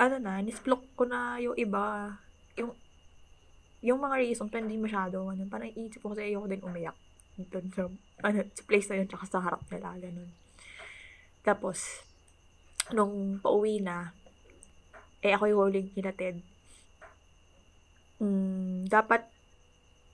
[0.00, 2.16] ano na, nisplok ko na yung iba.
[2.56, 2.72] Yung,
[3.78, 6.96] yung mga reason, pero hindi masyado, ano, parang iisip ko kasi ayoko din umiyak.
[7.38, 7.86] Doon sa,
[8.26, 10.30] ano, sa place na yun, tsaka sa harap nila, ganun.
[11.46, 12.02] Tapos,
[12.90, 14.10] nung pauwi na,
[15.22, 16.42] eh ako yung huling hinatid.
[18.18, 19.22] Mm, dapat,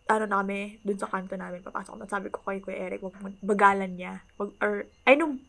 [0.05, 2.05] ano na kami, dun sa kanto namin, papasok na.
[2.05, 4.21] Sabi ko kay Kuya Eric, wag bagalan niya.
[4.37, 5.41] Wag, or, ay nung,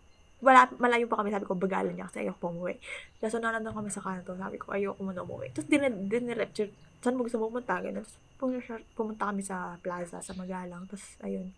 [0.43, 2.75] wala, malayo pa kami, sabi ko, bagalan niya kasi ayoko umuwi.
[3.19, 5.51] Tapos, so, nandun kami sa kanto, sabi ko, ayoko muna umuwi.
[5.55, 7.79] Tapos, din, din, lecture, saan mo gusto pumunta?
[7.79, 8.03] Ganun.
[8.03, 10.83] Tapos, pumunta, pumunta kami sa plaza, sa Magalang.
[10.91, 11.55] Tapos, ayun,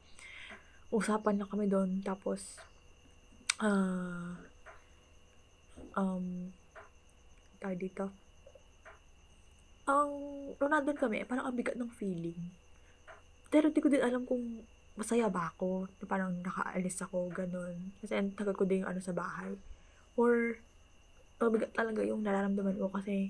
[0.94, 2.06] usapan na kami doon.
[2.06, 2.62] Tapos,
[3.58, 4.38] ah,
[5.98, 6.54] um,
[7.58, 8.14] tawag dito,
[9.88, 10.12] ang,
[10.60, 12.38] nung nandun kami, parang ang bigat ng feeling.
[13.48, 14.68] Pero di ko din alam kung
[14.98, 17.94] masaya ba ako, parang nakaalis ako, ganun.
[18.02, 19.53] Kasi ang tagal ko din yung ano sa bahay.
[20.18, 20.57] Or,
[21.38, 23.30] mabigat talaga yung nararamdaman ko kasi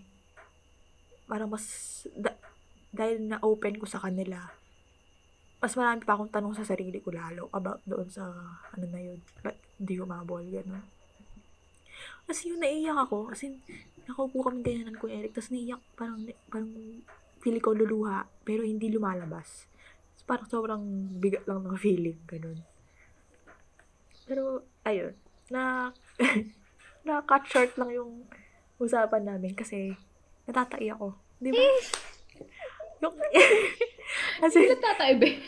[1.27, 1.67] parang mas,
[2.15, 2.39] da-
[2.95, 4.39] dahil na-open ko sa kanila,
[5.59, 8.31] mas marami pa akong tanong sa sarili ko lalo about doon sa,
[8.71, 10.85] ano na yun, ba't hindi umabol, gano'n.
[12.29, 13.33] Kasi yun, naiiyak ako.
[13.33, 13.59] As in,
[14.07, 16.71] nakaupo kami ganyan ko Eric, tapos naiiyak, parang, parang,
[17.41, 19.69] feeling ko luluha, pero hindi lumalabas.
[20.27, 20.83] Parang sobrang
[21.17, 22.59] bigat lang ng feeling, ganun.
[24.27, 25.15] Pero, ayun,
[25.47, 25.95] na,
[27.07, 28.27] na cut short lang yung
[28.77, 29.95] usapan namin kasi
[30.43, 31.15] natatai ako.
[31.39, 31.63] Di ba?
[32.99, 33.15] yung,
[34.43, 35.39] kasi, Sila tatay, be.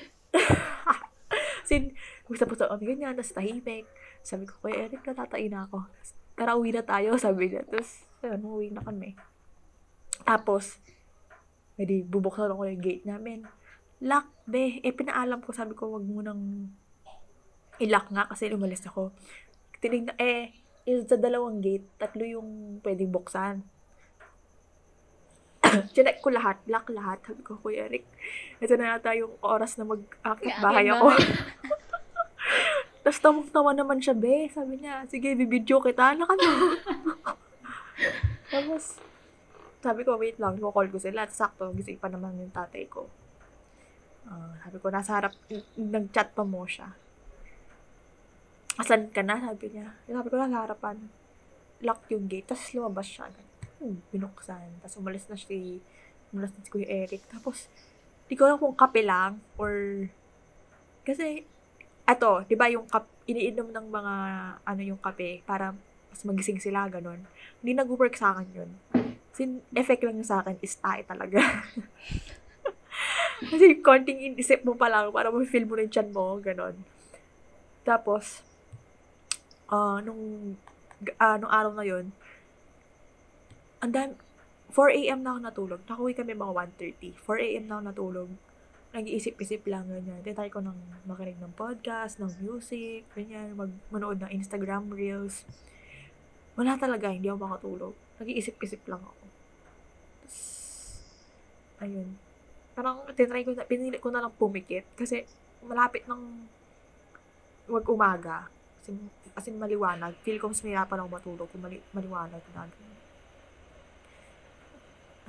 [1.67, 1.93] Sin,
[2.25, 3.85] gusto po sa kami ganyan, tapos tahimik.
[4.23, 5.85] Sabi ko, kay Eric, natatain na ako.
[6.39, 7.67] Tara, uwi na tayo, sabi niya.
[7.67, 9.13] Tapos, ayun, uwi na kami.
[10.23, 10.79] Tapos,
[11.79, 13.47] Edi, bubuksan ako yung gate namin.
[13.99, 14.79] Lock, be.
[14.79, 16.71] Eh, pinaalam ko, sabi ko, wag mo nang
[17.83, 19.11] ilock nga kasi umalis ako.
[19.83, 20.55] Tinignan, eh,
[20.87, 23.61] is sa dalawang gate, tatlo yung pwedeng buksan.
[25.93, 27.19] Chinek ko lahat, lock lahat.
[27.27, 28.07] Sabi ko, Kuya Eric,
[28.63, 31.13] ito na yata yung oras na mag-akit bahay ako.
[33.03, 34.47] Tapos tamang-tawa naman siya, be.
[34.49, 36.15] Sabi niya, sige, bibidyo kita.
[36.15, 36.47] Ano ka na?
[38.53, 38.97] Tapos,
[39.79, 41.27] sabi ko, wait lang, call ko sila.
[41.29, 43.07] Sakto, gising pa naman yung tatay ko.
[44.29, 45.33] Ah, sabi ko, nasa harap,
[45.73, 46.93] nag-chat pa mo siya.
[48.77, 49.41] Asan ka na?
[49.41, 49.97] Sabi niya.
[50.05, 51.01] Sabi ko, nasa harapan.
[51.81, 52.45] Lock yung gate.
[52.45, 53.25] Tapos lumabas siya.
[53.81, 54.85] Hmm, binuksan.
[54.85, 55.81] Tapos umalis na si,
[56.29, 57.25] umalis na si Kuya Eric.
[57.27, 57.67] Tapos,
[58.29, 60.05] di ko alam kung kape lang or,
[61.01, 61.41] kasi,
[62.05, 64.13] ato, di ba yung kap, iniinom ng mga,
[64.61, 65.73] ano yung kape, para
[66.13, 67.25] mas magising sila, ganun.
[67.65, 68.71] Hindi nag-work sa akin yun.
[69.33, 71.41] Sin effect lang sa akin is tae talaga.
[73.39, 76.75] Kasi konting inisip mo pa lang para ma-feel mo yung tiyan mo, ganon.
[77.87, 78.43] Tapos,
[79.71, 80.55] ah nung,
[81.15, 82.11] ah nung araw na yun,
[83.79, 84.11] ang dami,
[84.75, 85.19] 4 a.m.
[85.23, 85.81] na ako natulog.
[85.87, 87.15] Nakuwi kami mga 1.30.
[87.25, 87.63] 4 a.m.
[87.65, 88.29] na ako natulog.
[88.89, 90.19] Nag-iisip-isip lang, ganyan.
[90.21, 95.47] Tinatry ko ng makinig ng podcast, ng music, ganyan, mag manood ng Instagram Reels.
[96.59, 97.93] Wala talaga, hindi ako makatulog.
[98.19, 99.25] Nag-iisip-isip lang ako.
[100.27, 100.37] Tapos,
[101.81, 102.28] ayun.
[102.73, 105.25] Parang tinry ko na, pinili ko na lang pumikit kasi
[105.65, 106.21] malapit ng
[107.69, 108.49] wag umaga.
[108.79, 108.95] Kasi,
[109.35, 110.17] kasi maliwanag.
[110.25, 112.65] Feel ko mas mahirapan ako matulog kung mali, maliwanag na.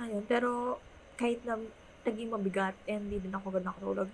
[0.01, 0.81] Ayun, pero
[1.19, 1.61] kahit na
[2.01, 4.09] naging mabigat and hindi din ako agad nakatulog,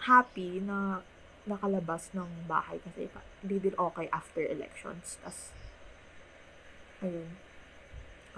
[0.00, 1.04] happy na
[1.44, 3.08] nakalabas ng bahay kasi
[3.44, 5.20] hindi din okay after elections.
[5.20, 5.52] Tapos,
[7.04, 7.28] ayun,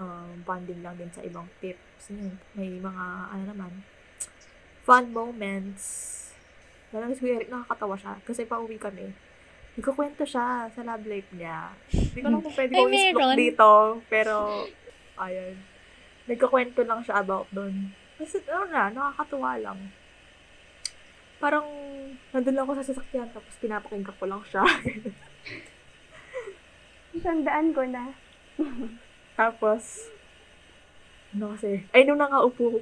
[0.01, 2.13] um, bonding lang din sa ibang tips.
[2.13, 3.71] Yun, may mga, ano naman,
[4.85, 5.83] fun moments.
[6.95, 8.13] Lalo si Kuya Eric, nakakatawa siya.
[8.23, 9.11] Kasi pauwi kami.
[9.77, 11.69] Nagkukwento siya sa love life niya.
[11.91, 13.35] Hindi ko alam kung pwede ko meron.
[13.35, 13.69] dito.
[14.07, 14.65] Pero,
[15.19, 15.53] ayun.
[16.25, 17.91] Nagkukwento lang siya about doon.
[18.17, 19.79] Kasi, ano na, nakakatuwa lang.
[21.37, 21.67] Parang,
[22.33, 24.65] nandun lang ako sa sasakyan, tapos pinapakinggan ko lang siya.
[27.21, 28.03] Tandaan ko na.
[29.37, 30.09] Tapos,
[31.29, 32.81] ano kasi, ay, nung nakaupo,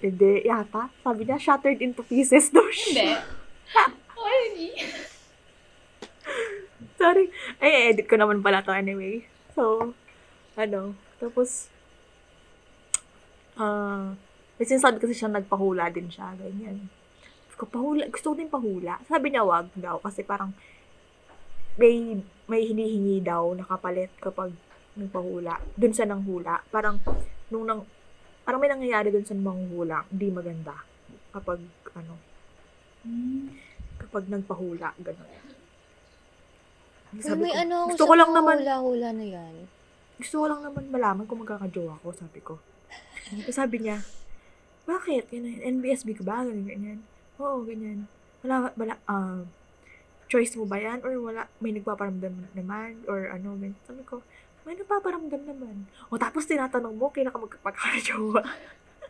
[0.00, 3.12] hindi, yata, sabi niya, shattered into pieces daw Hindi.
[3.12, 3.20] siya.
[4.32, 4.68] Hindi.
[6.96, 7.28] Sorry.
[7.60, 9.22] Ay, edit ko naman pala to anyway.
[9.52, 9.92] So,
[10.56, 11.68] ano, tapos,
[13.60, 16.88] ah, uh, sinasabi kasi siya nagpahula din siya, ganyan.
[17.52, 18.96] Sabi ko, pahula, gusto ko din pahula.
[19.04, 20.56] Sabi niya, wag daw, kasi parang,
[21.76, 24.10] may, may hinihingi daw na kapalit
[24.92, 25.54] kapag nagpahula.
[25.72, 26.60] Dun sa nanghula.
[26.68, 27.00] Parang,
[27.48, 27.88] nung nang,
[28.44, 30.76] parang may nangyayari dun sa manghula, hindi maganda.
[31.32, 31.60] Kapag,
[31.96, 32.14] ano,
[33.96, 35.30] kapag nagpahula, gano'n.
[37.12, 39.54] Pero may ano ako gusto sa ko lang naman, hula-hula na yan.
[40.16, 42.56] gusto ko lang naman malaman kung magkakajowa ako, sabi ko.
[43.28, 44.00] Tapos sabi niya,
[44.88, 45.28] bakit?
[45.28, 46.44] Ganyan, NBSB ka ba?
[46.44, 47.00] Ganyan, ganyan.
[47.36, 48.08] Oo, ganyan.
[48.44, 49.44] Wala, wala, ah,
[50.32, 51.04] choice mo ba yan?
[51.04, 53.04] Or wala, may nagpaparamdam naman?
[53.04, 53.76] Or ano, ganyan.
[53.84, 54.24] Sabi ko,
[54.62, 55.86] may nagpaparamdam naman.
[56.08, 58.42] O tapos tinatanong mo, kailan ka magkakajowa?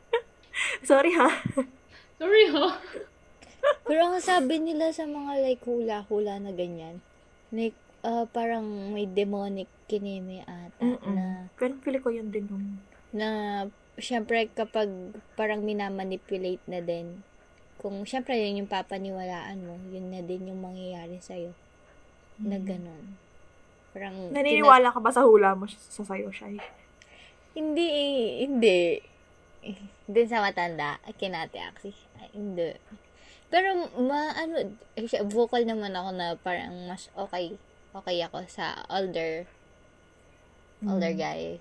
[0.89, 1.29] Sorry ha.
[2.16, 2.79] Sorry, ha?
[3.87, 7.03] Pero ang sabi nila sa mga like hula-hula na ganyan,
[7.55, 11.15] like ah, parang may demonic kineme ata Mm-mm.
[11.15, 12.66] na Pero feeling ko yun din yung,
[13.15, 13.29] na
[14.01, 14.89] syempre kapag
[15.37, 17.23] parang minamanipulate na din
[17.83, 21.51] kung syempre yun yung papaniwalaan mo, yun na din yung mangyayari sa'yo.
[22.39, 23.19] Na ganun.
[23.93, 26.56] Parang, naniniwala ka ba sa hula mo sa sayo, Shai?
[27.52, 28.81] Hindi, eh, hindi.
[30.09, 31.60] Dun sa matanda, kinate.
[31.60, 32.73] Ay, hindi.
[33.52, 37.60] Pero, ma, ano, eh, vocal naman ako na parang mas okay,
[37.93, 39.44] okay ako sa older,
[40.89, 41.60] older guys.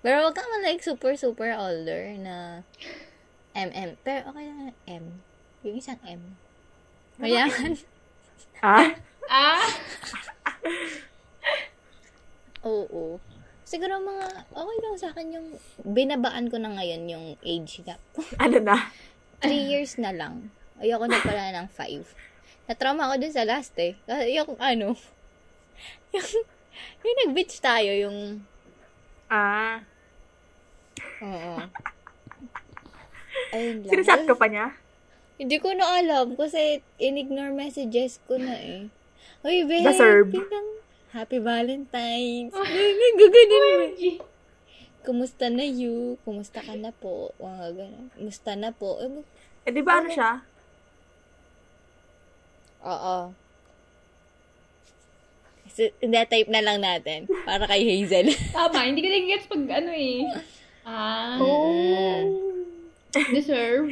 [0.00, 2.64] Pero wag kang man like super, super older na
[3.52, 4.00] MM.
[4.00, 5.20] Pero okay lang na M.
[5.60, 6.40] Yung isang M.
[7.20, 7.76] Mayaman.
[8.64, 8.96] Ah?
[9.28, 9.60] Ah?
[12.64, 13.18] Oo.
[13.64, 15.48] Siguro mga, okay lang sa akin yung,
[15.86, 18.02] binabaan ko na ngayon yung age gap.
[18.42, 18.90] ano na?
[19.40, 20.50] Three years na lang.
[20.82, 22.04] Ayoko na pala ng five.
[22.66, 23.94] Na-trauma ako dun sa last eh.
[24.04, 24.98] Kasi yung ano,
[26.14, 26.28] yung,
[27.04, 28.44] yung nag-beach tayo, yung,
[29.30, 29.86] Ah.
[31.22, 31.54] oo.
[33.54, 33.90] Ayun lang.
[33.94, 34.74] Sinasat ko pa niya?
[35.38, 38.90] Hindi ko na alam kasi in-ignore messages ko na eh.
[39.46, 39.86] Uy, babe.
[39.86, 40.28] Deserve.
[40.28, 40.68] biglang,
[41.10, 42.54] Happy Valentine's.
[42.54, 44.24] Gaganin mo.
[45.00, 46.20] kumusta na you?
[46.22, 47.34] Kumusta ka na po?
[47.36, 48.06] Mga ganun.
[48.14, 49.00] Kumusta na po?
[49.00, 49.30] Eh, mag-
[49.66, 50.40] Eh, di ba ano siya?
[52.80, 53.16] Oo.
[55.70, 57.26] So, type na lang natin.
[57.42, 58.30] Para kay Hazel.
[58.56, 60.18] Tama, hindi ko nag-gets pag ano eh.
[60.82, 62.24] Ah, Mm.
[63.34, 63.90] deserve.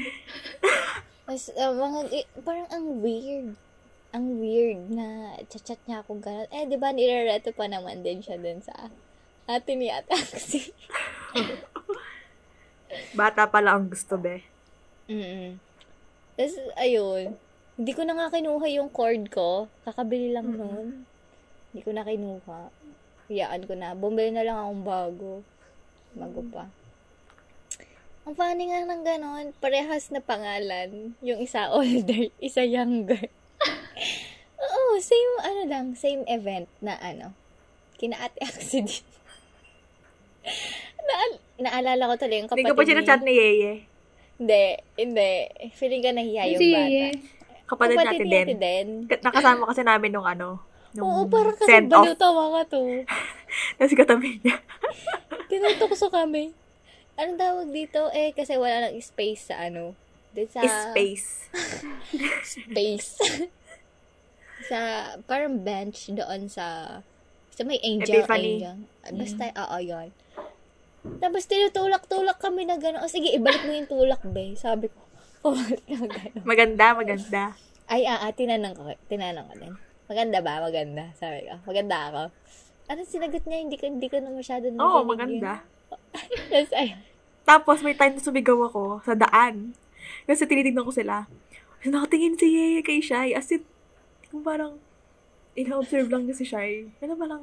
[1.25, 3.53] Mas, uh, mga, eh, parang ang weird.
[4.19, 6.51] Ang weird na chat-chat niya ako gano'n.
[6.51, 8.91] Eh, di ba nirereto pa naman din siya dun sa
[9.47, 10.75] ate ni Ataxi.
[13.15, 14.43] Bata pala ang gusto, be.
[15.07, 15.63] Mm
[16.35, 17.39] Tapos, ayun.
[17.79, 19.71] Hindi ko na nga kinuha yung cord ko.
[19.87, 20.59] Kakabili lang Mm-mm.
[20.59, 20.89] nun.
[21.71, 22.61] Hindi ko na kinuha.
[23.31, 23.95] Hiyaan ko na.
[23.95, 25.33] Bumili na lang akong bago.
[26.19, 26.67] Bago pa.
[28.27, 31.15] Ang funny nga ng ganon, parehas na pangalan.
[31.23, 33.31] Yung isa older, isa younger.
[34.65, 37.35] Oo, same, ano lang, same event na ano.
[37.99, 39.03] Kina ate accident.
[41.03, 43.73] Naal- naalala ko tuloy yung kapatid Hindi ko pa siya chat ni Yeye.
[44.39, 44.63] Hindi,
[44.95, 45.31] hindi.
[45.75, 47.07] Feeling ka nahiya yung Si, bata.
[47.69, 48.47] Kapatid natin ni din.
[48.47, 48.89] Ate Den.
[49.11, 50.63] Ka- Nakasama kasi namin nung ano,
[50.95, 53.03] nung Oo, parang kasi baliw tawa ka to.
[53.77, 54.57] Tapos katabi niya.
[55.51, 56.55] Tinutukso kami.
[57.19, 58.09] Anong tawag dito?
[58.15, 59.99] Eh, kasi wala nang space sa ano.
[60.33, 61.49] Dun sa Space.
[62.57, 63.11] space.
[64.69, 64.79] sa,
[65.25, 66.99] parang bench doon sa,
[67.55, 68.61] sa may angel, Epiphany.
[68.61, 68.79] angel.
[69.05, 70.09] Ah, Basta, oo, yun.
[71.19, 73.01] Tapos tinutulak-tulak kami na gano'n.
[73.01, 74.53] O sige, ibalik mo yung tulak, be.
[74.59, 74.99] Sabi ko,
[75.49, 76.45] oh, na gano'n.
[76.45, 77.45] Maganda, maganda.
[77.89, 79.75] Ay, ah, ah, tinanong ko, tinanong ko din.
[80.09, 80.61] Maganda ba?
[80.61, 81.05] Maganda.
[81.17, 82.23] Sabi ko, maganda ako.
[82.89, 83.59] Ano sinagot niya?
[83.65, 85.53] Hindi ko, hindi ko na masyado narinig Oo, maganda.
[85.89, 86.89] Tapos, ay,
[87.49, 89.73] Tapos, may time na sumigaw ako sa daan.
[90.25, 91.27] Kasi tinitignan ko sila.
[91.79, 93.33] Kasi nakatingin si Yeye kay Shai.
[93.33, 93.63] As in,
[94.35, 94.77] yung parang,
[95.55, 96.91] ina-observe lang niya si Shai.
[97.01, 97.43] Ano ba lang,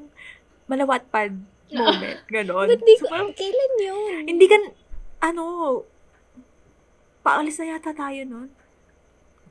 [0.68, 1.32] malawatpad
[1.74, 2.20] moment.
[2.34, 2.68] Ganon.
[2.70, 4.24] di So, parang, kailan yun?
[4.30, 4.58] hindi ka,
[5.26, 5.44] ano,
[7.26, 8.50] paalis na yata tayo nun.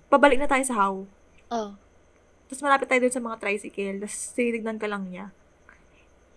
[0.07, 0.95] Pabalik na tayo sa how.
[1.51, 1.71] Oh,
[2.47, 3.99] Tapos malapit tayo dun sa mga tricycle.
[3.99, 5.35] Tapos tinitignan ka lang niya.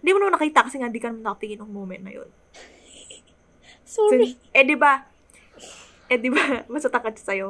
[0.02, 2.30] Hindi mo naman nakita kasi nga di ka naman nakatingin ng moment na yun.
[3.86, 4.34] So, sorry.
[4.50, 5.06] eh, di ba?
[6.08, 6.40] Eh, di ba?
[6.72, 7.50] Mas takad siya sa'yo.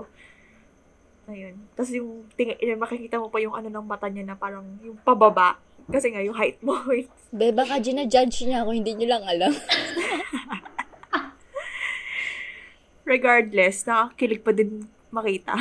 [1.28, 1.60] Ayun.
[1.76, 4.98] Tapos yung, ting- eh, makikita mo pa yung ano ng mata niya na parang yung
[5.04, 5.60] pababa.
[5.88, 6.76] Kasi nga, yung height mo.
[7.38, 9.54] Be, baka gina-judge niya ako, hindi niyo lang alam.
[13.08, 14.84] Regardless, nakakilig pa din
[15.16, 15.56] makita.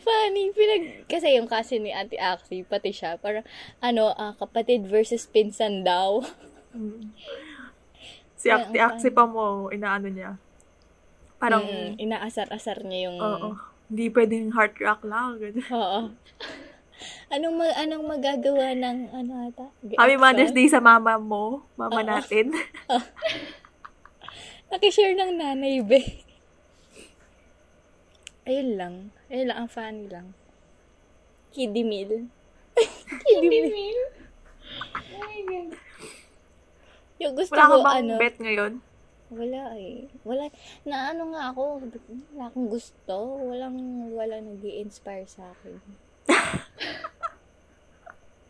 [0.00, 1.04] Funny, pinag...
[1.04, 3.44] Kasi yung kasi ni Ate Axie, pati siya, parang,
[3.84, 6.24] ano, ah, kapatid versus pinsan daw.
[6.72, 7.12] Mm.
[8.40, 10.40] si ang Akti pa mo, inaano niya.
[11.40, 13.16] Parang, Mm, inaasar-asar niya yung...
[13.16, 13.48] oo.
[13.88, 15.40] Hindi pwedeng heart rock lang.
[15.40, 15.64] ganun.
[15.66, 16.00] Oo.
[17.26, 19.66] Anong, ma- anong magagawa ng, ano ata?
[19.96, 20.52] Happy Mother's?
[20.52, 22.06] Day sa mama mo, mama Oo.
[22.06, 22.52] natin.
[24.70, 26.22] Nakishare ng nanay, be.
[28.44, 28.94] Ayun lang.
[29.26, 30.36] Ayun lang, ang funny lang.
[31.50, 32.30] Kiddie meal.
[33.26, 34.00] Kiddie meal.
[34.94, 35.68] Oh my God.
[37.18, 38.72] Yung gusto Wala ko, bang ano, bet ngayon?
[39.30, 40.06] Wala eh.
[40.22, 40.46] Wala,
[40.82, 41.80] na ano nga ako,
[42.30, 43.14] wala akong gusto.
[43.46, 43.74] Walang,
[44.10, 45.74] wala nag inspire sa akin.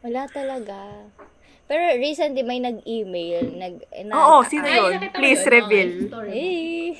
[0.02, 1.06] wala talaga.
[1.64, 4.90] Pero recently may nag-email, nag, na, Oo, sino Ay, yun?
[5.06, 5.52] ko Please yun.
[5.52, 5.90] reveal.
[6.26, 6.90] Eh,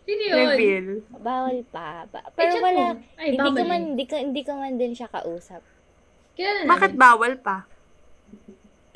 [0.00, 0.38] Sino yun?
[0.48, 0.86] Reveal.
[1.12, 2.08] bawal pa.
[2.08, 2.96] Ba- Ay, pero wala.
[3.20, 3.68] Ay, hindi ko babalik.
[3.68, 5.60] man, hindi ko, hindi ko man din siya kausap.
[6.32, 6.98] Kilala Bakit namin.
[6.98, 7.68] bawal pa?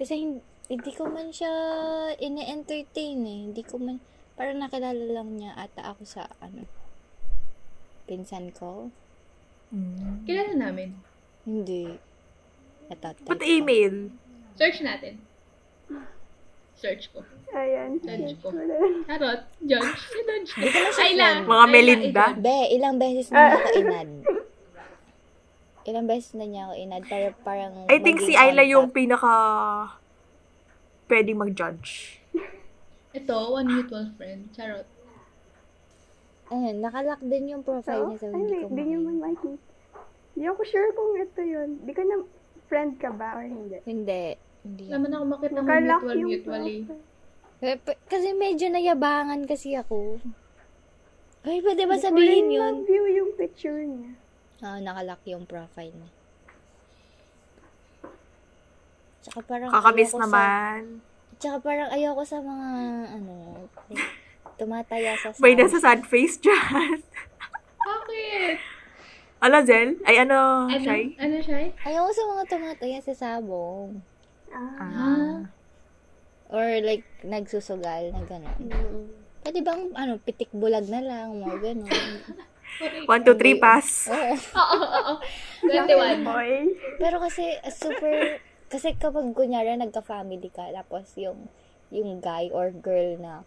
[0.00, 0.40] Kasi hindi,
[0.72, 1.52] hindi ko man siya
[2.16, 3.38] ine-entertain eh.
[3.50, 4.00] Hindi ko man,
[4.34, 6.64] parang nakilala lang niya ata ako sa, ano,
[8.06, 8.88] pinsan ko.
[10.28, 10.96] Kilala namin.
[11.48, 11.96] Hindi.
[12.92, 14.12] Ito, Ba't email?
[14.52, 15.16] Search natin.
[16.76, 17.22] Search ko.
[17.54, 18.02] Ayan.
[18.02, 18.50] Judge ko.
[19.06, 19.40] Charot.
[19.62, 20.50] Judge.
[20.58, 21.26] Di ko Ayla.
[21.38, 21.46] friend.
[21.46, 22.26] Mga Melinda?
[22.34, 24.10] Be, ilang beses na ako inad.
[25.86, 27.02] Ilang beses na niya ako inad.
[27.06, 29.30] Para parang I think si Ayla yung pinaka
[31.06, 32.18] pwedeng mag-judge.
[33.12, 34.48] Ito, one mutual friend.
[34.56, 34.88] Charot.
[36.52, 38.18] Ayun, nakalock din yung profile So, niya.
[38.20, 39.60] So, ay, hindi ko di nyo man makikita.
[40.32, 41.68] Hindi ako sure kung ito yun.
[41.84, 42.14] Di ka na,
[42.72, 43.78] friend ka ba or hindi?
[43.84, 44.24] Hindi.
[44.64, 44.84] Hindi.
[44.88, 46.78] Naman ako makita ng mutual yung mutually.
[47.62, 47.78] Eh,
[48.08, 50.18] Kasi medyo nayabangan kasi ako.
[51.42, 52.86] Ay, pwede ba sabihin yun?
[52.86, 54.14] view yung picture niya.
[54.62, 56.10] Ah, nakalock yung profile niya.
[59.22, 61.02] Tsaka parang Kakamiss naman.
[61.02, 61.11] Sa,
[61.42, 62.68] tsaka parang ayoko sa mga,
[63.18, 63.34] ano,
[64.54, 65.60] tumataya sa May sound.
[65.66, 67.02] nasa sad face dyan.
[67.82, 68.56] Bakit?
[69.42, 69.98] Ano, Zel?
[70.06, 70.78] Ay, ano, Ano?
[70.78, 71.18] Shai?
[71.18, 71.74] Ano siya?
[71.82, 73.98] Ayoko sa mga tumataya sa sabong.
[74.54, 74.78] Ah.
[74.78, 75.36] Ah.
[76.52, 78.58] Or like, nagsusugal na gano'n.
[78.60, 79.02] Mm.
[79.42, 81.90] Pwede bang, ano, pitik bulag na lang, mga gano'n.
[83.02, 84.06] 1, 2, 3, pass.
[84.06, 84.34] Oo.
[84.54, 85.14] Oo, oo, oo.
[85.66, 86.22] 21.
[86.22, 86.50] Boy.
[87.02, 87.42] Pero kasi,
[87.72, 88.38] super,
[88.72, 91.52] kasi kapag kunyari nagka-family ka, tapos yung,
[91.92, 93.44] yung guy or girl na,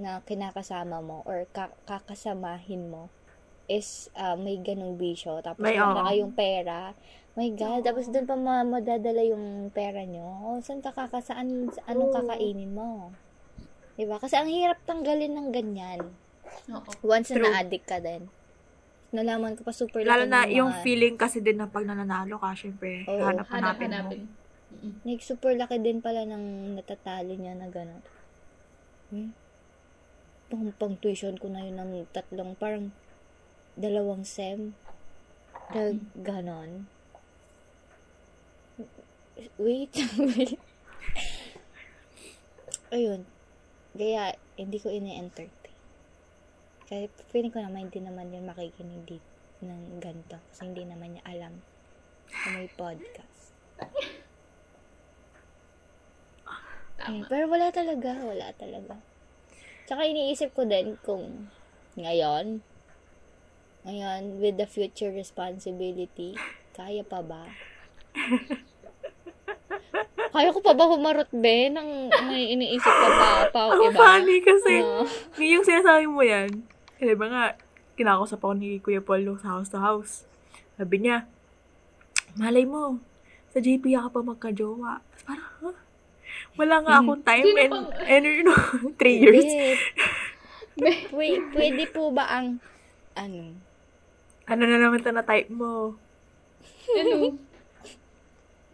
[0.00, 3.12] na kinakasama mo or ka- kakasamahin mo
[3.68, 5.44] is uh, may ganong bisyo.
[5.44, 6.96] Tapos May, wala kayong pera.
[7.32, 10.24] My God, tapos doon pa ma- madadala yung pera nyo.
[10.42, 13.12] O, saan ka kakasaan, anong kakainin mo?
[13.96, 14.16] Diba?
[14.16, 16.00] Kasi ang hirap tanggalin ng ganyan.
[16.68, 16.90] Oo.
[17.04, 17.44] Once True.
[17.44, 18.28] na na-addict ka din.
[19.12, 22.40] Nalaman ko pa super Lalo na ng yung mga- feeling kasi din na pag nananalo
[22.40, 24.12] ka, syempre, Oo, hanap hanapin mo.
[24.82, 24.98] Mm-mm.
[25.06, 28.02] Like, super laki din pala ng natatalo niya na gano'n.
[29.14, 29.30] Hmm?
[30.50, 32.90] Pang, pang tuition ko na yun ng tatlong, parang
[33.78, 34.74] dalawang sem.
[35.70, 36.90] Na gano'n.
[39.62, 39.94] Wait,
[40.34, 40.58] wait.
[42.90, 43.22] Ayun.
[43.94, 45.78] Kaya, hindi ko ini-entertain.
[46.90, 49.30] Kaya, feeling ko naman, hindi naman yun makikinig dito
[49.62, 50.42] ng ganito.
[50.50, 51.54] Kasi hindi naman niya alam
[52.34, 53.54] na may podcast.
[57.02, 58.94] Eh, pero wala talaga, wala talaga.
[59.90, 61.50] Tsaka iniisip ko din kung
[61.98, 62.62] ngayon,
[63.82, 66.38] ngayon, with the future responsibility,
[66.78, 67.50] kaya pa ba?
[70.34, 71.74] kaya ko pa ba humarot, be?
[71.74, 73.98] Nang may iniisip ka pa, pa Ang iba?
[73.98, 75.02] funny kasi, Oo.
[75.52, 76.62] yung sinasabi mo yan,
[77.02, 77.44] kasi ba nga,
[77.98, 80.22] kinakausap ako ni Kuya Paul nung sa house to house.
[80.78, 81.26] Sabi niya,
[82.38, 83.02] malay mo,
[83.50, 85.02] sa JP ka pa magka-jowa.
[85.26, 85.81] Parang, huh?
[86.52, 88.60] Wala nga akong time Sino and, pang- and you know,
[89.00, 89.44] three years.
[90.76, 90.92] Hindi.
[91.52, 92.60] Pwede, po ba ang,
[93.16, 93.56] ano,
[94.44, 95.96] Ano na naman ito na type mo?
[96.92, 97.38] Ano?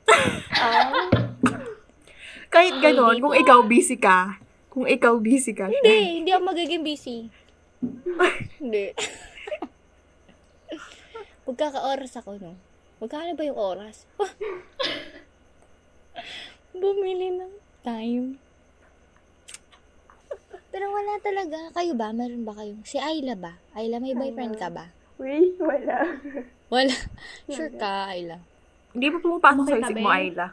[2.48, 3.42] Kahit ganon, Hindi kung po.
[3.44, 4.40] ikaw busy ka,
[4.72, 7.28] kung ikaw busy ka, Hindi, hindi ako magiging busy.
[8.62, 8.96] hindi.
[11.46, 12.56] Magkaka-oras ako, no?
[12.98, 14.08] Magkano ba yung oras?
[16.74, 17.52] Bumili ng
[17.82, 18.38] time.
[20.72, 21.58] Pero wala talaga.
[21.74, 22.12] Kayo ba?
[22.12, 22.82] Meron ba kayong...
[22.84, 23.58] Si Ayla ba?
[23.74, 24.90] Ayla, may boyfriend ka ba?
[25.18, 26.18] Uy, wala.
[26.70, 26.94] Wala.
[27.50, 28.38] Sure ka, Ayla.
[28.94, 30.08] hindi mo pumapasok sa isip mo?
[30.10, 30.46] Ayla.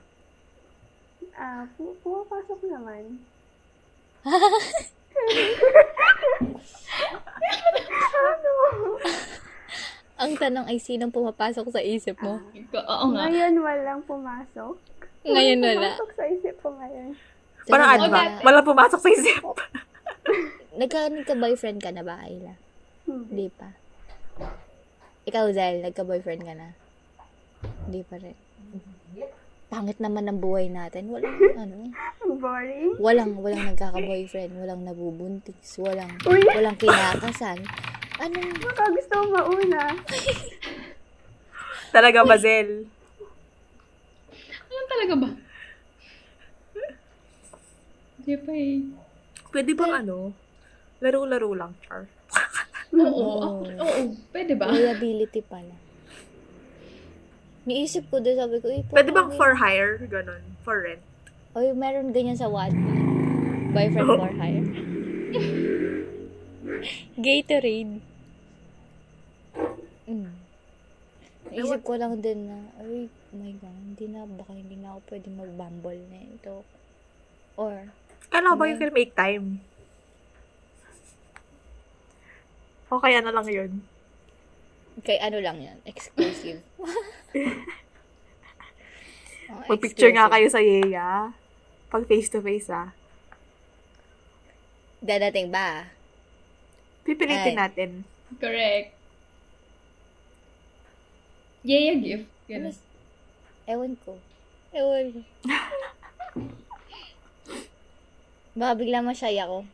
[1.36, 3.20] Ah, pu- pumapasok naman.
[8.16, 8.54] ano?
[10.16, 12.40] Ang tanong ay sinong pumapasok sa isip mo?
[12.50, 13.28] Ikaw- Oo nga.
[13.28, 14.74] Ngayon walang pumasok.
[15.22, 15.90] Ngayon Walang wala.
[15.92, 17.08] Pumasok sa isip ko ngayon.
[17.66, 18.22] Parang Talaga ano ba?
[18.22, 18.42] ba?
[18.42, 19.44] Wala pumasok sa isip.
[20.74, 22.56] Nagka, nagka-boyfriend ka na ba, Ayla?
[23.04, 23.26] Hmm.
[23.28, 23.74] Hindi pa.
[25.26, 26.78] Ikaw, Zel, nagka-boyfriend ka na?
[27.84, 28.38] Hindi pa rin.
[29.66, 31.10] Pangit naman ng buhay natin.
[31.10, 31.90] Walang, ano,
[32.22, 32.94] Ang boring.
[32.96, 36.40] walang, walang nagkaka-boyfriend, walang nabubuntis, walang, Uy!
[36.46, 37.58] walang kinakasal.
[38.16, 39.84] Anong, Baka gusto mo mauna.
[41.96, 42.88] Talaga ba, Zel?
[44.68, 45.30] Ano talaga ba?
[48.20, 48.80] Hindi pa eh.
[49.52, 50.34] Pwede bang ano?
[51.00, 52.08] Laro-laro lang, Char.
[52.96, 53.04] Oo.
[53.04, 53.64] Oo.
[53.64, 54.02] Oo.
[54.32, 54.72] Pwede ba?
[54.72, 55.76] liability pala.
[57.66, 60.00] Niisip ko din, sabi ko, eh, Pwede bang for hire?
[60.08, 60.44] Ganon.
[60.64, 61.04] For rent.
[61.56, 63.00] Oy, meron ganyan sa Wattpad.
[63.72, 64.66] Boyfriend for hire.
[67.16, 68.02] Gatorade.
[70.06, 70.34] Mm.
[71.46, 75.00] Naisip ko lang din na, ay, oh my God, hindi na, baka hindi na ako
[75.08, 76.56] pwede mag-bumble na ito.
[77.56, 77.94] Or,
[78.28, 78.72] Kala ko ba Ano?
[78.72, 79.62] you can make time?
[82.88, 83.72] O kaya na lang yun.
[84.98, 86.62] kay ano lang yan, exclusive.
[89.46, 90.34] Oh, Mag-picture nga exclusive.
[90.34, 91.10] kayo sa Yeya.
[91.94, 92.98] Pag face-to-face, ah.
[94.98, 95.86] Dadating ba?
[97.06, 97.58] Pipilitin Ay.
[97.58, 97.90] natin.
[98.42, 98.92] Correct.
[101.62, 102.28] Yaya gift.
[102.50, 102.76] Ganun.
[103.66, 104.18] Ewan ko.
[104.74, 105.20] Ewan ko.
[108.60, 109.66] Baka bigla masyay ako.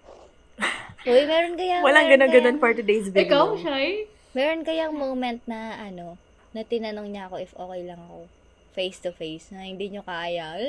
[1.02, 1.82] Uy, meron kaya...
[1.82, 3.26] Walang kayang- for today's video.
[3.26, 4.06] Ikaw, Shy?
[4.32, 6.16] Meron kayang moment na, ano,
[6.54, 8.30] na tinanong niya ako if okay lang ako
[8.72, 10.56] face to face na hindi nyo kaya.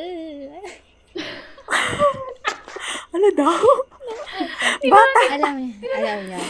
[3.12, 3.60] Ano daw?
[4.92, 5.20] Bata.
[5.30, 6.42] alam niya, alam niya.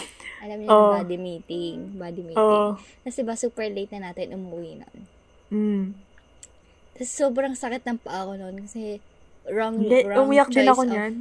[0.43, 0.74] Alam niya Oo.
[0.74, 1.77] yung body meeting.
[1.95, 2.41] Body meeting.
[2.41, 2.74] Oo.
[3.07, 4.97] Kasi ba super late na natin umuwi nun.
[5.53, 5.85] Mm.
[6.93, 8.99] Tapos sobrang sakit ng paa ko nun kasi
[9.47, 11.15] wrong, Hindi, wrong umiyak din choice ako of, niyan.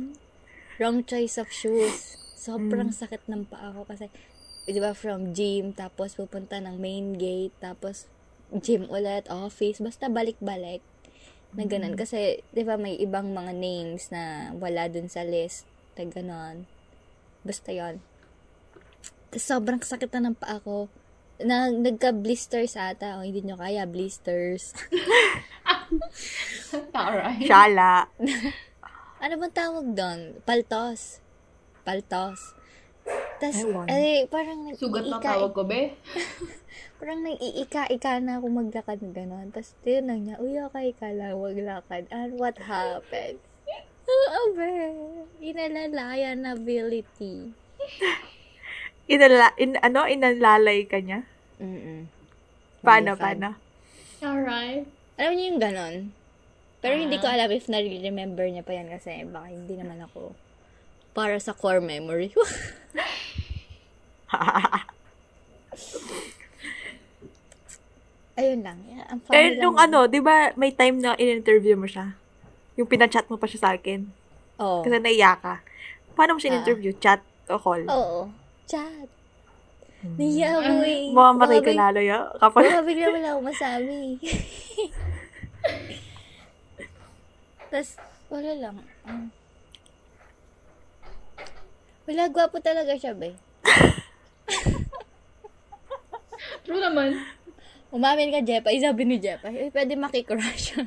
[0.78, 2.18] wrong choice of shoes.
[2.34, 2.98] Sobrang Mm.
[2.98, 4.10] sakit ng paa ko kasi,
[4.64, 8.10] di ba, from gym, tapos pupunta ng main gate, tapos
[8.52, 10.82] gym ulit, office, basta balik-balik.
[11.54, 11.94] Na ganun.
[11.94, 15.68] Kasi, di ba, may ibang mga names na wala dun sa list.
[16.02, 16.58] Na ganun.
[17.42, 18.02] Basta yon
[19.30, 20.90] Tapos sobrang sakit na ng paa ko.
[21.42, 23.18] Na, nagka-blisters ata.
[23.18, 24.74] O, hindi nyo kaya, blisters.
[26.94, 27.46] Alright.
[27.46, 28.10] Shala.
[29.24, 30.20] ano bang tawag doon?
[30.44, 31.22] Paltos.
[31.82, 32.58] Paltos.
[33.42, 33.90] Ewan.
[33.90, 35.98] eh, parang Sugat na nag-iika- tawag ko, be.
[37.02, 39.50] Parang nag-iika-ika na ako maglakad na gano'n.
[39.50, 42.06] Tapos, tinanong niya, uy, okay ka lang, maglakad.
[42.14, 43.42] And what happened?
[44.12, 44.70] Oo, be.
[45.42, 47.56] Inalalayan ability.
[49.08, 51.24] Inala, in, ano, inalalay ka niya?
[51.58, 52.08] Mm-mm.
[52.82, 53.22] Paano, fun.
[53.22, 53.50] paano?
[54.22, 54.86] Alright.
[55.16, 55.96] Alam niyo yung ganon?
[56.80, 57.36] Pero hindi ko Ah.
[57.36, 60.34] alam if na-remember niya pa yan kasi baka hindi naman ako
[61.14, 62.34] para sa core memory.
[68.34, 68.80] Ayun lang.
[68.88, 72.16] Yeah, ang funny Eh, lang nung ano, di ba may time na in-interview mo siya?
[72.82, 74.10] Yung pinachat mo pa siya sa akin.
[74.58, 74.82] Oo.
[74.82, 75.62] Kasi naiyak ka.
[76.18, 76.54] Paano mo siya Ah.
[76.58, 76.90] in-interview?
[76.98, 77.86] Chat o call?
[77.86, 78.26] Oo.
[78.66, 79.06] Chat.
[80.02, 81.14] Naiya ako eh.
[81.14, 82.26] Baka ka lalo ya.
[82.42, 84.18] Kapag, Baka bigla wala akong masabi.
[87.70, 88.02] Tapos,
[88.34, 88.76] wala lang.
[89.06, 89.30] Mm.
[92.10, 93.38] Wala, gwapo talaga siya, be.
[96.66, 97.14] True naman.
[97.94, 98.66] Umamin ka, Jeff.
[98.66, 100.74] Ay, sabi ni Jeff, ay, pwede makikrush.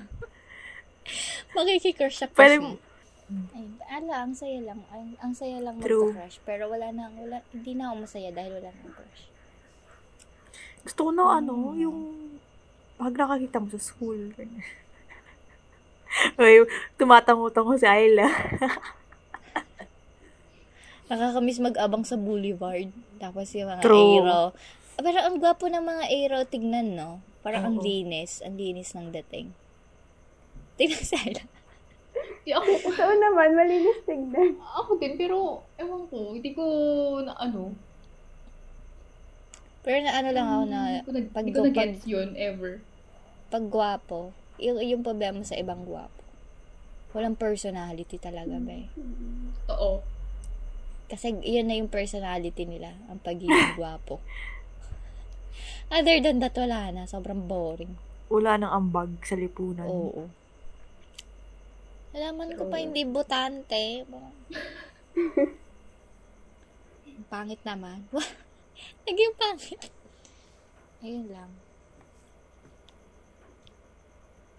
[1.54, 2.76] makikikrush siya Pwede kasi.
[3.56, 4.84] Ay, ala, ang saya lang.
[4.92, 6.12] Ang, ang saya lang True.
[6.12, 6.44] magka-crush.
[6.44, 9.24] Pero wala na, wala, hindi na ako masaya dahil wala na crush.
[10.84, 11.98] gusto ko na ano, yung
[13.00, 14.36] pag nakakita mo sa school.
[16.40, 16.68] Uy,
[17.00, 18.28] tumatango-tango si Ayla.
[21.10, 22.92] Nakakamiss mag-abang sa boulevard.
[23.16, 24.20] Tapos yung mga True.
[24.20, 24.52] aero.
[24.94, 27.18] Parang ang gwapo ng mga aero tignan, no?
[27.44, 27.84] Parang ang Oo.
[27.84, 28.40] linis.
[28.44, 29.50] Ang linis ng dating.
[30.74, 31.44] Tignan sa Ayla.
[32.44, 34.58] Di ako, Ito naman, malinis tignan.
[34.60, 36.64] ako din, pero, ewan ko, hindi ko,
[37.22, 37.72] na ano,
[39.84, 42.28] Pero na ano lang ako na hindi ko, nag, pag, hindi ko pag, na-gets yun,
[42.36, 42.72] ever.
[43.48, 46.20] pag gwapo, yung, yung problema sa ibang gwapo.
[47.12, 48.88] Walang personality talaga, be.
[49.70, 50.00] Oo.
[51.06, 54.18] Kasi yun na yung personality nila, ang pagiging gwapo.
[55.92, 57.04] Other than that, wala na.
[57.04, 57.94] Sobrang boring.
[58.32, 59.84] Wala nang ambag sa lipunan.
[59.84, 60.26] Oo.
[62.14, 64.06] Alaman ko pa hindi butante.
[67.10, 68.06] Ang pangit naman.
[69.06, 69.90] Naging pangit.
[71.02, 71.50] Ayun lang.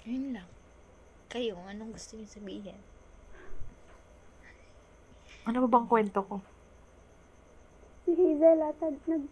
[0.03, 0.49] Ayun lang.
[1.32, 2.80] Kayo, anong gusto niyo sabihin?
[5.48, 6.36] Ano ba bang kwento ko?
[8.06, 9.23] Si Hazel ata nag...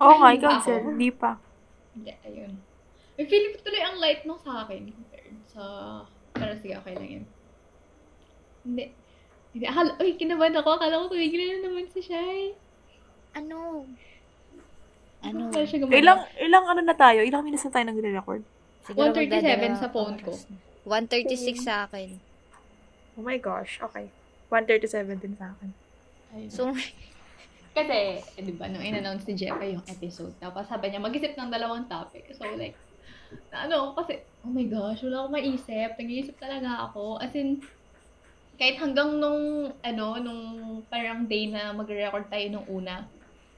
[0.00, 0.62] Oo nga, ikaw.
[0.64, 0.80] Sel.
[0.80, 1.36] Hindi pa.
[1.92, 2.52] Hindi, ayun.
[3.14, 5.62] May feeling ko tuloy ang light nung sa akin compared sa...
[6.44, 7.24] Pero sige, okay lang yun.
[8.68, 8.84] Hindi.
[9.56, 10.68] Hindi, akala, uy, kinabahan ako.
[10.76, 12.52] Akala ko tumigil na naman si Shai.
[13.32, 13.88] Ano?
[15.24, 15.48] Ano?
[15.48, 15.96] Gumana.
[15.96, 17.24] Ilang, ilang ano na tayo?
[17.24, 18.42] Ilang minutes na tayo nagre-record?
[18.84, 20.36] Siguro 137 magdadala sa phone ko.
[20.36, 20.56] oras na.
[20.84, 22.20] 136 sa akin.
[23.16, 24.12] Oh my gosh, okay.
[24.52, 25.70] 137 din sa akin.
[26.36, 26.50] Ayun.
[26.52, 26.68] So,
[27.74, 31.50] Kasi, eh, di ba, nung in-announce ni Jeppa yung episode, tapos sabi niya, mag-isip ng
[31.50, 32.30] dalawang topic.
[32.30, 32.78] So, like,
[33.52, 35.90] na ano, kasi, oh my gosh, wala akong maisip.
[35.96, 37.22] Nag-iisip talaga ako.
[37.22, 37.62] As in,
[38.58, 40.42] kahit hanggang nung, ano, nung
[40.86, 43.06] parang day na mag-record tayo nung una.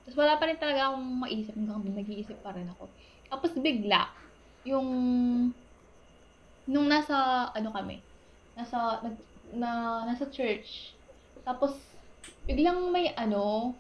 [0.05, 2.87] Tapos wala pa rin talaga akong maisip hanggang nag-iisip pa rin ako.
[3.27, 4.07] Tapos bigla,
[4.63, 4.89] yung,
[6.67, 7.99] nung nasa, ano kami,
[8.55, 9.17] nasa, nag,
[9.55, 10.95] na, nasa church.
[11.43, 11.75] Tapos,
[12.47, 13.75] biglang may ano,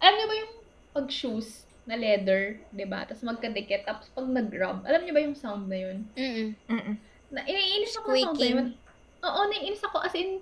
[0.00, 0.54] alam niyo ba yung
[0.96, 3.02] pag-shoes na leather, 'di ba?
[3.02, 6.06] Tapos magkadikit, tapos pag nag-rub, alam niyo ba yung sound na yun?
[6.14, 6.96] mm Mm-mm.
[7.34, 8.68] Na, iniinis ako sa sound na yun.
[9.20, 10.38] Oo, naiinis ako as in,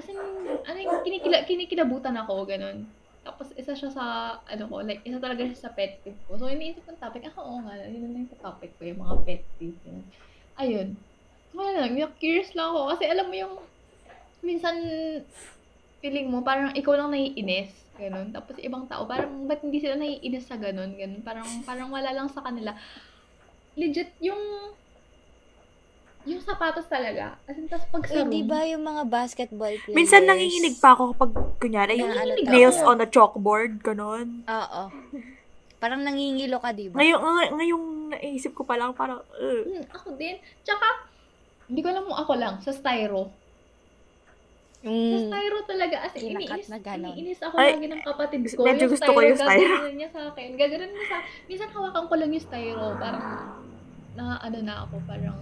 [0.00, 0.18] as in,
[0.64, 2.88] ano yung kinikila, kinikilabutan ako, ganun.
[3.24, 4.04] Tapos isa siya sa,
[4.44, 6.36] ano ko, like, isa talaga siya sa pet peeve ko.
[6.36, 9.42] So, iniisip ng topic, ah, oo nga, yun na yung topic ko, yung mga pet
[9.56, 9.80] peeve.
[9.86, 10.02] Yun.
[10.60, 10.88] Ayun.
[11.56, 12.92] Wala lang, yung curious lang ako.
[12.92, 13.54] Kasi alam mo yung,
[14.44, 14.76] minsan,
[16.04, 17.72] feeling mo, parang ikaw lang naiinis.
[17.94, 18.34] Ganun.
[18.34, 20.94] Tapos ibang tao, parang ba't hindi sila naiinis sa ganun?
[20.94, 21.22] Ganun.
[21.22, 22.74] Parang, parang wala lang sa kanila.
[23.74, 24.38] Legit, yung,
[26.24, 27.38] yung sapatos talaga.
[27.44, 29.94] As in, tas pag sa Uy, di room, ba yung mga basketball players?
[29.94, 31.30] Minsan nanginginig pa ako kapag,
[31.60, 34.42] kunyari, yung ano nails on a chalkboard, ganon.
[34.42, 34.82] Oo.
[35.78, 36.96] Parang nangingilo ka, di ba?
[36.96, 40.34] Ngayon, ngay- ngayong naisip ko pa lang, parang, uh, Hmm, ako din.
[40.64, 40.86] Tsaka,
[41.68, 43.28] hindi ko alam mo ako lang, sa styro.
[44.84, 45.32] Mm.
[45.32, 47.16] styro talaga, as in, iniinis, na ganon.
[47.16, 48.68] iniinis ako Ay, lagi ng kapatid ko.
[48.68, 49.74] medyo Yung gusto ko yung styro.
[49.80, 50.48] Gaganon niya sa akin.
[50.60, 51.16] Gaganon niya sa
[51.48, 52.86] Minsan hawakan ko lang yung styro.
[53.00, 53.24] Parang,
[54.12, 55.40] na ano na ako, parang,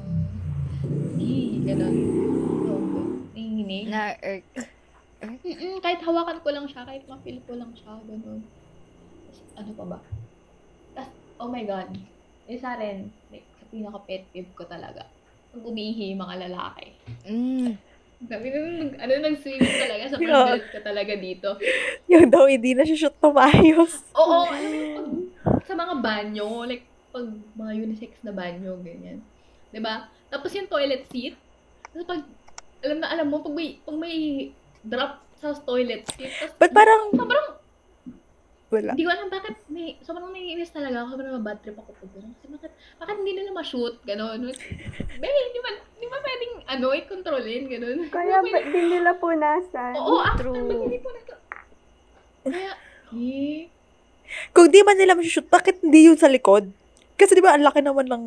[0.82, 1.94] Hindi, ganun.
[2.62, 2.74] No,
[3.34, 3.86] nanginginig.
[3.90, 4.46] Na-irk.
[5.22, 8.42] Mm-mm, kahit hawakan ko lang siya, kahit ma-feel ko lang siya, ganun.
[9.58, 9.98] Ano pa ba?
[10.94, 11.90] Tas, oh my God.
[12.46, 15.06] Isa rin, like, sa pinaka-pet peeve ko talaga.
[15.50, 16.94] Pag umihi yung mga lalaki.
[17.26, 17.74] Mm.
[18.22, 20.02] Sabi na, nag, ano, nag-swimming talaga.
[20.06, 20.46] Sa Yeah.
[20.54, 21.48] pag ka talaga dito.
[22.06, 23.98] Yung daw, hindi na siya shoot tumayos.
[24.14, 25.08] Oo, alam mo, pag,
[25.66, 27.26] sa mga banyo, like, pag
[27.58, 29.20] mga unisex na banyo, ganyan.
[29.68, 30.08] 'Di ba?
[30.32, 31.36] Tapos yung toilet seat,
[31.92, 32.20] tapos pag,
[32.80, 34.16] alam na alam mo, pag may, pag may
[34.80, 37.46] drop sa toilet seat, tapos, But parang, sobrang,
[38.72, 38.92] wala.
[38.96, 42.32] hindi ko alam bakit, may, sobrang naiinis talaga ako, sobrang bad trip ako gano'n.
[42.40, 44.40] Kasi bakit, bakit hindi nila ma-shoot, gano'n.
[45.20, 45.70] Babe, di ba,
[46.00, 47.98] di ba pwedeng, ano, i-controlin, gano'n.
[48.08, 49.92] Kaya Di ba din nila punasan?
[50.00, 50.56] Oo, after, True.
[50.56, 51.20] ba't hindi po na
[52.42, 52.72] Kaya,
[53.12, 53.68] eh,
[54.56, 56.64] Kung di man nila shoot, bakit hindi yun sa likod?
[57.20, 58.24] Kasi di ba, ang laki naman ng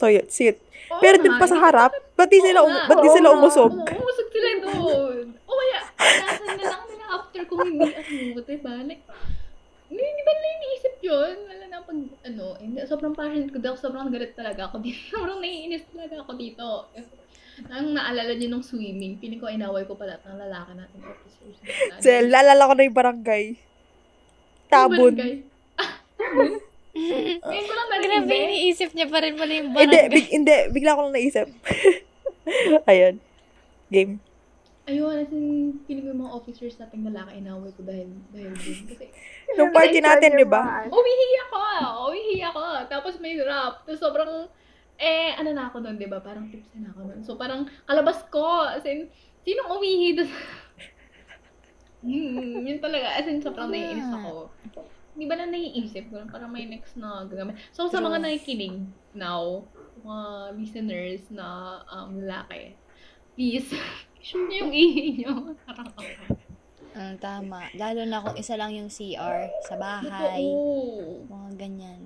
[0.00, 0.56] toilet seat.
[0.90, 3.70] oo Pero dun pa sa harap, ba't di sila, um- ba't di sila umusog?
[3.70, 5.36] Oo, umusog sila doon.
[5.46, 8.74] O kaya, nasan na lang nila after kung hindi ano, diba?
[8.88, 9.04] Like,
[9.92, 11.34] hindi, hindi ba nila iniisip yun?
[11.44, 14.96] Wala na pag, ano, hindi, sobrang passionate ko dahil sobrang galit talaga ako dito.
[15.12, 16.66] Sobrang naiinis talaga ako dito.
[17.68, 21.56] Ang naalala niyo nung swimming, piling ko inaway ko pala ng lalaki natin officers.
[21.92, 23.44] Kasi lalala ko na yung barangay.
[24.66, 25.12] Tabon.
[25.12, 25.34] Barangay.
[26.16, 26.50] Tabon?
[26.92, 28.48] Ngayon ko lang Grabe, narinig.
[28.48, 30.08] iniisip niya pa rin pala yung Hindi, barangay.
[30.08, 31.48] big, hindi, bigla ko lang naisip.
[32.84, 33.14] Ayun.
[33.88, 34.20] Game.
[34.82, 38.78] Ayun, as in, piling ko yung mga officers nating lalaki inaway ko dahil, dahil din.
[38.90, 39.04] Kasi,
[39.54, 40.90] Nung party natin, di ba?
[40.90, 41.60] Umihi ako,
[42.10, 42.62] umihi ako.
[42.90, 43.86] Tapos may rap.
[43.86, 44.50] Tapos sobrang,
[44.98, 46.18] eh, ano na ako nun, di ba?
[46.18, 47.20] Parang tipsy na ako nun.
[47.22, 48.66] So, parang kalabas ko.
[48.66, 49.06] As in,
[49.46, 50.30] sinong umihi doon?
[52.02, 53.22] hmm, yun talaga.
[53.22, 54.50] As in, sobrang naiinis ako.
[55.14, 56.26] Di ba na naiisip ko?
[56.26, 57.54] Parang may next na gagamit.
[57.70, 58.82] So, sa mga nakikinig
[59.14, 59.62] now,
[60.02, 62.74] mga listeners na um, lalaki,
[64.48, 65.56] niyo yung ihi ako.
[66.92, 67.72] Mm, tama.
[67.72, 70.44] Lalo na kung isa lang yung CR sa bahay.
[70.44, 71.24] Totoo.
[71.26, 72.00] Mga ganyan.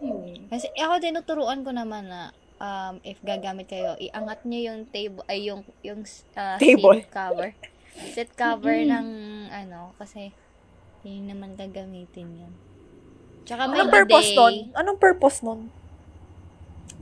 [0.00, 0.48] Ayun.
[0.48, 5.48] Kasi ako tinuturuan ko naman na um, if gagamit kayo, iangat nyo yung table, ay
[5.48, 6.04] yung, yung
[6.36, 7.00] uh, Table.
[7.00, 7.48] seat cover.
[8.12, 9.08] Seat cover ng
[9.52, 10.32] ano, kasi
[11.04, 12.52] yun naman gagamitin yun.
[13.46, 14.38] Tsaka may Anong purpose bidet.
[14.40, 14.54] nun?
[14.74, 15.60] Anong purpose nun?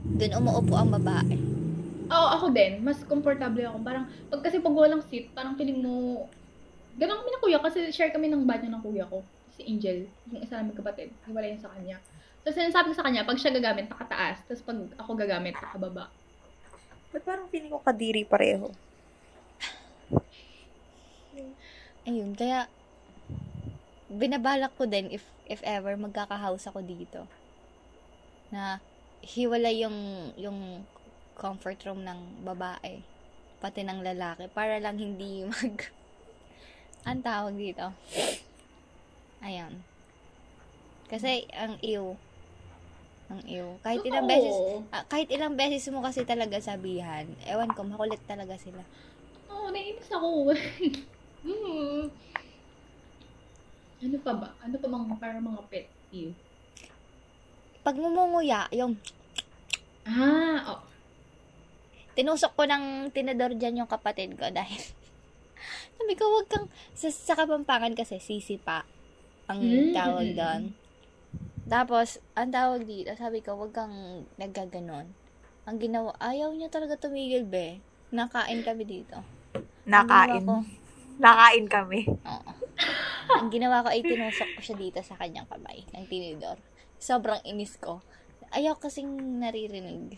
[0.03, 1.35] Doon umuupo ang babae.
[2.11, 2.83] Oo, ako din.
[2.85, 3.81] Mas komportable ako.
[3.81, 6.27] Parang, pag kasi pag walang seat, parang piling mo,
[6.99, 9.25] ganun kami ng kuya kasi share kami ng banyo ng kuya ko.
[9.55, 11.09] Si Angel, yung isa namin kapatid.
[11.25, 11.97] Hiwala yun sa kanya.
[12.45, 14.37] Tapos sinasabi ko sa kanya, pag siya gagamit, nakataas.
[14.45, 16.11] Tapos pag ako gagamit, nakababa.
[17.09, 18.69] Ba't parang feeling ko kadiri pareho?
[22.05, 22.69] Ayun, kaya
[24.05, 27.25] binabalak ko din if if ever magkaka-house ako dito
[28.53, 28.77] na
[29.25, 30.85] hiwala yung yung
[31.33, 33.01] comfort room ng babae
[33.59, 35.89] pati ng lalaki para lang hindi mag
[37.05, 37.89] ang tawag dito
[39.41, 39.81] ayun
[41.09, 42.13] kasi ang ew
[43.25, 44.53] ang ew kahit ilang beses
[44.93, 48.85] ah, kahit ilang beses mo kasi talaga sabihan ewan ko makulit talaga sila
[49.65, 50.53] Oo, naiinis ako.
[51.45, 52.01] hmm.
[54.05, 54.49] Ano pa ba?
[54.61, 56.37] Ano pa mga para mga pet peeve?
[57.85, 58.97] Pag mumunguya yung
[60.05, 60.81] Ah, oh.
[62.13, 64.81] tinusok ko ng tinador dyan yung kapatid ko dahil
[65.97, 68.85] sabi ko, wag kang, sa, sa Kapampangan kasi, sisi pa
[69.45, 69.93] ang Mm.
[69.93, 70.63] tawag doon.
[71.65, 73.93] Tapos, ang tawag dito, sabi ko, wag kang
[74.35, 75.09] naggaganon.
[75.65, 77.81] Ang ginawa, ayaw niya talaga tumigil, be.
[78.09, 79.17] Nakain kami dito.
[79.85, 80.45] Nakain.
[80.45, 80.61] ko,
[81.17, 82.05] Nakain kami.
[82.05, 82.51] oo.
[83.33, 86.61] ang ginawa ko ay tinusok ko siya dito sa kanyang kamay ng tinidor.
[87.05, 88.01] Sobrang inis ko.
[88.49, 90.17] Ayaw kasing naririnig.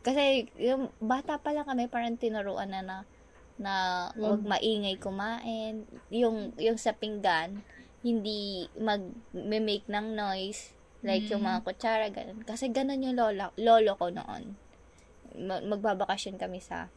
[0.00, 2.96] Kasi yung bata pa lang kami, parang tinuruan na na,
[3.60, 3.74] na
[4.16, 5.84] huwag maingay kumain.
[6.08, 7.60] Yung, yung sa pinggan,
[8.00, 10.72] hindi mag-make ng noise.
[11.04, 12.40] Like yung mga kutsara, ganun.
[12.48, 14.56] Kasi ganun yung lola, lolo ko noon.
[15.36, 16.88] Ma- magbabakasyon kami sa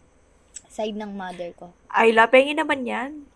[0.72, 1.76] side ng mother ko.
[1.92, 3.28] Ay, lapengin naman yan.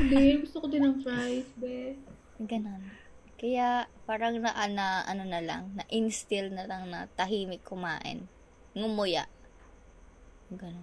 [0.00, 2.00] Hindi, gusto ko din ng fries, be.
[2.40, 2.97] Ganon.
[3.38, 8.26] Kaya, parang na, na ano na lang, na instill na lang na tahimik kumain.
[8.74, 9.30] Ngumuya.
[10.50, 10.82] Ganon.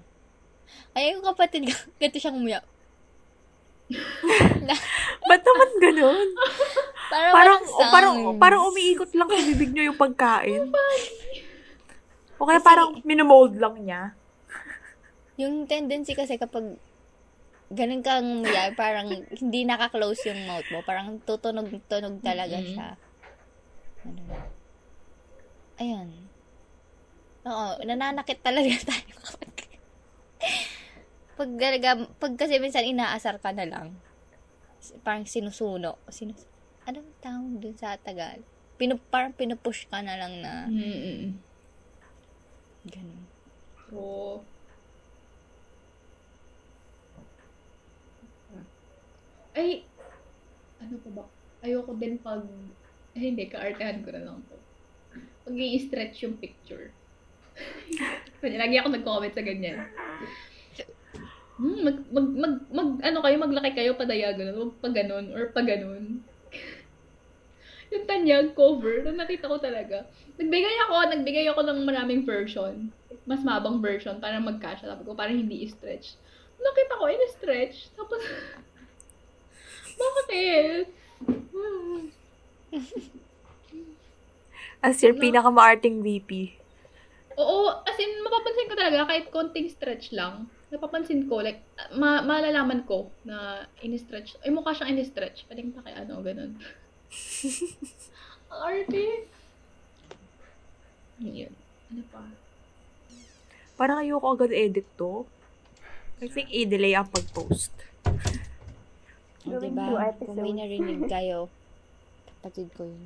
[0.95, 2.64] Ay, yung kapatid ko, ganito siyang umuya.
[5.30, 6.27] Ba't naman ganun?
[7.06, 7.61] Parang, Parang,
[7.94, 8.40] parang, sounds.
[8.41, 10.73] parang umiikot lang sa bibig niyo yung pagkain.
[12.41, 14.18] O kaya parang minomold lang niya.
[15.38, 16.76] Yung tendency kasi kapag
[17.70, 20.80] ganun kang umuya, parang hindi naka-close yung mouth mo.
[20.82, 22.72] Parang tutunog-tunog talaga Mm-mm.
[22.72, 22.90] siya.
[24.02, 24.30] Ganun.
[25.76, 26.10] Ayun.
[27.46, 29.54] Oo, nananakit talaga tayo kapag
[31.36, 33.88] pag, talaga- pag kasi minsan inaasar ka na lang.
[35.04, 36.00] Parang sinusuno.
[36.08, 36.48] Sinus
[36.86, 38.46] Anong tawag dun sa Tagal?
[38.78, 41.42] Pinu, parang pinupush ka na lang na Mm-mm.
[42.86, 43.26] ganun.
[43.90, 43.98] So,
[49.56, 49.88] ay,
[50.84, 51.23] ano pa ba?
[51.64, 52.44] Ayoko din pag,
[53.15, 54.57] eh, hindi, kaartehan ko na lang to.
[55.48, 56.91] Pag i-stretch yung picture.
[58.44, 59.88] Kanya, lagi ako nag-comment sa ganyan.
[61.56, 65.48] Hmm, mag, mag, mag, mag, ano kayo, maglaki kayo pa diagonal, huwag pa ganun, or
[65.56, 66.19] pa ganun.
[67.95, 70.03] yung tanyag cover, nung nakita ko talaga.
[70.36, 72.91] Nagbigay ako, nagbigay ako ng maraming version.
[73.23, 74.91] Mas mabang version para magkasya.
[74.91, 76.19] Sabi ko, parang hindi i-stretch.
[76.60, 77.95] Nakita ko, in-stretch.
[77.95, 78.19] Tapos,
[79.95, 80.85] bakit?
[84.84, 85.22] As your No.
[85.22, 86.59] pinakamaarting VP.
[87.35, 91.59] Oo, as in, mapapansin ko talaga, kahit konting stretch lang, napapansin ko, like,
[91.95, 94.39] ma malalaman ko na in-stretch.
[94.43, 95.43] Ay, mukha siyang in-stretch.
[95.47, 96.55] Pwedeng pa kay ano, ganun.
[98.51, 99.27] Arte.
[101.19, 101.51] Yun.
[101.91, 102.23] Ano pa?
[103.76, 105.27] Parang ayoko agad edit to.
[106.23, 107.76] I think i-delay ang pag-post.
[109.45, 109.85] O, Gawin diba?
[109.85, 110.27] two episodes.
[110.34, 111.39] Kung may narinig kayo,
[112.26, 113.03] kapatid ko yun.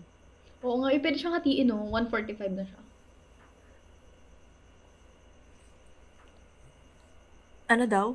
[0.63, 1.87] Oo nga, eh, pwede siyang hatiin, no?
[1.91, 2.81] 145 na siya.
[7.69, 8.07] Ano daw?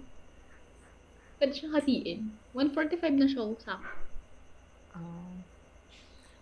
[1.36, 2.20] Pwede siyang hatiin.
[2.52, 3.92] 145 na siya, oh, sakto.
[4.94, 5.36] Ah.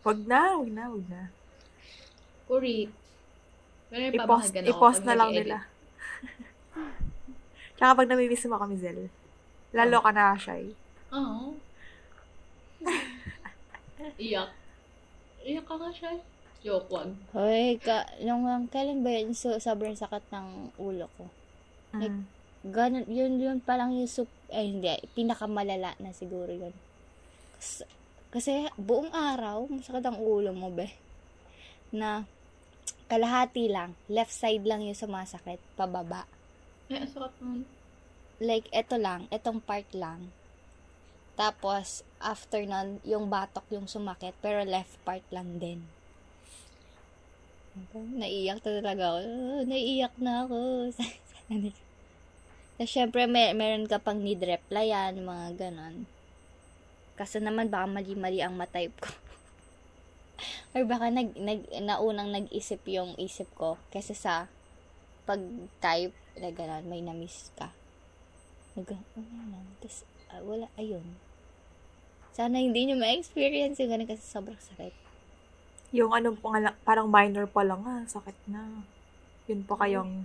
[0.02, 1.22] wag na, wag na, wag na.
[2.46, 2.92] Correct.
[3.92, 5.58] Pero I-post, i-post na lang nila.
[7.76, 9.10] Tsaka pag namimiss mo kami, Zel.
[9.72, 10.72] Lalo ka na shy.
[11.12, 11.56] Oo.
[14.18, 14.50] Iyak.
[15.42, 16.12] Iyak ka nga siya.
[16.62, 17.10] Joke, wag.
[17.34, 21.26] Hoy, ka, nung um, kailan ba yun, so, sobrang sakit ng ulo ko.
[21.98, 22.24] Like, Mm.
[22.62, 26.70] Ganun, yun, yun pa lang yung sup, ay hindi, pinakamalala na siguro yun.
[27.58, 27.82] Kasi,
[28.30, 30.86] kasi buong araw, masakit ang ulo mo, be.
[31.90, 32.22] Na,
[33.10, 36.30] kalahati lang, left side lang yung sumasakit, pababa.
[36.86, 37.66] Ang sakit nun.
[38.38, 40.30] Like, eto lang, etong part lang.
[41.42, 45.82] Tapos, after nun, yung batok yung sumakit, pero left part lang din.
[48.14, 49.18] Naiiyak na talaga ako.
[49.26, 50.58] "Oh, naiiyak na ako.
[52.78, 56.06] Tapos, syempre, may, meron ka pang need replyan, mga ganon.
[57.18, 59.10] Kasi naman, baka mali-mali ang matype ko.
[60.78, 64.34] Or baka nag, nag, naunang nag-isip yung isip ko kesa sa
[65.26, 67.74] pag-type na ganon, may na-miss ka.
[68.78, 69.66] Nag, ano lang.
[69.82, 71.31] Tapos, ah, wala, ayun.
[72.32, 74.94] Sana hindi nyo ma-experience yung ganun kasi sobrang sakit.
[75.92, 78.82] Yung ano, pangala- parang minor pa lang ha, sakit na.
[79.48, 80.24] Yun pa kayong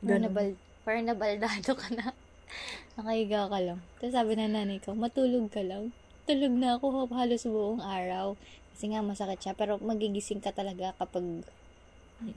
[0.00, 0.24] Parang, ganun.
[0.32, 0.48] nabal,
[0.84, 2.12] parang nabaldado ka na.
[2.96, 3.80] Nakahiga ka lang.
[4.00, 5.92] Tapos sabi ng nanay ko, matulog ka lang.
[6.24, 8.34] Tulog na ako halos buong araw.
[8.72, 9.52] Kasi nga masakit siya.
[9.52, 11.44] Pero magigising ka talaga kapag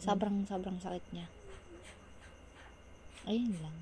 [0.03, 1.27] sobrang sobrang sakit niya.
[3.23, 3.75] Ayun lang.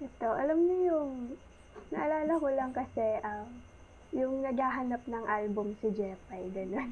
[0.00, 1.12] Ito, alam niyo yung,
[1.92, 3.48] naalala ko lang kasi, um,
[4.16, 6.90] yung naghahanap ng album si Jepay, ganun.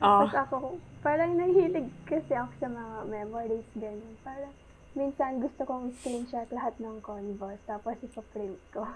[0.00, 0.24] Oh.
[0.26, 0.56] Tapos ako,
[1.04, 4.16] parang nahihilig kasi ako sa mga memories, ganun.
[4.24, 4.50] Parang,
[4.96, 8.88] minsan gusto kong screenshot lahat ng convos, tapos ipa-print ko.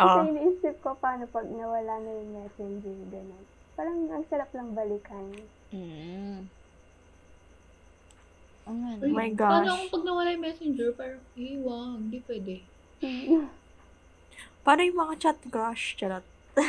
[0.00, 0.04] Oh.
[0.24, 3.44] Kasi iniisip ko paano pag nawala na yung messenger, ganun.
[3.76, 5.28] Parang ang sarap lang balikan.
[5.70, 6.48] Mm.
[8.68, 9.80] Oh my Paano gosh.
[9.86, 12.54] kung pag nawala yung messenger, parang, eh, wag, hindi pwede.
[14.64, 15.96] Paano yung mga chat crush?
[15.96, 16.26] Charot.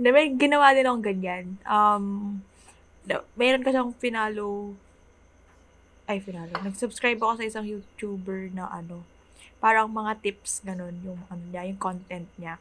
[0.00, 1.60] May ginawa din akong ganyan.
[1.68, 2.40] Um,
[3.36, 4.72] mayroon kasi akong finalo,
[6.10, 6.50] ay, finalo.
[6.58, 9.06] Nag-subscribe ako sa isang YouTuber na ano,
[9.62, 12.58] parang mga tips, ganun, yung ano niya, yung content niya.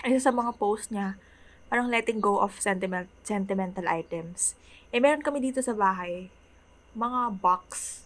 [0.00, 1.20] Isa sa mga post niya,
[1.68, 4.56] parang letting go of sentiment, sentimental items.
[4.94, 6.32] Eh, meron kami dito sa bahay,
[6.96, 8.00] mga box.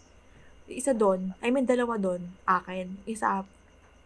[0.70, 3.02] Isa doon, I mean, dalawa doon, akin.
[3.06, 3.42] Isa,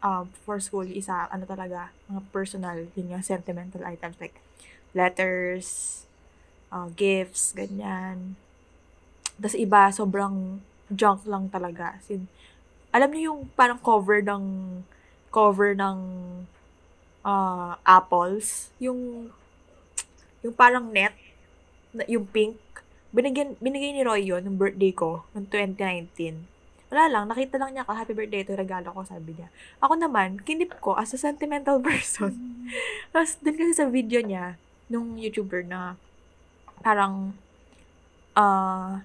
[0.01, 4.41] um, for school, isa, ano talaga, mga personal, yun yung sentimental items, like,
[4.97, 6.03] letters,
[6.73, 8.35] uh, gifts, ganyan.
[9.37, 12.01] Tapos iba, sobrang junk lang talaga.
[12.01, 12.25] As in,
[12.95, 14.45] alam niyo yung parang cover ng,
[15.29, 15.99] cover ng,
[17.21, 19.29] uh, apples, yung,
[20.41, 21.13] yung parang net,
[22.09, 22.57] yung pink,
[23.15, 26.47] binigyan, binigay ni Roy yun, ng birthday ko, noong 2019.
[26.87, 29.51] Wala lang, nakita lang niya ako, happy birthday, ito regalo ko, sabi niya.
[29.83, 32.35] Ako naman, kinip ko as a sentimental person.
[33.11, 34.55] Tapos, dun kasi sa video niya,
[34.87, 35.99] nung YouTuber na,
[36.83, 37.35] parang,
[38.39, 39.03] ah,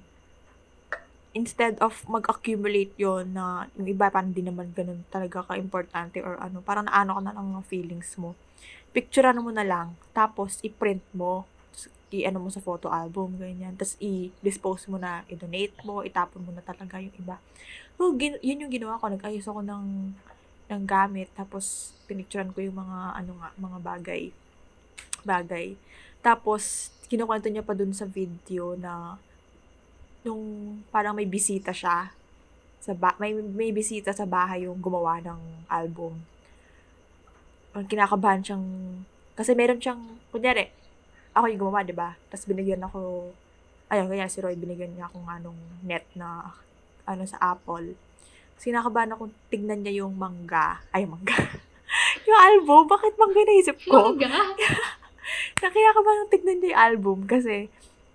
[1.32, 6.60] instead of mag-accumulate yon na yung iba parang di naman ganun talaga ka-importante or ano,
[6.60, 8.36] parang naano ka na lang ng feelings mo.
[8.91, 11.48] Picturean mo na lang, tapos i-print mo,
[12.11, 13.73] i-ano mo sa photo album, ganyan.
[13.79, 17.39] Tapos i-dispose mo na, i-donate mo, itapon mo na talaga yung iba.
[17.95, 19.07] So, gin- yun yung ginawa ko.
[19.07, 19.85] Nag-ayos ako ng,
[20.67, 24.21] ng gamit, tapos pinicturean ko yung mga, ano nga, mga bagay.
[25.23, 25.67] Bagay.
[26.19, 29.19] Tapos, kinukwento niya pa dun sa video na
[30.21, 32.13] nung parang may bisita siya
[32.81, 36.17] sa ba- may may bisita sa bahay yung gumawa ng album.
[37.77, 38.65] Ang kinakabahan siyang
[39.38, 40.01] kasi meron siyang
[40.33, 40.73] kunyari
[41.31, 42.15] ako yung gumawa, 'di ba?
[42.27, 43.31] Tapos binigyan ako
[43.91, 46.55] ayun, kaya si Roy binigyan niya ako ng anong net na
[47.03, 47.93] ano sa Apple.
[48.55, 50.79] Kasi kinakabahan ako tignan niya yung mangga.
[50.95, 51.35] Ay, mangga.
[52.27, 54.15] yung album, bakit mangga naisip ko?
[54.15, 54.31] Mangga?
[55.61, 57.69] na kaya ka ba tignan niya yung album kasi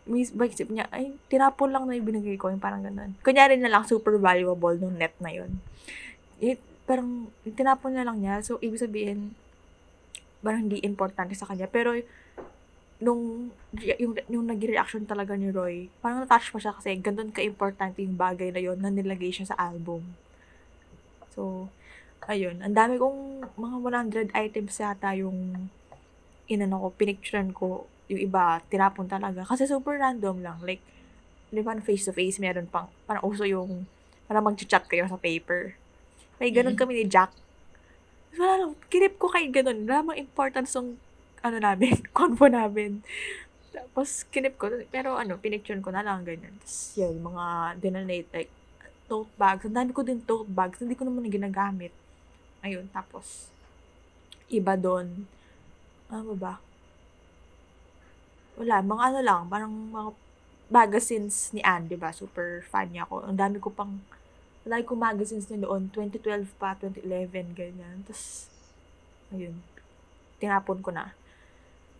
[0.06, 3.18] mis isip niya, ay, tinapon lang na yung binigay ko, yung parang ganun.
[3.26, 5.58] Kunyari na lang, super valuable nung net na yun.
[6.38, 8.38] It, parang, tinapon na lang niya.
[8.46, 9.34] So, ibig sabihin,
[10.46, 11.66] parang hindi importante sa kanya.
[11.66, 11.98] Pero,
[12.96, 13.52] nung,
[14.00, 18.48] yung, yung nag-reaction talaga ni Roy, parang natouch pa siya kasi ganun ka-importante yung bagay
[18.52, 20.16] na yun na nilagay siya sa album.
[21.36, 21.68] So,
[22.24, 22.64] ayun.
[22.64, 23.76] Ang dami kong mga
[24.32, 25.68] 100 items yata yung
[26.48, 29.44] inano ko, pinicturean ko yung iba, tinapon talaga.
[29.44, 30.58] Kasi super random lang.
[30.62, 30.80] Like,
[31.50, 33.84] di ba, face-to-face, meron pang, parang uso yung,
[34.26, 35.76] parang mag-chat kayo sa paper.
[36.40, 37.34] May ganun kami ni Jack.
[38.36, 39.84] Wala lang, kinip ko kay ganun.
[39.84, 40.96] Wala mang importance ng,
[41.46, 43.00] ano namin, convo namin.
[43.70, 44.72] Tapos, kinip ko.
[44.90, 46.56] Pero, ano, pinicture ko na lang, ganyan.
[46.60, 47.44] Tapos, yun, mga
[47.80, 48.52] dinonate, like,
[49.06, 49.64] tote bags.
[49.68, 50.80] Ang dami ko din tote bags.
[50.82, 51.92] Hindi ko naman ginagamit.
[52.64, 53.52] Ayun, tapos,
[54.50, 55.28] iba doon.
[56.10, 56.58] Ano ba?
[58.56, 60.10] wala, mga ano lang, parang mga
[60.72, 62.10] magazines ni Anne, di ba?
[62.10, 63.28] Super fan niya ako.
[63.28, 64.00] Ang dami ko pang,
[64.64, 68.02] ang dami ko magazines niya noon, 2012 pa, 2011, ganyan.
[68.08, 68.48] Tapos,
[69.30, 69.60] ayun,
[70.40, 71.12] tinapon ko na.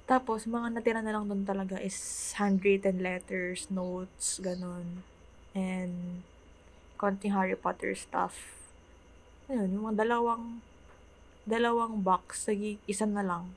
[0.07, 1.99] Tapos, mga natira na lang doon talaga is
[2.39, 5.03] handwritten letters, notes, ganun.
[5.51, 6.23] And,
[6.95, 8.39] konting Harry Potter stuff.
[9.51, 10.63] Ayun, yung mga dalawang,
[11.43, 13.51] dalawang box, sige, isa na lang.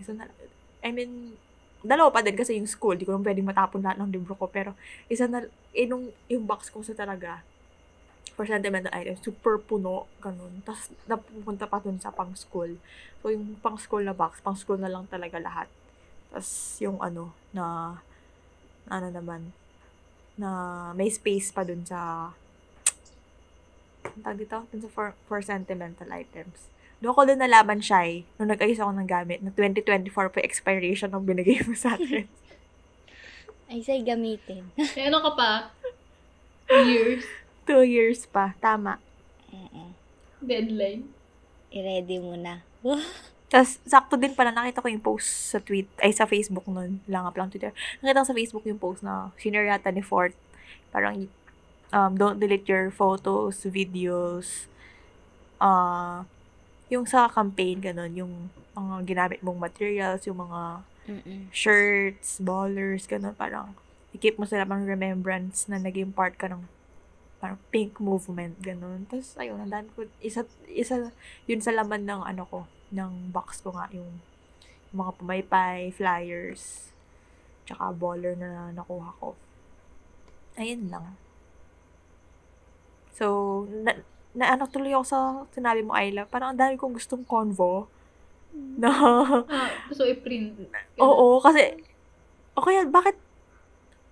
[0.00, 0.36] Isa na lang.
[0.80, 1.36] I mean,
[1.84, 4.48] dalawa pa din kasi yung school, di ko naman pwedeng matapon lahat ng libro ko,
[4.48, 4.72] pero
[5.12, 5.44] isa na,
[5.76, 7.44] eh, yung box ko sa talaga,
[8.34, 10.62] for sentimental items, super puno, ganun.
[10.66, 12.78] Tapos, napupunta pa dun sa pang-school.
[13.22, 15.70] So, yung pang-school na box, pang-school na lang talaga lahat.
[16.34, 16.50] Tapos,
[16.82, 17.96] yung ano, na,
[18.90, 19.54] ano naman,
[20.34, 20.50] na
[20.98, 22.30] may space pa dun sa,
[24.04, 24.58] ang tawag dito?
[24.74, 26.74] Dun sa for, for sentimental items.
[26.98, 31.08] Doon ko din nalaman siya eh, nung nag-ayos ako ng gamit, na 2024 pa expiration
[31.10, 32.26] nung binigay mo sa akin.
[33.70, 34.68] Ay, say gamitin.
[34.76, 35.50] May ano ka pa?
[36.88, 37.43] Years.
[37.64, 38.52] Two years pa.
[38.60, 39.00] Tama.
[39.48, 39.96] Mm-mm.
[40.44, 41.08] Deadline.
[41.72, 42.60] I-ready mo na.
[43.54, 47.22] Tapos, sakto din pala, nakita ko yung post sa tweet, ay sa Facebook nun, lang
[47.22, 47.70] up lang Twitter.
[48.02, 50.34] Nakita ko sa Facebook yung post na senior yata ni Fort.
[50.90, 51.30] Parang,
[51.94, 54.66] um, don't delete your photos, videos,
[55.62, 56.26] uh,
[56.90, 58.32] yung sa campaign, ganun, yung
[58.74, 61.40] mga ginamit mong materials, yung mga Mm-mm.
[61.54, 63.78] shirts, ballers, ganun, parang,
[64.10, 66.66] i-keep mo sila pang remembrance na naging part ka ng
[67.44, 69.04] parang pink movement, ganun.
[69.04, 71.12] Tapos, ayun, dami ko, isa, isa,
[71.44, 74.16] yun sa laman ng, ano ko, ng box ko nga, yung,
[74.88, 76.88] yung mga pumaypay, flyers,
[77.68, 79.36] tsaka baller na nakuha ko.
[80.56, 81.20] Ayun lang.
[83.12, 83.92] So, na,
[84.32, 85.18] na ano tuloy ako sa
[85.52, 87.92] sinabi mo, Ayla, parang ang dami kong gustong convo.
[88.56, 88.88] Na,
[89.52, 90.64] Ah, gusto i-print.
[90.96, 91.76] Oo, kasi,
[92.56, 93.20] o kaya, bakit,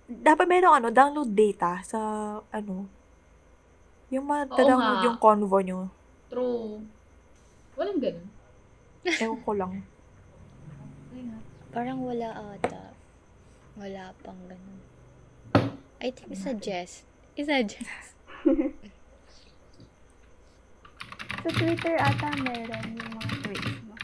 [0.05, 1.99] dapat meron ano, download data sa,
[2.53, 2.85] ano,
[4.13, 5.05] yung mata-download nga.
[5.05, 5.79] yung convo nyo.
[6.29, 6.85] True.
[7.73, 8.27] Walang ganun.
[9.03, 9.73] Ewan ko lang.
[11.73, 12.93] Parang wala ata.
[13.73, 14.79] Wala pang ganun.
[15.97, 17.09] I think suggest.
[17.33, 18.13] I-suggest.
[21.43, 23.95] Sa Twitter ata meron yung mga tweets mo.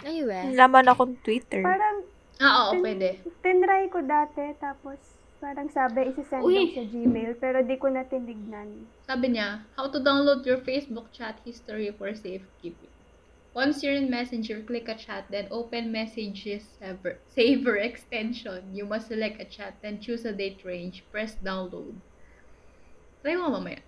[0.00, 0.38] Ay, we.
[0.54, 1.60] Laman akong Twitter.
[1.60, 2.06] Parang
[2.36, 3.22] Ah, oo, pwede.
[3.40, 4.98] tinry ko dati, tapos
[5.42, 6.74] parang sabi, isisend Uy!
[6.74, 8.86] daw sa Gmail, pero di ko na tinignan.
[9.06, 12.92] Sabi niya, how to download your Facebook chat history for safekeeping.
[13.54, 18.66] Once you're in Messenger, click a chat, then open Messages saver, saver extension.
[18.74, 21.06] You must select a chat, then choose a date range.
[21.14, 21.94] Press download.
[23.22, 23.78] Try mo mamaya.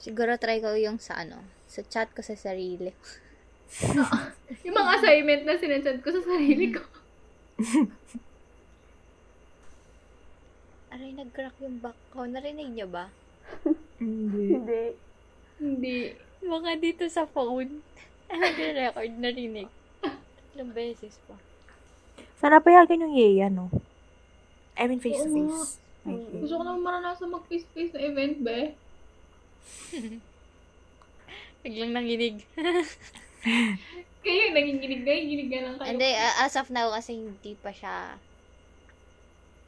[0.00, 2.96] Siguro try ko yung sa ano, sa chat ko sa sarili.
[4.64, 6.80] Yung mga assignment na sinensend ko sa sarili ko.
[10.94, 12.24] Aray, nag-crack yung back ko.
[12.24, 13.10] Narinig niyo ba?
[13.98, 14.54] Hindi.
[14.54, 14.82] Hindi.
[15.58, 15.96] Hindi.
[16.46, 17.82] Baka dito sa phone.
[18.30, 19.68] Nag-record narinig.
[20.54, 21.34] Ilang beses pa.
[22.38, 23.70] Sana payagan yung Yeya, no?
[24.78, 25.58] I mean, face to Oo nga.
[25.58, 25.82] face.
[26.06, 26.38] Okay.
[26.40, 28.60] Gusto ko naman maranasan mag-face-face na event, be.
[31.66, 32.46] Biglang nanginig.
[34.28, 35.88] Kayo, nanginginig na, nanginginig na lang kayo.
[35.88, 38.20] Hindi, a- as of now kasi hindi pa siya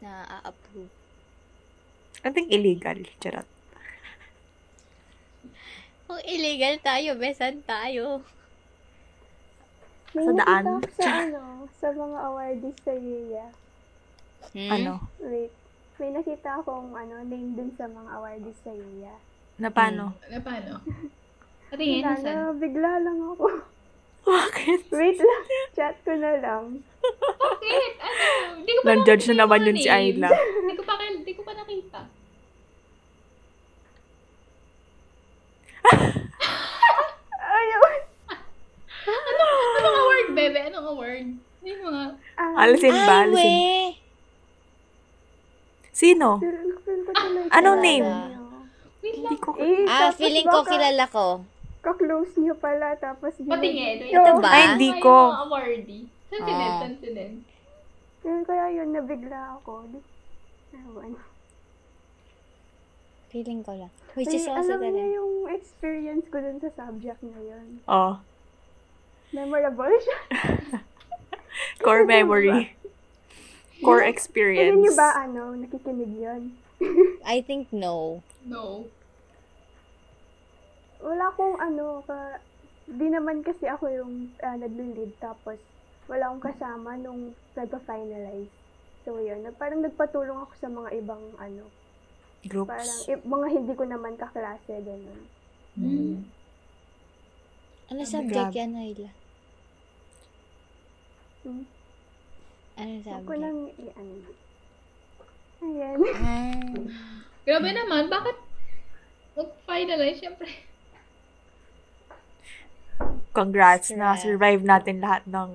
[0.05, 0.93] na-approve.
[2.21, 3.01] I think illegal.
[3.25, 3.49] Charot.
[6.05, 8.21] Kung illegal tayo, besan tayo.
[10.13, 10.65] May Sa daan?
[10.93, 13.47] sa ano, sa mga awardees sa Yuya.
[14.53, 14.71] Hmm?
[14.75, 14.93] Ano?
[15.23, 15.55] Wait.
[15.97, 19.15] May nakita akong ano, name dun sa mga awardees sa Yuya.
[19.57, 20.13] Na paano?
[20.29, 20.85] Na paano?
[21.71, 23.47] Patingin, na, bigla lang ako.
[24.21, 24.81] Bakit?
[24.91, 26.85] Wait lang, chat ko na lang.
[27.01, 27.93] Bakit?
[27.99, 28.55] Ano?
[28.57, 29.97] Hindi ko pa Nan-judge nakita na naman yun si name.
[30.15, 30.29] Ayla.
[30.31, 32.01] Hindi ko pa, hindi ko pa nakita.
[37.41, 37.95] Ayun!
[39.11, 40.61] Anong award, bebe?
[40.63, 41.27] Anong award?
[41.61, 42.03] Ano yung mga...
[42.37, 43.17] Ah, Alisin ba?
[43.19, 43.37] Ay, Alisin.
[43.37, 43.53] we!
[45.91, 46.41] Sino?
[46.41, 48.09] feel, feel ko tuloy Anong name?
[49.01, 49.49] Hindi ko...
[49.59, 51.45] Eh, Ah, feeling ko kilala ko.
[51.81, 53.33] Ka-close niyo pala, tapos...
[53.41, 54.13] yun- Patingin.
[54.13, 54.49] Ito ba?
[54.53, 55.15] Ay, hindi Ano ko.
[55.17, 56.05] yung mga awardee?
[56.31, 57.35] Saan si Ned?
[58.21, 59.89] Yun, kaya yun, nabigla ako.
[60.77, 61.17] Ewan.
[63.31, 63.93] Feeling ko lang.
[64.19, 67.67] Which Ay, is also alam niya yung experience ko dun sa subject na yun.
[67.87, 68.19] Oh.
[69.31, 70.19] Memorable siya.
[71.85, 72.75] Core memory.
[73.81, 74.77] Core experience.
[74.77, 76.43] niyo ba, ano, nakikinig yun?
[77.25, 78.21] I think no.
[78.45, 78.91] No.
[81.01, 82.41] Wala akong ano, ka,
[82.87, 85.57] di naman kasi ako yung uh, nagli-lead tapos
[86.07, 87.21] wala akong kasama nung
[87.55, 88.51] nagpa-finalize.
[89.01, 89.47] So, yun.
[89.55, 91.65] Parang nagpatulong ako sa mga ibang ano,
[92.43, 92.69] Groups.
[92.69, 95.21] parang i- mga hindi ko naman kaklase, gano'n.
[95.75, 96.17] Mm.
[97.89, 98.13] Ano Grabe.
[98.13, 99.11] subject yan, Ayla?
[101.41, 101.65] Hmm.
[102.77, 103.41] Ano Huwag ko subject?
[103.41, 104.29] nang i-ano.
[105.61, 105.97] Ayan.
[106.15, 106.83] Ah.
[107.43, 108.09] Grabe naman.
[108.09, 108.37] Bakit
[109.35, 110.19] mag-finalize?
[110.19, 110.49] Siyempre.
[113.31, 115.51] Congrats na survive natin lahat ng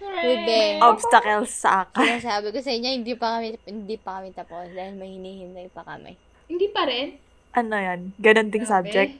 [0.00, 0.80] be.
[0.80, 2.18] obstacles sa akin.
[2.18, 5.84] Sinasabi ko sa inyo, hindi pa kami, hindi pa kami tapos dahil may hinihintay pa
[5.84, 6.16] kami.
[6.48, 7.16] Hindi pa rin.
[7.52, 8.16] Ano yan?
[8.16, 8.72] Ganon ding Grabe.
[8.72, 9.12] subject.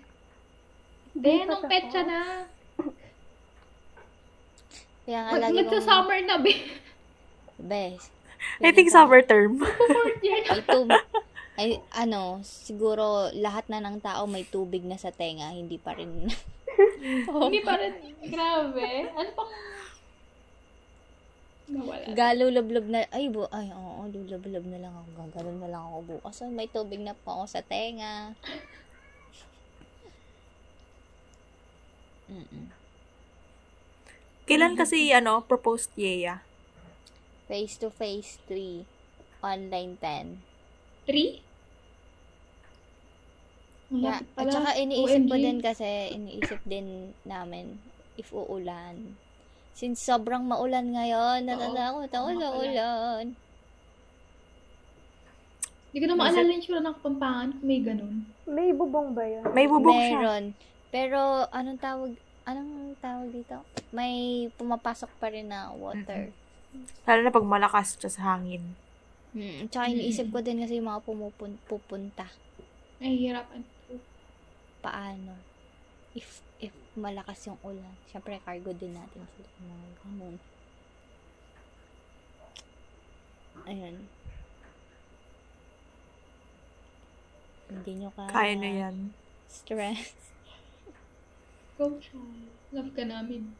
[1.13, 1.69] Be, pa nung tapos.
[1.69, 2.21] petsa na.
[5.03, 6.55] Kaya nga Mag- lagi kong, Magsa-summer na, be.
[7.61, 8.09] best.
[8.59, 9.61] I think summer term.
[9.63, 10.99] Fourth year na.
[11.53, 16.09] Ay, ano, siguro lahat na ng tao may tubig na sa tenga, hindi pa rin.
[17.03, 17.93] Hindi pa rin.
[18.31, 19.11] Grabe.
[19.13, 19.51] Ano pang...
[21.73, 22.05] Nawala.
[22.17, 25.09] Galulublob na, ay, bu, ay, oo, lulublob na lang ako.
[25.21, 26.35] Gaganon na lang ako bukas.
[26.41, 28.33] So, may tubig na po ako sa tenga.
[32.33, 32.73] Mm-mm.
[34.49, 36.45] Kailan kasi, ano, proposed Yeya?
[37.49, 38.85] Face to face 3.
[39.45, 40.52] Online 10.
[41.07, 41.43] Three?
[43.93, 44.51] Yeah, at pala.
[44.51, 47.77] saka iniisip ko din kasi, iniisip din namin
[48.17, 49.21] if uulan.
[49.77, 52.73] Since sobrang maulan ngayon, natatakot ako sa maulan.
[52.73, 53.25] ulan.
[55.93, 58.15] Hindi ko na maalala yung tsura ng Kapampangan kung may ganun.
[58.49, 59.45] May bubong ba yun?
[59.53, 60.17] May bubong siya.
[60.17, 60.45] Meron.
[60.89, 61.21] Pero,
[61.53, 62.13] anong tawag,
[62.49, 63.61] anong tawag dito?
[63.93, 66.33] May pumapasok pa rin na water.
[67.05, 68.73] Lalo na pag malakas siya sa hangin.
[69.33, 72.29] Mm, tsaka iniisip ko din kasi yung mga pumupun- pupunta.
[73.01, 73.65] Ay, hirapan.
[74.85, 75.33] Paano?
[76.13, 77.97] If if malakas yung ulan.
[78.13, 79.49] Siyempre, cargo din natin sila.
[79.65, 80.37] Mga ganun.
[83.65, 83.97] Ayun.
[87.73, 88.29] Hindi nyo kaya.
[88.29, 88.97] Kaya na yan.
[89.49, 90.13] Stress.
[91.81, 91.97] Go.
[92.73, 93.57] Love ka namin.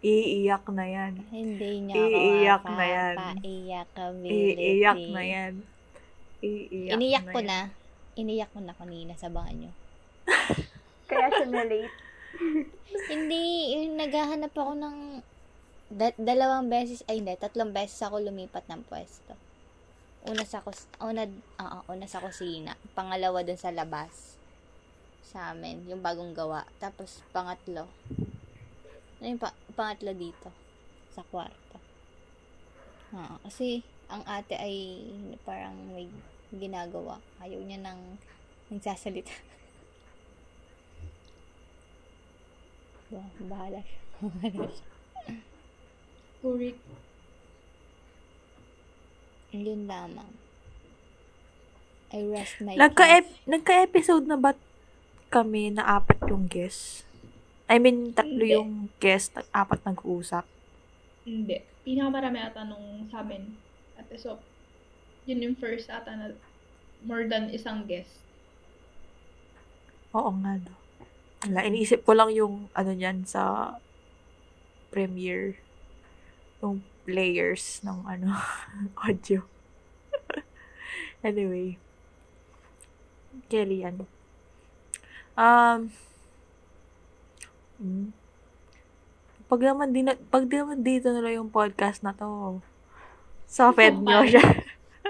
[0.00, 1.12] Iiyak na yan.
[1.28, 3.16] Hindi niya Iiyak ako na yan.
[3.44, 3.90] Iiyak
[4.24, 5.52] Iiyak na yan.
[6.40, 7.48] Iiyak Iniyak na ko yan.
[7.48, 7.60] na.
[8.16, 9.72] Iniyak ko na kanina sa bangan nyo.
[11.08, 11.94] Kaya siya na-late.
[13.12, 13.42] Hindi,
[13.92, 14.96] naghahanap ako ng
[15.92, 19.34] da- dalawang beses, ay hindi, tatlong beses ako lumipat ng pwesto.
[20.26, 21.26] Una sa kus una,
[21.60, 24.38] oo, una sa kusina, pangalawa dun sa labas
[25.30, 26.66] sa amin, yung bagong gawa.
[26.82, 27.86] Tapos pangatlo.
[29.20, 30.48] Ano yung pa- pangatlo dito
[31.10, 31.76] sa kwarto.
[33.12, 35.04] Oo, kasi ang ate ay
[35.44, 36.08] parang may
[36.50, 37.20] ginagawa.
[37.38, 38.18] Ayaw niya nang
[38.68, 39.30] nagsasalita.
[43.10, 44.00] Ba, bahala siya.
[44.22, 44.86] Bahala siya.
[46.40, 46.78] Kurik.
[49.50, 50.30] Yun lamang.
[52.10, 53.30] I rest my Nagka case.
[53.46, 54.54] nagka-episode na ba
[55.28, 57.06] kami na apat yung guest?
[57.70, 58.58] I mean, tatlo Hindi.
[58.58, 60.42] yung guest, at apat nag-uusap.
[61.22, 61.62] Hindi.
[61.86, 63.54] Pinakamarami ata nung sa amin.
[63.94, 64.42] Episode.
[65.30, 66.34] Yun yung first ata na
[67.06, 68.26] more than isang guest.
[70.10, 70.74] Oo nga, no.
[71.46, 73.78] Wala, iniisip ko lang yung, ano niyan, sa
[74.90, 75.62] premiere.
[76.58, 78.34] Yung players ng, ano,
[79.06, 79.46] audio.
[81.22, 81.78] anyway.
[83.46, 84.10] Kelly, ano.
[85.38, 85.94] Um,
[87.80, 88.08] mm,
[89.50, 92.62] pag naman, di na, pag naman dito na lang yung podcast na to,
[93.50, 94.46] sa fed nyo siya.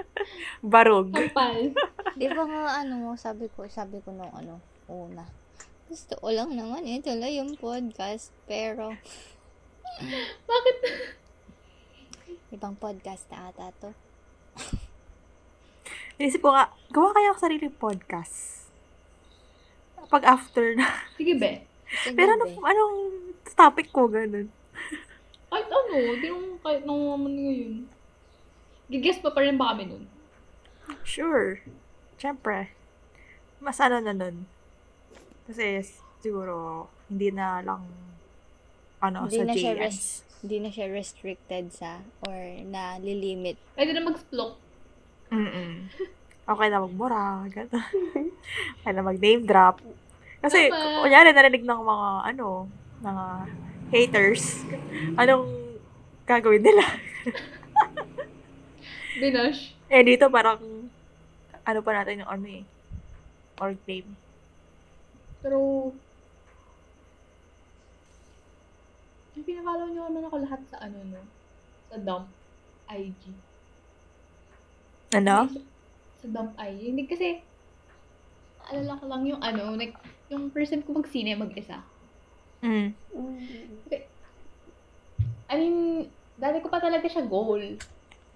[0.65, 1.13] Barog.
[1.13, 1.77] Kapal.
[2.19, 4.57] Di ba nga ano, sabi ko, sabi ko nung ano,
[4.89, 5.29] una.
[5.85, 8.97] Gusto ko lang naman ituloy yung podcast, pero
[10.49, 10.77] Bakit?
[12.51, 13.89] ibang podcast na ata to.
[16.19, 18.67] Inisip ko nga, gawa kaya ako sarili podcast.
[20.11, 21.07] Pag after na.
[21.15, 21.70] Sige, be.
[22.07, 22.97] Pero ano, anong
[23.51, 24.47] topic ko, ganun.
[25.47, 27.73] Kahit ano, di naman kahit nang naman ngayon.
[28.87, 30.03] Gigess pa pa rin ba kami nun?
[31.03, 31.59] Sure.
[32.15, 32.71] Siyempre.
[33.57, 34.47] Mas ano na nun.
[35.45, 35.83] Kasi
[36.19, 37.83] siguro, hindi na lang
[38.99, 39.79] ano, Hindi sa na siya JS.
[39.81, 42.33] res- Hindi na siya restricted sa or
[42.65, 43.61] na lilimit.
[43.77, 44.57] Pwede na mag-splok.
[45.29, 45.85] Mm-mm.
[46.43, 47.93] Okay na magmura, gano'n.
[48.73, 49.77] okay na mag-name drop.
[50.41, 51.05] Kasi, Tama.
[51.05, 52.65] kunyari, narinig ng mga, ano,
[53.05, 53.25] mga
[53.93, 54.65] haters,
[55.13, 55.45] anong
[56.25, 56.81] gagawin nila?
[59.21, 59.77] Binash.
[59.85, 60.57] Eh, dito parang,
[61.61, 62.65] ano pa natin yung ano eh,
[63.61, 64.17] org name.
[65.45, 65.57] Pero,
[69.37, 71.21] yung pinakalaw niyo naman ako lahat sa ano, no?
[71.93, 72.25] Sa dump
[72.89, 73.21] IG.
[75.21, 75.53] Ano?
[76.17, 76.97] Sa dump IG.
[76.97, 77.45] Hindi kasi,
[78.73, 79.93] alala ko lang yung ano, like,
[80.31, 81.83] yung first time ko mag-sine mag-isa.
[82.63, 82.95] Mm.
[85.51, 86.07] I mean,
[86.39, 87.75] dati ko pa talaga siya goal.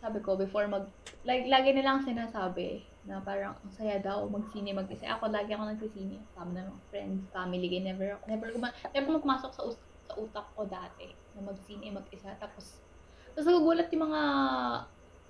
[0.04, 0.92] Sabi ko, before mag...
[1.24, 5.08] Like, lagi nilang sinasabi na parang ang saya daw magsine mag-isa.
[5.16, 6.20] Ako, lagi ako nagsisine.
[6.36, 7.96] Kasama na mga friends, family, ganyan.
[7.96, 11.96] Never, never, ko ma- never mo pumasok sa, us- sa utak ko dati na magsine
[11.96, 12.36] mag-isa.
[12.36, 12.84] Tapos,
[13.32, 14.22] tapos nagugulat yung mga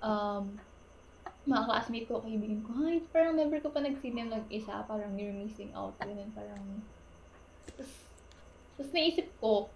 [0.02, 0.44] um,
[1.46, 4.82] mga classmate ko, kaibigan ko, ay, parang never ko pa nagsine mag-isa.
[4.84, 5.94] Parang you're missing out.
[6.02, 6.82] Ganun, parang...
[7.70, 7.90] Tapos,
[8.76, 9.70] tapos naisip ko,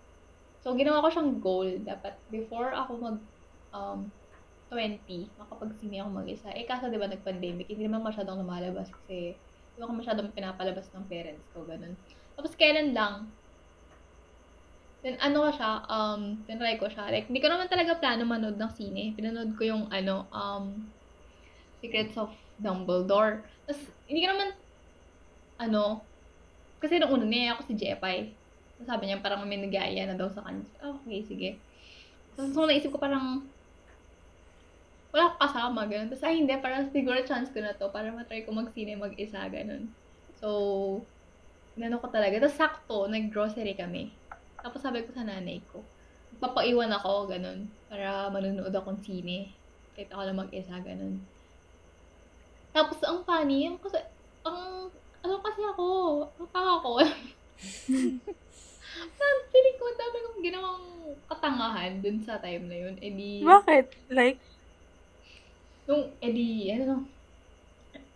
[0.61, 1.69] So, ginawa ko siyang goal.
[1.81, 3.19] Dapat, before ako mag,
[3.73, 4.13] um,
[4.69, 6.53] 20, makapag-sini ako mag-isa.
[6.53, 11.05] Eh, kaso, di ba, nag-pandemic, hindi naman masyadong lumalabas kasi, hindi ako masyadong pinapalabas ng
[11.09, 11.97] parents ko, ganun.
[12.37, 13.33] Tapos, kailan lang,
[15.01, 17.09] then, ano ko siya, um, tinry ko siya.
[17.09, 19.17] Like, hindi ko naman talaga plano manood ng sine.
[19.17, 20.87] Pinanood ko yung, ano, um,
[21.81, 23.45] Secrets of Dumbledore.
[23.67, 24.49] Tapos, hindi ko naman,
[25.61, 26.05] ano,
[26.81, 28.33] kasi nung una, niya ako si Jepay.
[28.81, 30.65] Sabi niya parang may nag-aaya na daw sa kanya.
[30.81, 31.51] Ah, Okay, sige.
[32.33, 33.45] So, so naisip ko parang
[35.11, 36.09] wala ko kasama, ganun.
[36.09, 39.91] Tapos, ay hindi, parang siguro chance ko na to para matry ko mag-sine mag-isa, ganun.
[40.39, 40.49] So,
[41.75, 42.39] inano ko talaga.
[42.39, 44.15] Tapos, sakto, nag-grocery kami.
[44.63, 45.83] Tapos, sabi ko sa nanay ko,
[46.39, 49.51] papaiwan ako, ganun, para manonood akong sine.
[49.99, 51.19] Kahit ako lang mag-isa, ganun.
[52.71, 53.99] Tapos, ang funny, kasi,
[54.47, 54.91] ang,
[55.21, 55.87] ano kasi ako,
[56.39, 56.93] ang tanga ko.
[59.19, 60.85] Parang feeling ko, dami kong ginawang
[61.27, 62.95] katangahan dun sa time na yun.
[63.03, 63.87] Eh di, Bakit?
[64.11, 64.39] Like,
[65.91, 67.03] nung, eh di, ano,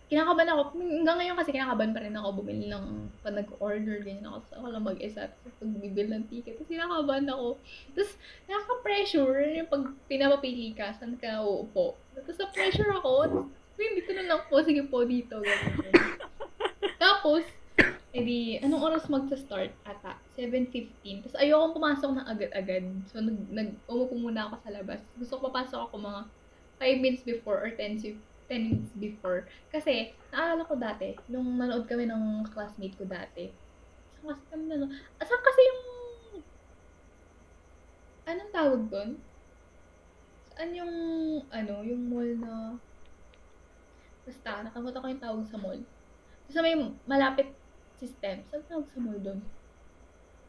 [0.05, 4.37] kinakaban ako, hanggang ngayon kasi kinakaban pa rin ako bumili ng, pag nag-order, ganyan ako,
[4.45, 7.47] tapos ako lang mag-isa, tapos pag-bibil ng ticket, tapos kinakaban ako.
[7.97, 8.11] Tapos,
[8.45, 11.97] nakaka-pressure, yung pag pinapapili ka, saan ka uupo.
[12.13, 13.13] Tapos, na-pressure ako,
[13.83, 15.43] hindi ko na lang po, sige po dito.
[16.95, 17.43] Tapos,
[18.15, 19.75] edi, anong oras magsa-start?
[19.83, 21.27] Ata, 7.15.
[21.27, 22.83] Tapos ayokong pumasok na agad-agad.
[23.11, 25.03] So, nag, nag, umupo muna ako sa labas.
[25.19, 26.21] Gusto ko papasok ako mga
[26.79, 29.43] 5 minutes before or 10, si- 10 minutes before.
[29.67, 33.51] Kasi, naalala ko dati, nung nanood kami ng classmate ko dati.
[34.15, 34.91] Saan kasi kami nanood?
[35.19, 35.81] Ah, Saan kasi yung...
[38.25, 39.11] Anong tawag doon?
[40.55, 40.93] Saan yung,
[41.51, 42.53] ano, yung mall na...
[44.25, 45.79] Basta, nakalimutan ko yung tawag sa mall.
[46.49, 46.73] Sa may
[47.05, 47.53] malapit
[47.95, 48.41] system.
[48.49, 49.39] Saan tawag sa mall doon?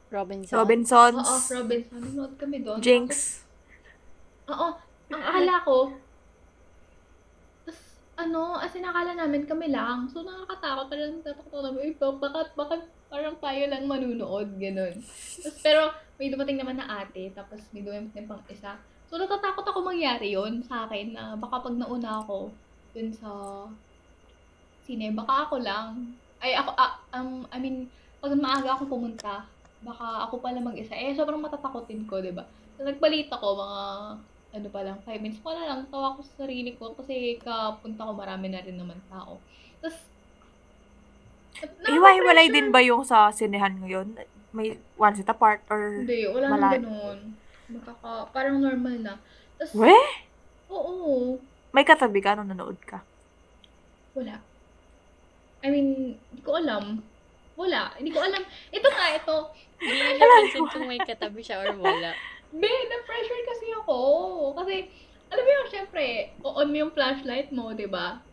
[0.06, 0.56] Robinson.
[0.56, 1.98] Robinsons, Oo, Robinson.
[2.00, 2.78] Nanood kami doon.
[2.80, 3.42] Jinx.
[4.48, 4.68] Oo.
[5.06, 5.94] Ang akala ko,
[7.62, 7.78] tas,
[8.16, 10.06] ano, as in, akala namin kami lang.
[10.08, 10.86] So, nakakatakot.
[10.88, 14.94] Parang tatakot namin, eh, bak- bakit, bakit, parang tayo lang manunood, ganun.
[15.42, 18.78] Tapos, pero may dumating naman na ate, tapos may dumating pang isa.
[19.06, 22.50] So, natatakot ako mangyari yon sa akin na baka pag nauna ako
[22.96, 23.30] dun sa
[24.88, 26.16] sine, baka ako lang.
[26.40, 27.92] Ay, ako, ah, um, I mean,
[28.24, 29.44] pag maaga ako pumunta,
[29.84, 30.96] baka ako pala mag-isa.
[30.96, 32.48] Eh, sobrang matatakotin ko, di ba?
[32.80, 33.80] So, nagbalita ko, mga,
[34.56, 35.44] ano pa lang, 5 minutes.
[35.44, 39.36] Wala lang, tawa ko sa sarili ko kasi kapunta ko marami na rin naman tao.
[39.84, 40.00] Tapos,
[41.88, 44.12] Iwa-iwalay din ba yung sa sinehan ngayon?
[44.52, 46.04] May one seat apart or...
[46.04, 46.80] Hindi, wala nang Malayo.
[46.80, 47.20] ganun.
[47.72, 49.14] Makaka, parang normal na.
[49.56, 49.96] Tapos, We?
[50.68, 51.36] oo,
[51.70, 53.02] May katabi ka nung nanood ka?
[54.16, 54.40] wala.
[55.60, 57.04] I mean, hindi ko alam.
[57.52, 57.92] Wala.
[58.00, 58.40] Hindi ko alam.
[58.72, 59.36] Ito nga, ito.
[59.76, 62.16] Hindi niya napansin kung may katabi siya or wala.
[62.48, 63.98] Be, na-pressure kasi ako.
[64.56, 64.88] Kasi,
[65.28, 66.04] alam mo yung, syempre,
[66.40, 68.24] on mo yung flashlight mo, di ba?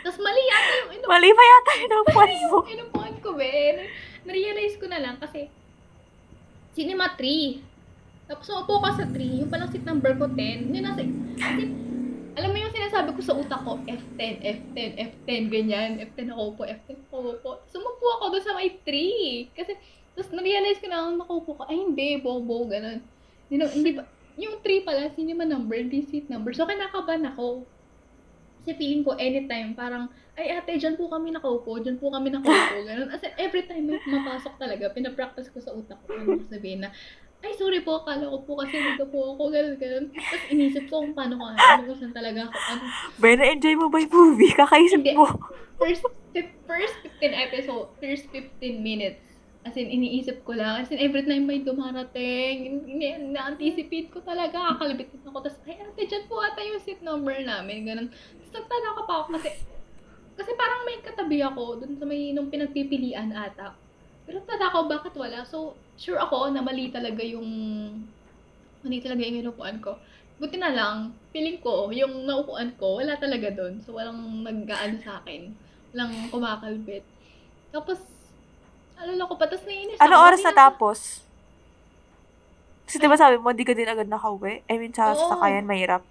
[0.00, 1.70] Tapos mali yata yung inu- Mali pa yata
[2.08, 2.58] point mo.
[2.64, 3.84] yung inupuan ko, be.
[4.24, 5.52] Na-realize ko na lang kasi,
[6.72, 7.60] cinema 3.
[8.24, 10.72] Tapos umupo ka sa 3, yung palang seat number ko 10.
[10.72, 11.02] Yun nasa,
[11.36, 11.64] kasi,
[12.38, 15.98] alam mo yung sinasabi ko sa utak ko, F10, F10, F10, ganyan.
[15.98, 17.50] F10 ako po, F10 ako po.
[17.66, 19.58] Sumupo ako doon sa may 3.
[19.58, 19.74] Kasi,
[20.14, 23.02] tapos na-realize ko na, nakaupo ka, ay hindi, bobo, ganun.
[23.50, 24.06] Hindi, hindi ba,
[24.38, 26.54] yung 3 pala, cinema number, hindi seat number.
[26.54, 27.66] So, kinakaban ako.
[28.62, 30.06] Kasi feeling ko, anytime, parang,
[30.38, 33.10] ay ate, dyan po kami nakaupo, dyan po kami nakaupo, ganun.
[33.10, 36.94] As in, every time mapasok talaga, pinapractice ko sa utak ko, ano sabihin na,
[37.38, 40.06] ay, sorry po, akala ko po kasi dito po ako, ganun, ganun.
[40.10, 42.82] Tapos inisip ko kung paano ko, ano ko saan talaga ako, ano.
[43.22, 44.50] Ben, na-enjoy mo ba yung movie?
[44.58, 45.14] Kakaisip Hindi.
[45.14, 45.30] mo.
[45.78, 46.02] First,
[46.66, 49.22] first 15 episode, first 15 minutes,
[49.62, 52.82] as in, iniisip ko lang, as in, every time may dumarating,
[53.30, 57.86] na-anticipate ko talaga, kakalabit ako, tapos, ay, ate, dyan po ata yung seat number namin,
[57.86, 58.08] ganun.
[58.10, 59.50] Tapos nagtataka pa ako kasi,
[60.34, 63.78] kasi parang may katabi ako dun sa may nung pinagpipilian ata.
[64.28, 65.40] Pero nagtataka ako bakit wala.
[65.48, 67.48] So, sure ako na mali talaga yung
[68.84, 69.96] mali talaga yung inupuan ko.
[70.36, 73.80] Buti na lang, feeling ko, yung naupuan ko, wala talaga dun.
[73.80, 75.50] So, walang nag-ano sa akin.
[75.96, 77.02] Walang kumakalbit.
[77.72, 77.98] Tapos,
[79.00, 80.98] alala ko pa, tapos naiinis Ano ako, oras na tapos?
[82.86, 84.62] Kasi diba sabi mo, di ka din agad nakauwi?
[84.68, 85.18] I mean, sa Oo.
[85.18, 86.04] sasakayan, mahirap.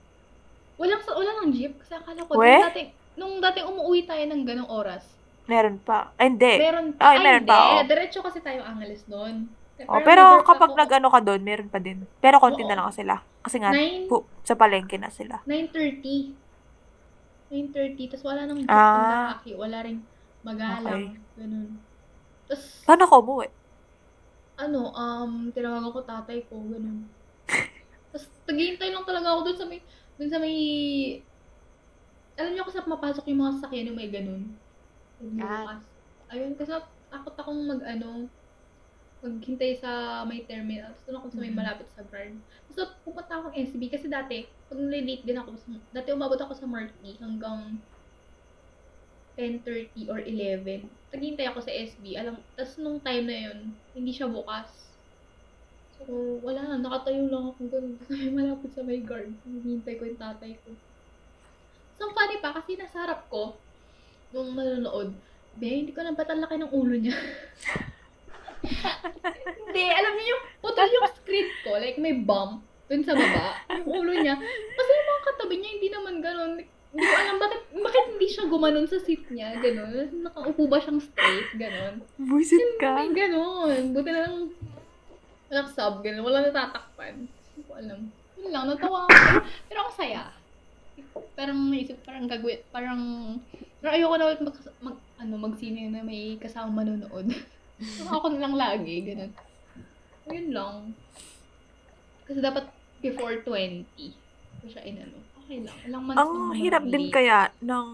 [0.76, 1.74] Walang, wala nang jeep.
[1.80, 2.50] Kasi akala ko, We?
[2.50, 5.17] nung dating, nung dating umuwi tayo ng ganong oras,
[5.48, 6.12] Meron pa.
[6.16, 6.54] Ay, hindi.
[6.60, 7.52] meron Ay, ay, meron hindi.
[7.52, 7.88] pa, oo.
[7.88, 9.48] Diretso kasi tayo Angeles doon.
[9.86, 12.04] Oh, pero kapag ako- nag-ano ka doon, meron pa din.
[12.18, 12.70] Pero konti Oo.
[12.70, 13.22] na lang sila.
[13.40, 15.40] Kasi nga, Nine- pu- sa palengke na sila.
[15.46, 16.34] 9.30.
[17.54, 18.10] 9.30.
[18.10, 19.38] Tapos wala nang Ah.
[19.38, 19.40] ah.
[19.46, 20.02] Wala rin
[20.44, 21.16] magalang.
[21.38, 21.78] Ganun.
[22.50, 23.48] Tapos, Paano ka umuwi?
[24.58, 26.58] ano, um, tinawagan ko tatay ko.
[26.58, 27.06] Ganun.
[28.10, 29.80] Tapos, naghihintay lang talaga ako dun sa may,
[30.18, 30.58] dun sa may,
[32.34, 34.58] alam niyo saan mapasok yung mga sasakyan yung may ganun.
[35.22, 35.82] Nagbukas.
[36.28, 36.72] Ayun, kasi
[37.08, 38.28] takot akong mag, ano,
[39.24, 40.94] maghintay sa may terminal.
[40.94, 42.38] Tapos doon ako sa may malapit sa guard.
[42.70, 46.70] Tapos pupunta akong SB kasi dati, pag nalilate din ako, sa- dati umabot ako sa
[46.70, 47.82] Marty hanggang
[49.38, 50.90] 10.30 or 11.
[51.14, 52.18] Naghintay ako sa SB.
[52.18, 53.60] Alam, tapos nung time na yun,
[53.94, 54.90] hindi siya bukas.
[55.98, 56.82] So, wala na.
[56.82, 57.62] Nakatayo lang ako.
[58.06, 59.34] Sa may malapit sa may guard.
[59.42, 60.70] Hinihintay ko yung tatay ko.
[61.98, 63.58] So, funny pa, kasi nasa harap ko,
[64.32, 65.16] nung manonood,
[65.58, 67.16] be, hindi ko na ba't ang laki ng ulo niya?
[69.64, 73.88] hindi, alam niyo yung, putol yung screen ko, like may bump dun sa baba, yung
[73.88, 74.36] ulo niya.
[74.74, 76.52] Kasi yung mga katabi niya, hindi naman ganun.
[76.88, 80.24] Hindi ko alam bakit, bakit hindi siya gumanon sa seat niya, ganun.
[80.24, 82.00] Nakaupo ba siyang straight, ganun.
[82.16, 83.04] Buisit ka.
[83.04, 83.92] Hindi, ganun.
[83.92, 84.36] Buti na lang,
[85.52, 86.24] walang sub, ganun.
[86.24, 87.28] Walang natatakpan.
[87.28, 88.00] Hindi ko alam.
[88.40, 89.12] Yun lang, natawa ako.
[89.12, 90.24] Pero, pero ang saya.
[91.38, 93.02] Parang naisip, parang gagawin, parang,
[93.80, 97.30] pero ayoko na ulit mag, mag ano, magsine na may kasama manonood.
[97.98, 99.32] so, ako na lang lagi, ganun.
[100.28, 100.76] Yun lang.
[102.26, 102.68] Kasi dapat
[103.00, 103.86] before 20.
[104.62, 105.22] So, siya inano.
[105.46, 105.78] Okay lang.
[105.86, 107.88] Ilang months Ang lang hirap naman din kaya ng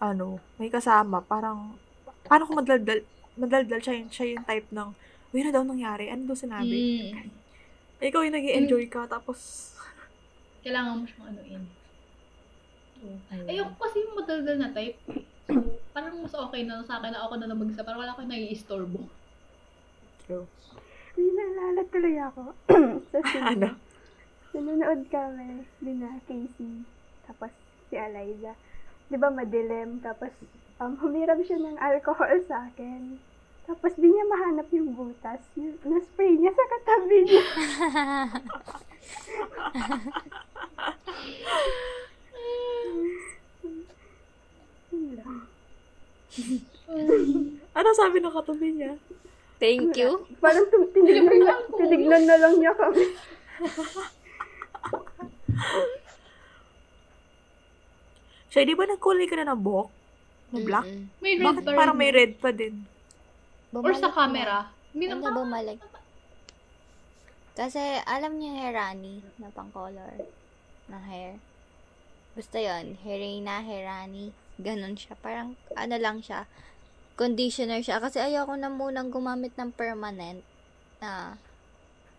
[0.00, 1.76] ano, may kasama, parang,
[2.24, 3.04] paano kung madaldal,
[3.36, 4.88] madaldal siya yung, siya yung type ng,
[5.30, 6.08] uy, na daw nangyari?
[6.08, 6.72] Ano daw sinabi?
[7.12, 7.28] Mm.
[8.00, 9.70] Ikaw yung nag enjoy ka, tapos,
[10.60, 11.64] Kailangan mo siyang anuin.
[13.48, 15.00] Ayoko kasi yung madaldal na type.
[15.48, 15.56] So,
[15.96, 17.80] parang mas okay na sa akin na ako na lang mag-isa.
[17.80, 19.08] Parang wala akong nai-istorbo.
[20.28, 20.44] True.
[21.16, 22.52] May naalala tuloy ako.
[23.10, 23.48] sa sine.
[23.56, 23.68] ano?
[24.50, 26.82] Nanonood kami, din na Casey,
[27.22, 27.54] tapos
[27.86, 28.58] si Eliza.
[29.06, 30.34] Di ba madilim, tapos
[30.82, 33.22] um, humiram siya ng alcohol sa akin.
[33.70, 35.38] Tapos di niya mahanap yung butas.
[35.54, 37.44] Yung, na-spray niya sa katabi niya.
[47.70, 48.92] Ano sabi ng katabi niya?
[49.60, 50.24] Thank you.
[50.40, 53.04] Parang tum- tinignan, na, tinignan na lang niya kami.
[58.50, 59.88] Siya, di ba nagkulay ka na ng buhok?
[60.50, 60.86] Na black?
[61.22, 61.78] May red Bakit pa rin.
[61.78, 62.74] parang may red pa din?
[63.70, 64.72] Or sa camera.
[64.90, 65.22] Hindi na.
[65.22, 65.78] na bumalik?
[67.54, 67.78] Kasi
[68.08, 70.39] alam niyo hair Rani na pang color
[70.90, 71.38] ng hair.
[72.34, 74.34] Basta yon Herina, Herani.
[74.60, 75.14] Ganon siya.
[75.18, 76.46] Parang ano lang siya.
[77.18, 77.98] Conditioner siya.
[77.98, 80.42] Kasi ayoko na munang gumamit ng permanent
[81.00, 81.38] na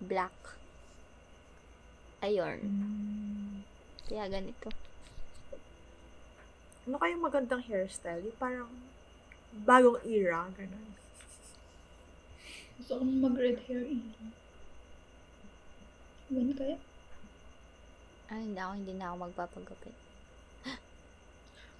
[0.01, 0.33] black.
[2.21, 2.59] Ayun.
[4.09, 4.69] Kaya ganito.
[6.85, 8.25] Ano kayong magandang hairstyle?
[8.25, 8.71] Yung parang
[9.63, 10.91] bagong era, ganun.
[12.81, 14.01] Gusto ko mag-red hair eh.
[16.33, 16.77] Ganun kaya?
[18.31, 19.95] Ay, hindi ako, hindi na ako magpapagupit.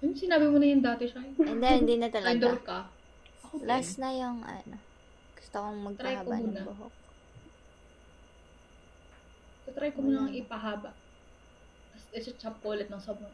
[0.02, 1.22] Ano sinabi mo na yun dati siya?
[1.22, 2.48] Hindi, hindi na Idol talaga.
[2.66, 2.78] ka.
[3.46, 3.66] Ako din.
[3.70, 4.76] Last na yung ano.
[5.38, 6.62] Gusto kong Try ko magpahaba ng muna.
[6.66, 6.94] buhok.
[9.72, 10.90] Try ko muna ang ipahaba.
[11.94, 13.30] Tapos isa-chop ko ulit ng sobrang.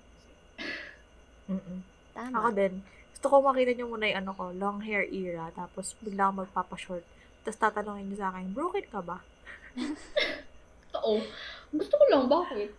[1.48, 1.78] Mm-mm.
[2.12, 2.36] Tama.
[2.36, 2.74] Ako din.
[3.16, 7.02] Gusto ko makita niyo muna yung ano ko, long hair era, tapos bigla akong magpapashort.
[7.42, 9.18] Tapos tatanungin niyo sa akin, broken ka ba?
[10.92, 11.24] Totoo.
[11.72, 12.70] Gusto ko lang, bakit?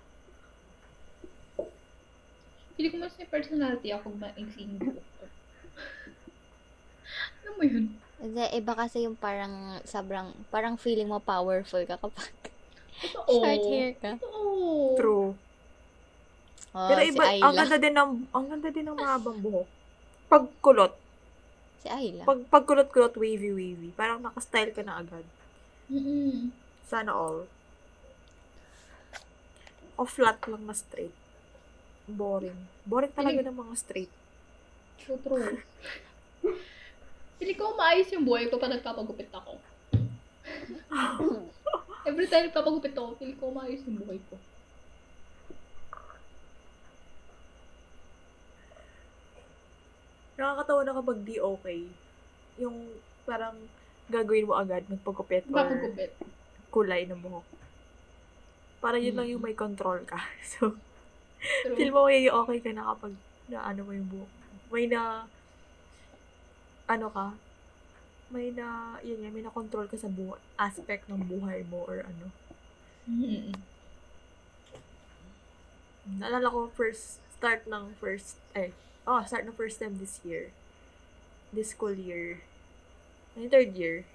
[2.80, 5.04] Pili ko mas may personality ako pag maiksing buhok.
[7.44, 7.86] Alam mo yun?
[8.24, 12.32] Hindi, iba kasi yung parang sobrang, parang feeling mo powerful ka kapag
[13.04, 13.28] Totoo.
[13.28, 14.16] short hair ka.
[14.16, 14.96] Totoo.
[14.96, 15.30] True.
[16.72, 17.60] Oh, Pero si iba, ang Ayla.
[17.68, 19.68] ganda din ng, ang ganda din ng mahabang buhok.
[20.32, 20.96] Pagkulot.
[21.84, 22.24] Si Ayla.
[22.24, 23.92] Pag, pagkulot-kulot, wavy-wavy.
[23.92, 25.28] Parang nakastyle ka na agad.
[25.92, 26.56] Mm-mm.
[26.88, 27.44] Sana all.
[30.00, 31.12] O flat lang na straight.
[32.10, 32.60] Boring.
[32.86, 34.14] Boring talaga ng mga straight.
[35.04, 35.62] So true.
[37.40, 39.58] Pili ko maayos yung buhay ko pag nagpapagupit ako.
[42.10, 44.36] Every time nagpapagupit ako, pili ko maayos yung buhay ko.
[50.40, 51.80] Nakakatawa na kapag di okay.
[52.58, 52.76] Yung
[53.28, 53.56] parang
[54.08, 56.12] gagawin mo agad, magpagupit or Nagpapagupit.
[56.72, 57.46] kulay ng buhok.
[58.80, 60.18] Para yun lang yung may control ka.
[60.50, 60.89] So, True.
[61.76, 63.14] Feel mo may okay ka na kapag
[63.50, 64.32] na ano mo yung buhok.
[64.70, 65.26] May na,
[66.86, 67.34] ano ka,
[68.30, 72.06] may na, yun yan, may na control ka sa buhay, aspect ng buhay mo or
[72.06, 72.30] ano.
[73.10, 73.58] Mm-mm.
[76.22, 78.74] Naalala ko first, start ng first, eh,
[79.10, 80.54] oh, start ng first time this year.
[81.50, 82.46] This school year.
[83.34, 84.06] Yung third year.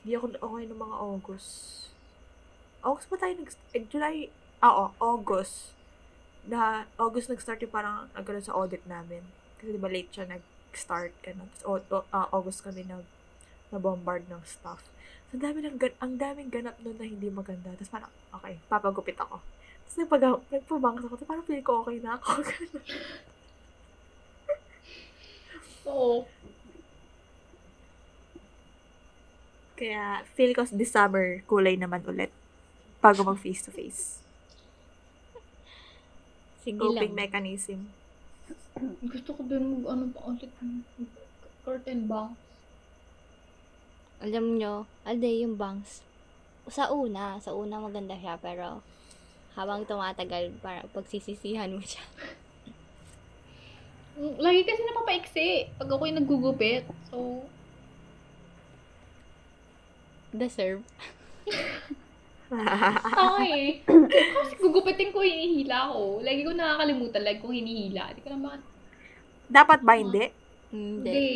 [0.00, 1.50] Hindi ako okay ng mga August.
[2.80, 4.16] August ba tayo nag, eh, July,
[4.64, 5.76] ah, oh, August.
[6.48, 9.20] Na, August nag-start yung parang nagkaroon sa audit namin.
[9.60, 11.12] Kasi di ba late siya nag-start.
[11.20, 11.48] Ganun.
[11.52, 13.04] Tapos, au- au- ah, August kami nag,
[13.68, 14.80] na-bombard ng stuff.
[15.28, 17.68] So, ang dami ng, gan- ang daming ganap nun na hindi maganda.
[17.76, 19.44] Tapos parang, okay, papagupit ako.
[19.88, 21.14] Tapos nagpag nagpabangs ako.
[21.20, 22.30] Tapos parang feel ko okay na ako.
[25.88, 26.28] Oo.
[29.78, 32.32] Kaya feel ko this summer kulay naman ulit.
[33.00, 34.20] Bago mag face to face.
[36.68, 37.20] Sige Coping lang.
[37.24, 37.80] mechanism.
[39.12, 40.52] Gusto ko din mag ano pa ulit
[41.64, 42.36] curtain bangs.
[44.20, 46.04] Alam nyo, alday yung bangs.
[46.68, 48.84] Sa una, sa una maganda siya, pero
[49.56, 52.04] habang tumatagal, para pagsisisihan mo siya.
[54.20, 55.46] Mm, Lagi kasi napapaiksi
[55.80, 56.84] pag ako'y naggugupit.
[57.08, 57.48] So,
[60.36, 60.84] Deserve.
[62.48, 63.84] okay.
[64.40, 66.24] Kasi gugupitin ko, hinihila ko.
[66.24, 68.12] Lagi ko nakakalimutan, lagi ko hinihila.
[68.12, 68.62] Hindi ko na bakit.
[69.48, 70.24] Dapat ba hindi?
[70.72, 71.28] Hindi.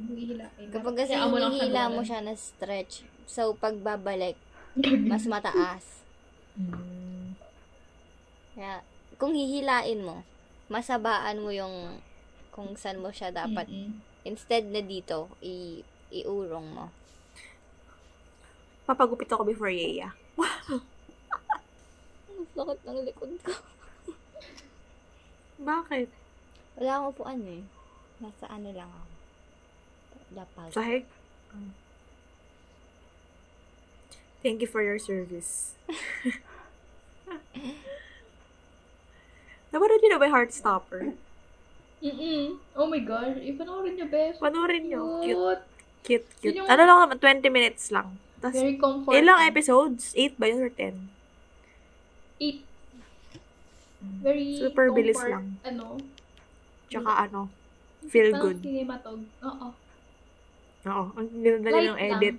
[0.00, 0.68] Hihilain.
[0.72, 4.36] Kapag kasi Kaya hinihila mo siya na stretch, so pagbabalik,
[5.10, 6.04] mas mataas.
[6.56, 7.36] Mm.
[8.56, 8.84] Kaya,
[9.20, 10.24] kung hihilain mo,
[10.72, 12.00] masabaan mo yung
[12.52, 13.68] kung saan mo siya dapat.
[13.68, 14.00] Mm-mm.
[14.24, 16.86] Instead na dito, i iurong mo.
[18.90, 20.10] Papagupit ako before Yeya.
[22.50, 23.54] Sakit ng likod ko.
[25.70, 26.10] Bakit?
[26.74, 27.62] Wala akong upuan eh.
[28.18, 29.06] Nasa ano lang ako.
[30.34, 30.74] Lapag.
[30.74, 31.06] Sahig?
[34.42, 35.78] Thank you for your service.
[39.70, 41.14] Napanood niyo na ba yung Heartstopper?
[42.02, 42.58] Mm-mm.
[42.74, 43.38] Oh my gosh.
[43.38, 44.42] Ipanoorin niyo, best.
[44.42, 45.22] Panoorin niyo.
[45.22, 45.62] Cute, Cute.
[46.02, 46.46] cute, cute.
[46.50, 48.18] Yun yung- Ano lang naman, 20 minutes lang.
[48.40, 49.20] Tapos, Very comforting.
[49.20, 50.02] ilang episodes?
[50.14, 50.96] 8 ba yun or 10?
[52.40, 52.60] Eight.
[54.20, 55.46] Very Super bilis comfort, lang.
[55.62, 56.00] Ano?
[56.88, 57.52] Tsaka ano,
[58.02, 58.58] feel Parang good.
[58.64, 59.20] cinematog.
[59.44, 59.68] Oo.
[60.80, 62.36] Oo, ang ganda ng edit.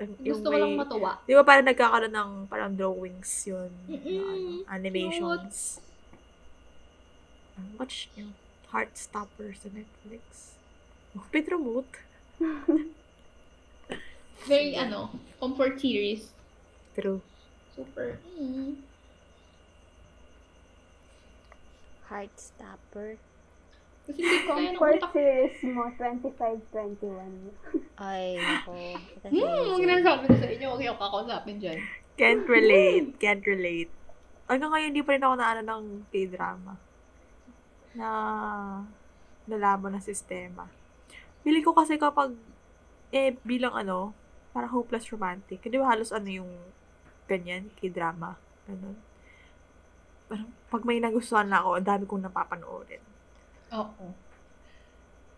[0.00, 1.20] Ang- Gusto ko lang matuwa.
[1.22, 3.68] Di ba parang nagkakaroon ng parang drawings yun?
[3.84, 4.64] na Mm-mm.
[4.64, 5.84] ano, animations.
[7.76, 8.32] Watch nyo.
[8.72, 10.56] Heartstopper sa Netflix.
[11.12, 11.84] Oh, Pedro Moot.
[14.48, 16.32] Very, ano, comfort series.
[16.96, 17.20] True.
[17.76, 18.18] Super.
[18.36, 18.80] Mm.
[22.10, 23.16] Heartstopper.
[24.10, 25.12] Kasi hindi ko kaya ng Comfort utak.
[25.14, 27.54] series mo, 25-21.
[28.00, 28.72] Ay, nako.
[29.22, 30.66] Hmm, huwag na sabi ko sa inyo.
[30.74, 31.78] Huwag yung kakausapin dyan.
[32.18, 33.08] Can't relate.
[33.22, 33.92] Can't relate.
[34.50, 36.74] Hanggang ngayon, hindi pa rin ako naano ng K-drama.
[37.94, 38.08] Na
[39.46, 40.66] nalaman na sistema.
[41.46, 42.34] Pili ko kasi kapag,
[43.14, 44.10] eh, bilang ano,
[44.50, 45.60] parang hopeless romantic.
[45.60, 46.50] Di ba halos ano yung
[47.24, 48.34] ganyan, K-drama.
[48.66, 48.96] Ganun.
[50.26, 53.02] Parang, pag may nagustuhan na ako, ang dami kong napapanoorin.
[53.70, 54.06] Oo.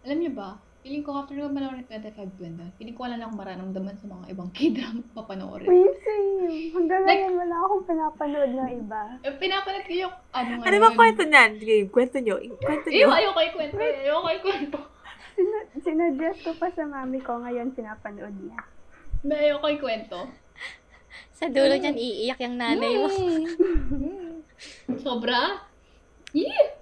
[0.03, 3.39] Alam niyo ba, feeling ko after ko manood ng 25-20, feeling ko wala na akong
[3.39, 5.69] mararamdaman sa mga ibang k-drama papanoorin.
[5.69, 6.75] Wait, same.
[6.75, 9.01] Hanggang Like- ngayon, wala akong pinapanood ng iba.
[9.23, 10.83] Eh, pinapanood ko yung ano Ano ngayon.
[10.83, 11.51] ba kwento niyan?
[11.57, 12.35] Sige, kwento nyo.
[12.59, 13.15] Kwento Ew, nyo.
[13.15, 13.77] ayoko ikwento.
[13.79, 14.79] Ayoko ikwento.
[15.33, 18.61] Sina- sinuggest ko pa sa mami ko, ngayon pinapanood niya.
[19.23, 20.21] May ayoko ikwento.
[21.39, 23.07] Sa dulo niyan, iiyak yung nanay mo.
[23.11, 24.43] Mm.
[25.07, 25.63] Sobra?
[26.35, 26.79] Yeah!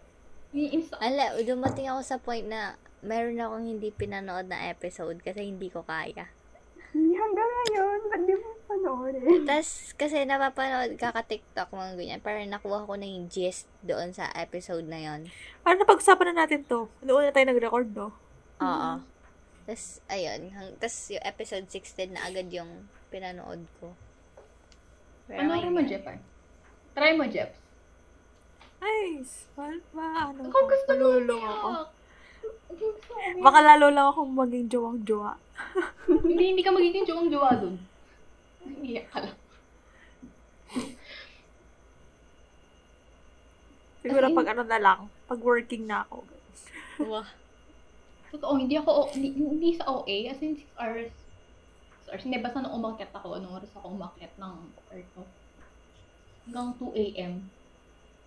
[0.50, 0.98] Iinsta.
[0.98, 5.84] Ala, dumating ako sa point na meron akong hindi pinanood na episode kasi hindi ko
[5.84, 6.32] kaya.
[6.90, 9.44] Hanggang ngayon, ba't di mo panoorin?
[9.48, 12.20] Tapos, kasi napapanood ka ka-TikTok, mga ganyan.
[12.24, 15.30] Parang nakuha ko na yung gist doon sa episode na yon
[15.62, 16.90] Parang napag-usapan na natin to.
[17.06, 18.10] Noon na tayo nag-record, no?
[18.58, 18.90] Oo.
[19.70, 20.50] Tapos, ayun.
[20.50, 23.94] Hang, tapos, yung episode 16 na agad yung pinanood ko.
[25.30, 26.02] Pero Panoorin mo, Jeff.
[26.10, 26.18] ah.
[26.98, 27.54] Try mo, Jeff.
[28.82, 29.46] Nice.
[29.54, 31.70] Well, ma, ano Kung gusto mo, ako.
[33.46, 35.38] Baka lalo lang akong maging jowang-jowa.
[36.26, 37.78] Hindi, hindi ka magiging jowang-jowa dun.
[38.82, 39.38] Iyak ka lang.
[44.02, 46.26] Siguro pag ano na lang, pag working na ako.
[47.06, 47.28] Wah.
[48.30, 51.10] Totoo, hindi ako, hindi, hindi sa OA, as in 6 hours.
[52.06, 52.22] 6 hours.
[52.22, 54.54] Hindi, basta nung umakyat ako, anong oras ako umakyat ng
[54.94, 55.22] or ko.
[56.46, 57.32] Hanggang 2 a.m.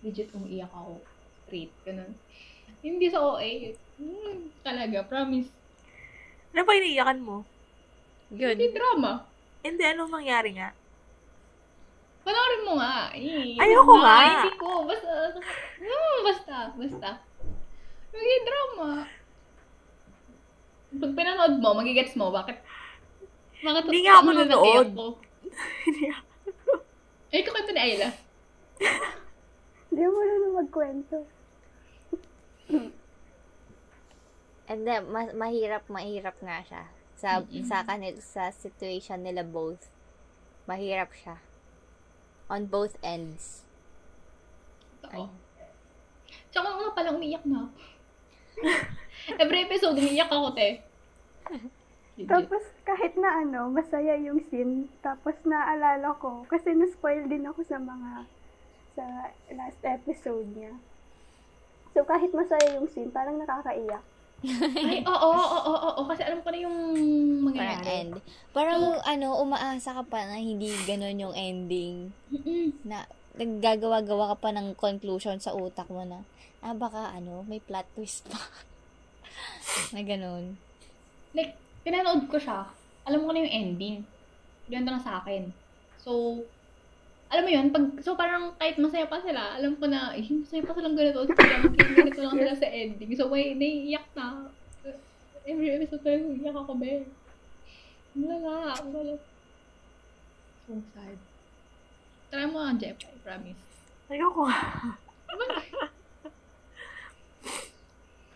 [0.04, 1.00] Legit umiiyak ako.
[1.44, 2.12] Straight, ganun.
[2.84, 3.72] Hindi sa OA.
[3.96, 5.48] Hmm, talaga, promise.
[6.52, 7.36] Ano ba iniiyakan mo?
[8.28, 8.56] Yun.
[8.60, 9.24] Hindi drama.
[9.64, 10.76] Hindi, anong nangyari nga?
[12.24, 13.12] Panoorin mo nga.
[13.16, 14.16] Eh, Ayoko nga.
[14.20, 14.84] Hindi ko.
[14.84, 15.12] Basta,
[15.80, 17.10] hmm, basta, basta.
[18.12, 19.08] Hindi drama.
[20.94, 22.58] Pag pinanood mo, magigets mo, bakit?
[23.60, 24.88] Bakit Hindi nga ako ano na nanood.
[25.84, 26.24] Hindi ako.
[27.34, 28.08] Eh, kakwento ni Ayla.
[29.90, 31.16] Hindi mo na magkwento.
[34.64, 36.84] And then, ma- mahirap, mahirap nga siya.
[37.18, 37.64] Sa, Mm-mm.
[37.66, 39.90] sa kanil, sa situation nila both.
[40.64, 41.36] Mahirap siya.
[42.48, 43.64] On both ends.
[45.12, 45.28] Oo.
[46.48, 47.70] Tsaka nga pala, umiiyak na ako.
[49.40, 50.80] Every episode, umiiyak ako, te.
[52.28, 54.86] Tapos, kahit na ano, masaya yung scene.
[55.02, 58.10] Tapos, naalala ko, kasi na-spoil din ako sa mga,
[58.94, 59.04] sa
[59.50, 60.74] last episode niya.
[61.90, 64.02] So, kahit masaya yung scene, parang nakakaiyak.
[64.76, 67.88] Ay, oo, oo, oo, oo, oo, kasi alam ko na yung Parang mangyayari.
[67.88, 68.14] end.
[68.52, 72.12] Parang, ano, umaasa ka pa na hindi ganun yung ending.
[72.28, 72.76] Mm-mm.
[72.84, 76.22] Na, naggagawa-gawa ka pa ng conclusion sa utak mo na,
[76.64, 78.40] ah, baka, ano, may plot twist pa.
[79.94, 80.56] na ganun.
[81.36, 81.52] like,
[81.84, 82.64] pinanood ko siya,
[83.04, 83.96] alam ko na yung ending.
[84.66, 85.52] Ganito na sa akin.
[86.00, 86.40] So,
[87.28, 90.64] alam mo yun, pag, so parang kahit masaya pa sila, alam ko na, eh, masaya
[90.64, 91.20] pa silang ganito.
[91.28, 93.12] Ganito lang sila sa ending.
[93.12, 94.48] So, may naiiyak na.
[95.44, 97.04] Every episode talaga, iyak ako, be.
[98.16, 99.14] Wala, wala.
[100.64, 101.18] So sad.
[102.32, 103.60] Try mo ang Jeff, I promise.
[104.08, 104.48] Ayoko.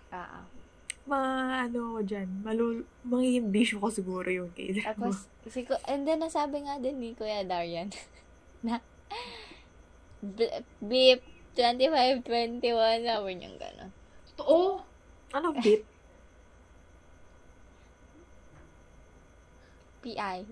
[0.08, 0.44] Ah, ah.
[1.08, 1.20] Ma,
[1.64, 4.84] ano ko dyan, malul, magiging bisyo ko siguro yung case.
[4.84, 7.88] Tapos, si, and then, nasabi nga din ni Kuya Darian,
[8.66, 8.84] na,
[10.84, 11.24] beep,
[11.56, 13.90] 25-21, sabi niyang gano'n.
[14.36, 14.84] Totoo.
[15.32, 15.82] ano, bit?
[20.04, 20.44] PI.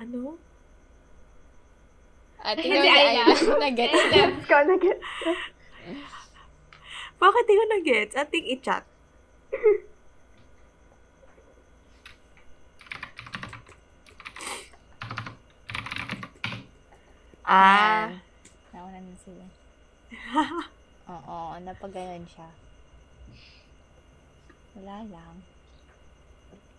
[0.00, 0.36] Ano?
[2.40, 3.24] At ikaw Ayla.
[3.24, 3.92] Ayla, nag-get.
[4.44, 4.76] Ikaw na
[7.20, 8.16] Bakit di ko na-gets?
[8.16, 8.88] Ating i-chat.
[17.44, 18.08] ah.
[18.72, 19.44] Nauna na sila.
[21.12, 22.48] Oo, napaganon siya.
[24.80, 25.44] Wala lang.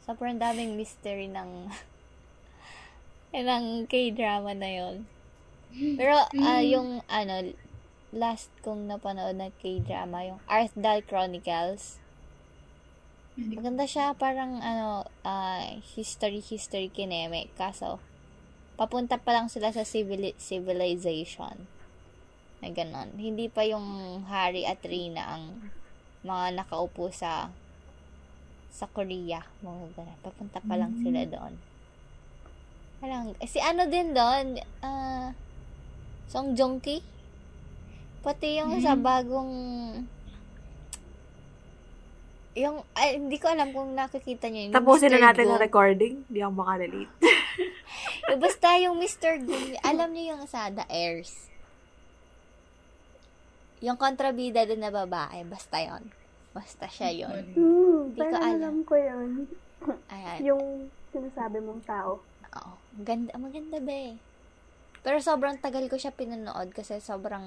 [0.09, 1.69] Sobrang daming mystery ng
[3.45, 5.05] ng K-drama na yon.
[5.95, 7.53] Pero ah, yung ano
[8.11, 11.99] last kong napanood na K-drama, yung Arthdal Chronicles.
[13.39, 15.63] Maganda siya, parang ano, ah,
[15.95, 17.47] history, history kineme.
[17.55, 18.03] Kaso,
[18.75, 21.65] papunta pa lang sila sa civili- civilization.
[22.59, 23.15] Na ganon.
[23.15, 25.71] Hindi pa yung Harry at Rina ang
[26.21, 27.49] mga nakaupo sa
[28.71, 29.41] sa Korea.
[29.63, 30.19] Mga ganun.
[30.21, 31.53] Papunta pa lang sila doon.
[33.01, 35.33] Parang, eh, si ano din doon, ah,
[36.29, 37.01] Song Joong Ki.
[38.21, 39.53] Pati yung sa bagong
[42.51, 45.15] yung, ay, hindi ko alam kung nakikita niyo yung Tapusin Mr.
[45.15, 45.51] na natin Go.
[45.55, 46.13] ang recording.
[46.27, 47.11] Hindi ako makalilate.
[48.23, 49.43] Eh, Basta yung Mr.
[49.43, 51.51] Goom, alam niyo yung sa The Heirs.
[53.81, 56.05] Yung kontrabida din na babae, basta yon
[56.51, 58.55] Basta siya yon Hmm, Di ko parang alam.
[58.55, 59.29] alam ko yun.
[60.07, 60.37] Ayan.
[60.45, 60.63] Yung
[61.11, 62.23] sinasabi mong tao.
[62.23, 62.71] Oo.
[62.95, 64.15] Maganda, maganda ba eh.
[65.01, 67.43] Pero sobrang tagal ko siya pinanood kasi sobrang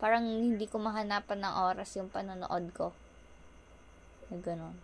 [0.00, 2.96] parang hindi ko mahanapan ng oras yung panonood ko.
[4.32, 4.76] Na ganun.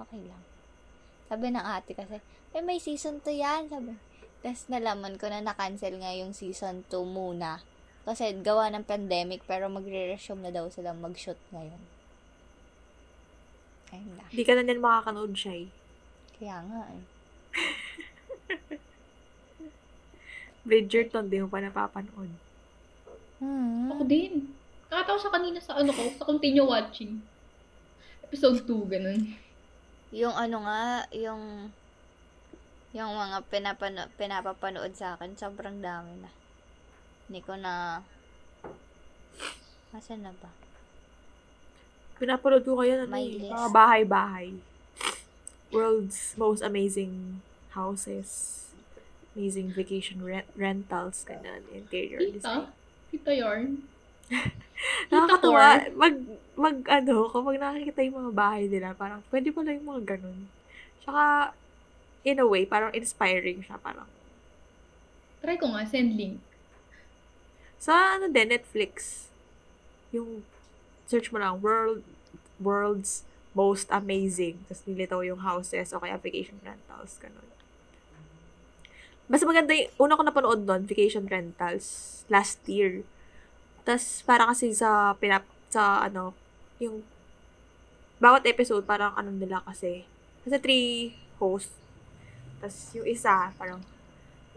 [0.00, 0.42] Okay lang.
[1.28, 2.18] Sabi ng ate kasi,
[2.56, 3.94] eh may season 2 yan, sabi.
[4.40, 7.60] Tapos nalaman ko na na-cancel nga yung season 2 muna.
[8.08, 11.82] Kasi gawa ng pandemic, pero magre-resume na daw sila mag-shoot ngayon.
[13.92, 14.24] Ayun na.
[14.32, 15.70] Hindi ka na din makakanood siya eh.
[16.40, 17.04] Kaya nga eh.
[20.66, 22.49] Bridgerton, di mo pa napapanood.
[23.40, 23.88] Hmm.
[23.90, 24.52] Ako din.
[24.92, 27.24] Nakatawa sa kanina sa ano ko, sa continue watching.
[28.20, 29.34] Episode 2, ganun.
[30.12, 31.72] Yung ano nga, yung
[32.90, 36.30] yung mga pinapano, pinapapanood sa akin, sobrang dami na.
[37.30, 38.02] Hindi ko na
[39.90, 40.50] Asan na ba?
[42.22, 44.54] Pinapanood ko kayo ano, mga bahay-bahay.
[45.74, 47.42] World's most amazing
[47.74, 48.58] houses.
[49.34, 52.70] Amazing vacation rent- rentals, ganun, interior design.
[53.10, 53.30] Kita?
[53.34, 53.82] Yarn?
[55.10, 55.90] Nakakatuwa.
[55.98, 56.14] Mag,
[56.56, 60.46] mag, ano, kapag nakikita yung mga bahay nila, parang, pwede pala yung mga ganun.
[61.02, 61.52] Tsaka,
[62.24, 63.76] in a way, parang inspiring siya.
[63.82, 64.06] Parang,
[65.40, 66.36] Try ko nga, send link.
[67.80, 69.26] sa ano din, Netflix,
[70.12, 70.44] yung,
[71.08, 72.04] search mo lang, world,
[72.60, 73.24] world's
[73.56, 74.60] most amazing.
[74.68, 77.48] Tapos nilitaw yung houses o kaya vacation rentals, ganun.
[79.30, 83.06] Basta maganda yung, una ko napanood doon, vacation rentals, last year.
[83.86, 86.34] Tapos, para kasi sa, pinap, sa, ano,
[86.82, 87.06] yung,
[88.18, 90.02] bawat episode, parang ano nila kasi,
[90.42, 91.78] kasi three hosts.
[92.58, 93.86] Tapos, yung isa, parang,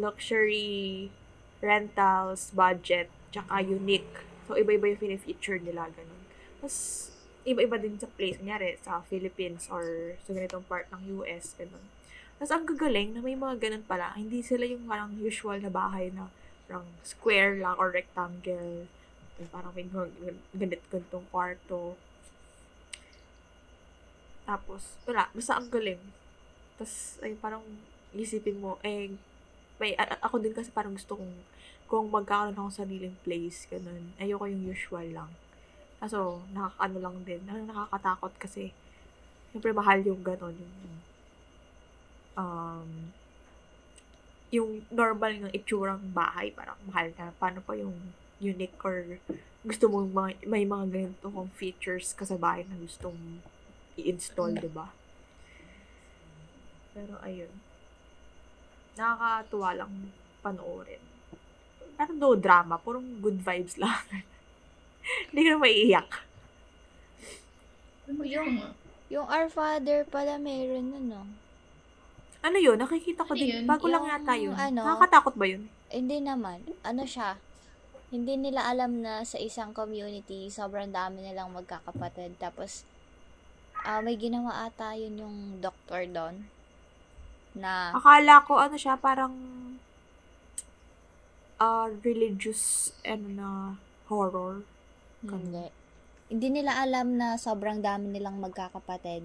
[0.01, 1.13] luxury,
[1.61, 4.25] rentals, budget, tsaka unique.
[4.49, 6.25] So, iba-iba yung fini-feature nila, ganun.
[6.57, 7.13] Tapos,
[7.45, 11.85] iba-iba din sa place, kunyari, sa Philippines or sa ganitong part ng US, ganun.
[12.37, 14.13] Tapos, ang gagaling na may mga ganun pala.
[14.17, 16.27] Hindi sila yung parang usual na bahay na
[16.67, 18.87] parang square lang or rectangle.
[19.51, 19.87] Parang may
[20.55, 21.95] ganit ganitong kwarto.
[24.43, 25.31] Tapos, wala.
[25.31, 26.01] Basta ang galing.
[26.75, 27.63] Tapos, ay parang
[28.13, 29.09] isipin mo, eh,
[29.81, 31.35] may, a- ako din kasi parang gusto kong,
[31.89, 34.13] kung magkakaroon akong sariling place, ganun.
[34.21, 35.31] Ayoko yung usual lang.
[36.01, 37.41] Kaso, nakakaano lang din.
[37.47, 38.73] Ano, nakakatakot kasi,
[39.51, 40.55] siyempre mahal yung ganun.
[40.57, 40.75] Yung,
[42.37, 43.13] um,
[44.53, 47.33] yung normal ng itsurang bahay, parang mahal na.
[47.41, 49.17] Paano pa yung unique or
[49.65, 53.41] gusto mo mga, may mga ganito kong features ka sa bahay na gustong
[53.97, 54.93] i-install, di ba?
[56.93, 57.49] Pero ayun.
[58.93, 60.13] Nakakatuwa lang
[60.45, 61.01] panoorin.
[61.97, 63.97] Pero no drama, purong good vibes lang.
[65.33, 66.09] Hindi ka na maiiyak.
[68.05, 68.69] Yun nga?
[69.09, 71.23] Yung Our Father pala meron na, no?
[72.43, 72.75] Ano yun?
[72.75, 73.49] Nakikita ko Ano din.
[73.49, 73.63] yun?
[73.63, 74.51] Bago lang Yung yata yun.
[74.53, 74.83] ano?
[74.83, 75.63] Nakakatakot ba yun?
[75.87, 76.59] Hindi naman.
[76.83, 77.39] Ano siya?
[78.09, 82.37] Hindi nila alam na sa isang community, sobrang dami nilang magkakapatid.
[82.37, 82.83] Tapos,
[83.75, 86.45] ah may ginawa ata yun yung doctor doon.
[87.53, 89.33] Na, Akala ko ano siya, parang
[91.57, 94.61] uh, religious and na horror.
[95.23, 95.71] hindi.
[96.27, 99.21] Hindi nila alam na sobrang dami nilang magkakapatid.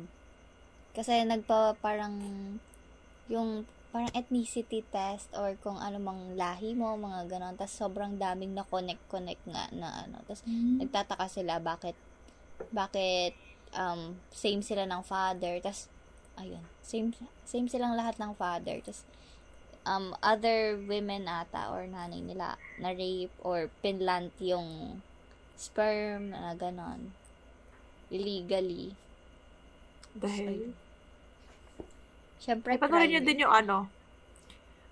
[0.92, 2.14] Kasi nagpa parang
[3.28, 7.56] yung parang ethnicity test or kung ano mang lahi mo, mga ganon.
[7.56, 10.20] Tapos sobrang daming na connect-connect nga na ano.
[10.28, 11.96] Tapos nagtataka sila bakit
[12.74, 13.32] bakit
[13.72, 15.56] um, same sila ng father.
[15.64, 15.88] Tas
[16.36, 17.16] ayun same
[17.48, 18.76] same silang lahat ng father.
[18.84, 19.04] Tas
[19.88, 25.00] um, other women ata or nanay nila na rape or pinlant yung
[25.56, 27.16] sperm na ganon.
[28.12, 28.92] Illegally.
[30.16, 30.72] Dahil,
[32.38, 33.90] Syempre, Pagkakaroon nyo din yung ano,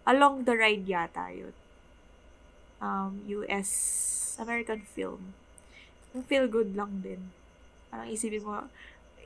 [0.06, 1.50] Along the Ride yata yun.
[2.78, 3.70] Um, US,
[4.38, 5.34] American film.
[6.14, 7.34] Yung feel good lang din.
[7.90, 8.70] Parang isipin mo,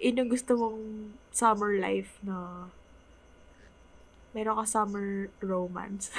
[0.01, 0.81] yun yung gusto mong
[1.29, 2.69] summer life na
[4.33, 6.09] meron ka summer romance.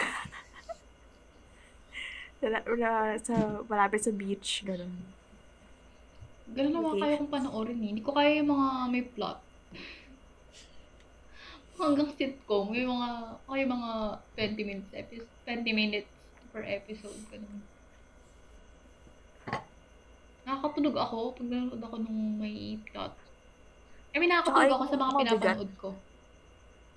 [2.41, 4.93] na, na, sa, malapit sa beach, ganun.
[6.51, 7.01] Ganun naman Okay.
[7.01, 7.89] kaya kong panoorin eh.
[7.95, 9.39] Hindi ko kaya yung mga may plot.
[11.81, 13.09] Hanggang sitcom, yung mga,
[13.49, 13.91] kaya mga
[14.37, 16.11] 20 minutes episode, 20 minutes
[16.53, 17.57] per episode, ganun.
[20.45, 23.13] Nakakatulog ako pag nanonood ako nung may plot.
[24.13, 25.89] I mean, nakakatulog ako sa mga yung pinapanood ko.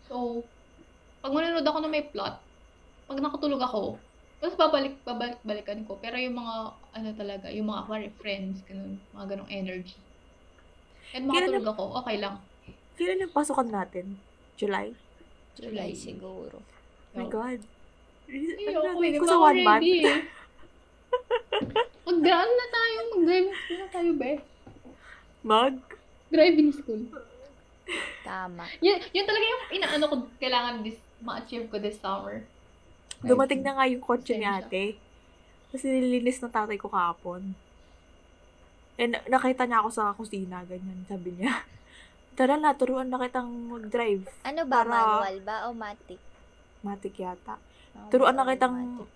[0.04, 0.14] So,
[1.24, 2.36] pag manonood ako ng may plot,
[3.08, 3.82] pag nakatulog ako,
[4.44, 5.96] tapos babalik, babalik, balikan ko.
[5.96, 9.96] Pero yung mga, ano talaga, yung mga akari friends, ganun, mga ganong energy.
[11.16, 12.36] And makatulog ako, okay lang.
[13.00, 14.20] Kailan yung pasukan natin?
[14.54, 14.94] July?
[15.54, 16.58] July siguro.
[16.58, 16.62] Oh
[17.14, 17.60] my So, God.
[18.24, 18.74] Ay, Ano
[19.20, 19.78] pa sa ako one month?
[19.78, 19.96] ready.
[22.04, 24.32] Mag-drive na tayo, mag-driving school na tayo, be.
[25.40, 25.72] Mag?
[26.28, 27.02] Driving school.
[28.22, 28.64] Tama.
[28.80, 32.42] Yun, yun talaga yung inaano ko, kailangan this, ma-achieve ko this summer.
[33.20, 34.96] Dumating na nga yung kotse ni ate.
[35.70, 37.52] Kasi nililinis ng tatay ko kahapon.
[38.94, 41.02] And nakita niya ako sa kusina, ganyan.
[41.04, 41.50] Sabi niya,
[42.34, 44.26] tara na, turuan na kitang mag-drive.
[44.42, 44.90] Ano ba, Para-
[45.22, 46.20] manual ba o matic?
[46.80, 47.56] Matik yata.
[47.94, 49.08] Oh, Turuan na kitang, matic.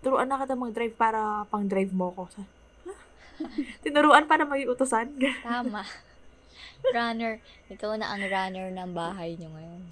[0.00, 2.30] turuan na kitang mag-drive para pang-drive mo ko.
[3.82, 5.10] Tinuruan para maging utosan.
[5.44, 5.82] Tama.
[6.84, 7.38] runner.
[7.68, 9.82] Ikaw na ang runner ng bahay niyo ngayon.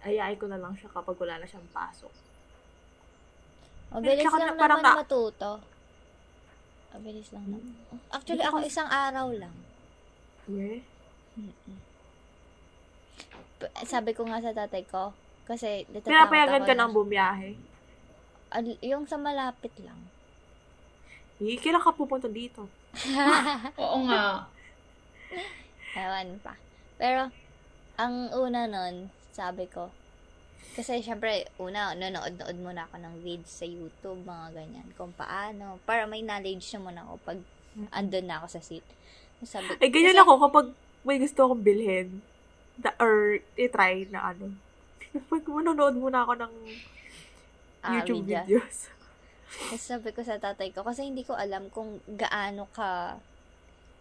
[0.00, 2.10] Ayain ko na lang siya kapag wala na siyang pasok.
[3.90, 5.52] Mabilis lang na- parang naman na- matuto.
[6.90, 7.74] Mabilis lang naman.
[8.10, 9.54] Actually, ako isang araw lang.
[10.46, 10.82] Yeah.
[11.34, 11.78] Mm-mm.
[13.56, 17.50] P- Sabi ko nga sa tatay ko, kasi natatakot Pinapayagan ako ka na- ng bumiyahe.
[18.50, 19.98] Al- yung sa malapit lang.
[21.38, 22.66] Eh, kailan ka pupunta dito?
[23.78, 24.50] Oo nga.
[25.94, 26.58] Ewan pa.
[26.98, 27.30] Pero,
[27.96, 29.88] ang una nun, sabi ko,
[30.72, 36.04] kasi syempre, una, nanood-nood muna ako ng vids sa YouTube, mga ganyan, kung paano, para
[36.04, 37.38] may knowledge naman ako pag
[37.90, 38.84] andun na ako sa seat.
[39.40, 40.66] Sabi, Eh, ganyan kasi- ako kapag
[41.00, 42.20] may gusto akong bilhin.
[42.76, 44.56] Da, or i-try na ano.
[45.28, 46.54] Pag manonood muna ako ng
[47.80, 48.44] Ah, YouTube videos.
[48.46, 48.76] videos.
[49.68, 53.16] Tapos sabi ko sa tatay ko, kasi hindi ko alam kung gaano ka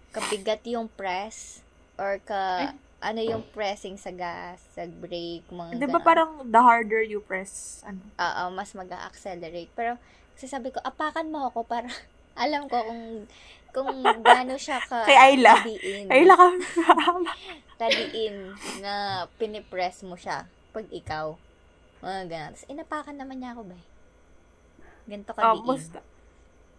[0.10, 1.60] kabigat yung press
[1.96, 7.00] or ka ano yung pressing sa gas, sa brake, mga Di ba parang the harder
[7.00, 8.03] you press, ano?
[8.19, 9.95] Oo, mas mag accelerate Pero,
[10.36, 11.88] kasi sabi ko, apakan mo ako para
[12.44, 13.03] alam ko kung
[13.69, 13.92] kung
[14.24, 15.64] gaano siya ka Kay Ayla.
[15.64, 16.48] tadiin, Ay, laka.
[17.80, 18.36] tadiin
[18.84, 18.94] na
[19.40, 20.44] pinipress mo siya
[20.76, 21.40] pag ikaw.
[22.00, 22.52] Mga ganun.
[22.56, 23.80] Tapos, inapakan naman niya ako ba?
[25.08, 26.00] Ganito ka um, mas, Hindi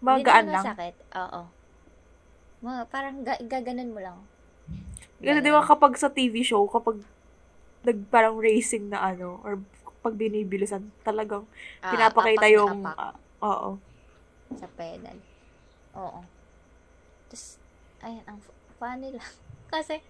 [0.00, 0.64] magaan lang.
[0.64, 0.96] masakit.
[1.12, 1.42] Oo.
[2.60, 4.18] Mga, parang ga- gaganon mo lang.
[5.20, 7.00] Kasi di ba kapag sa TV show, kapag
[7.84, 9.60] nag parang racing na ano, or
[10.00, 11.44] pag binibilisan, talagang
[11.84, 13.70] Ah, pinapakita apak yung, apak ah, oo.
[14.56, 15.18] sa pedal.
[15.96, 16.20] Oo.
[17.30, 17.44] Tapos,
[18.02, 19.32] ayun, ang fu- funny lang.
[19.72, 20.00] Kasi,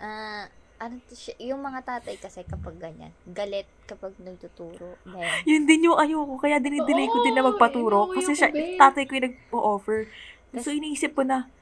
[0.00, 0.48] ah,
[0.80, 4.98] ano to siya, yung mga tatay kasi kapag ganyan, galit kapag nagtuturo.
[5.06, 8.10] Then, Yun din yung ayoko, kaya dinidelay ko din na Oo, magpaturo.
[8.10, 10.10] ayoko Kasi siya, tatay ko yung nag-offer.
[10.58, 11.53] So, iniisip ko na,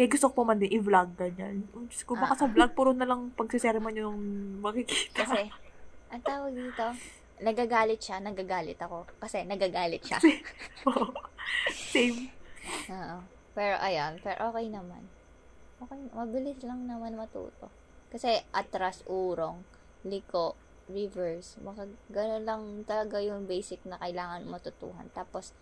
[0.00, 1.68] eh, gusto ko pa man din i-vlog, ganyan.
[1.76, 2.40] Oh, Diyos ko, baka Ah.
[2.40, 4.18] sa vlog, puro na lang pagsisermon yung
[4.64, 5.28] makikita.
[5.28, 5.52] kasi,
[6.08, 6.86] ang tawag dito,
[7.44, 9.04] nagagalit siya, nagagalit ako.
[9.20, 10.16] Kasi, nagagalit siya.
[10.88, 11.12] Oo.
[11.68, 12.32] Same.
[12.88, 13.18] Oo.
[13.52, 15.04] Pero, ayan, pero okay naman.
[15.80, 17.68] Okay, mabilis lang naman matuto.
[18.08, 19.60] Kasi, atras, urong,
[20.08, 20.56] liko,
[20.88, 21.84] reverse, maka,
[22.40, 25.06] lang talaga yung basic na kailangan matutuhan.
[25.12, 25.52] Tapos,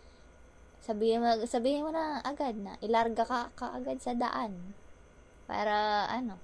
[0.88, 4.72] sabihin mo, sabihin mo na agad na, ilarga ka, ka agad sa daan.
[5.44, 6.40] Para, ano,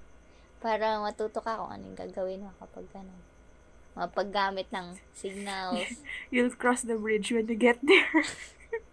[0.61, 3.21] para matuto ka kung anong gagawin mo kapag gano'n.
[3.97, 6.05] Mapaggamit ng signals.
[6.33, 8.21] You'll cross the bridge when you get there.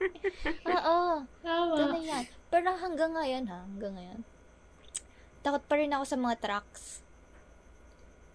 [0.73, 1.27] Oo.
[1.45, 1.75] Tama.
[1.77, 2.25] Ganun yan.
[2.49, 4.21] Pero hanggang ngayon ha, hanggang ngayon.
[5.43, 7.05] Takot pa rin ako sa mga trucks.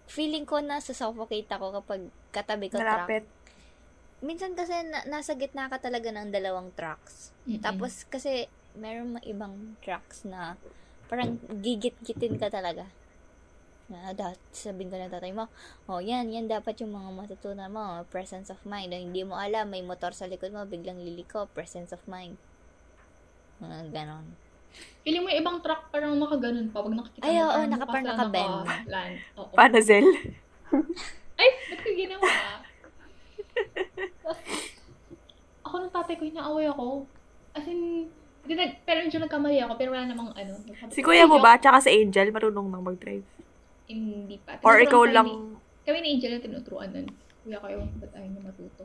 [0.06, 3.10] Feeling ko na suffocate ako kapag katabi ko truck.
[4.18, 7.30] Minsan kasi na- nasa gitna ka talaga ng dalawang trucks.
[7.46, 7.62] Mm-mm.
[7.62, 10.58] Tapos kasi meron mga ibang trucks na
[11.06, 12.86] parang gigit-gitin ka talaga.
[13.88, 15.48] Na dapat sabihin ko ng tatay mo,
[15.88, 18.92] oh yan, yan dapat yung mga matutunan mo, presence of mind.
[18.92, 22.36] O, hindi mo alam, may motor sa likod mo, biglang liliko, presence of mind.
[23.64, 24.26] Mga ganon.
[25.00, 26.84] Feeling mo yung ibang truck parang nakaganon pa.
[26.84, 28.54] Pag nakikita Ay, mo, oo, naka- parang sila nakabend.
[29.40, 29.52] Oo.
[29.56, 30.06] Paano, Zel?
[31.40, 32.28] Ay, ba't ko ginawa?
[35.68, 37.04] Ako ng tatay ko, inaaway ako.
[37.52, 38.08] As in,
[38.48, 40.52] na, pero medyo nagkamali ako, pero wala namang ano.
[40.56, 43.26] Sabi Si kuya "Ay, mo joke." ba, tsaka si Angel, marunong nang mag-drive?
[43.88, 44.56] Hindi pa.
[44.64, 45.28] Or ikaw kami lang?
[45.84, 47.08] Kami ni Angel na tinuturuan nun.
[47.44, 48.84] Kuya ko yung ba't ayaw niya matuto.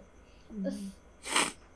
[0.54, 0.80] Tapos,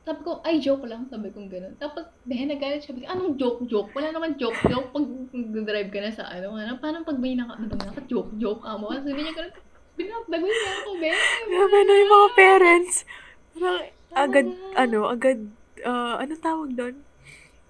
[0.08, 1.04] sabi ko, ay, joke lang.
[1.12, 1.76] Sabi ko gano'n.
[1.76, 2.96] Tapos, behe, nagalit siya.
[2.96, 3.92] Ko, anong joke, joke?
[3.92, 4.96] Wala naman joke, joke.
[4.96, 5.04] Pag
[5.68, 8.88] drive ka na sa ano, ano, paano pag may naka, ano, naka joke, joke, amo.
[8.96, 9.54] Sabi niya gano'n,
[9.98, 11.18] binabagay niya ako, behe.
[11.50, 12.96] Grabe na yung mga parents.
[13.58, 13.82] Parang
[14.14, 15.40] agad, ano, agad,
[15.82, 16.96] uh, ano tawag doon?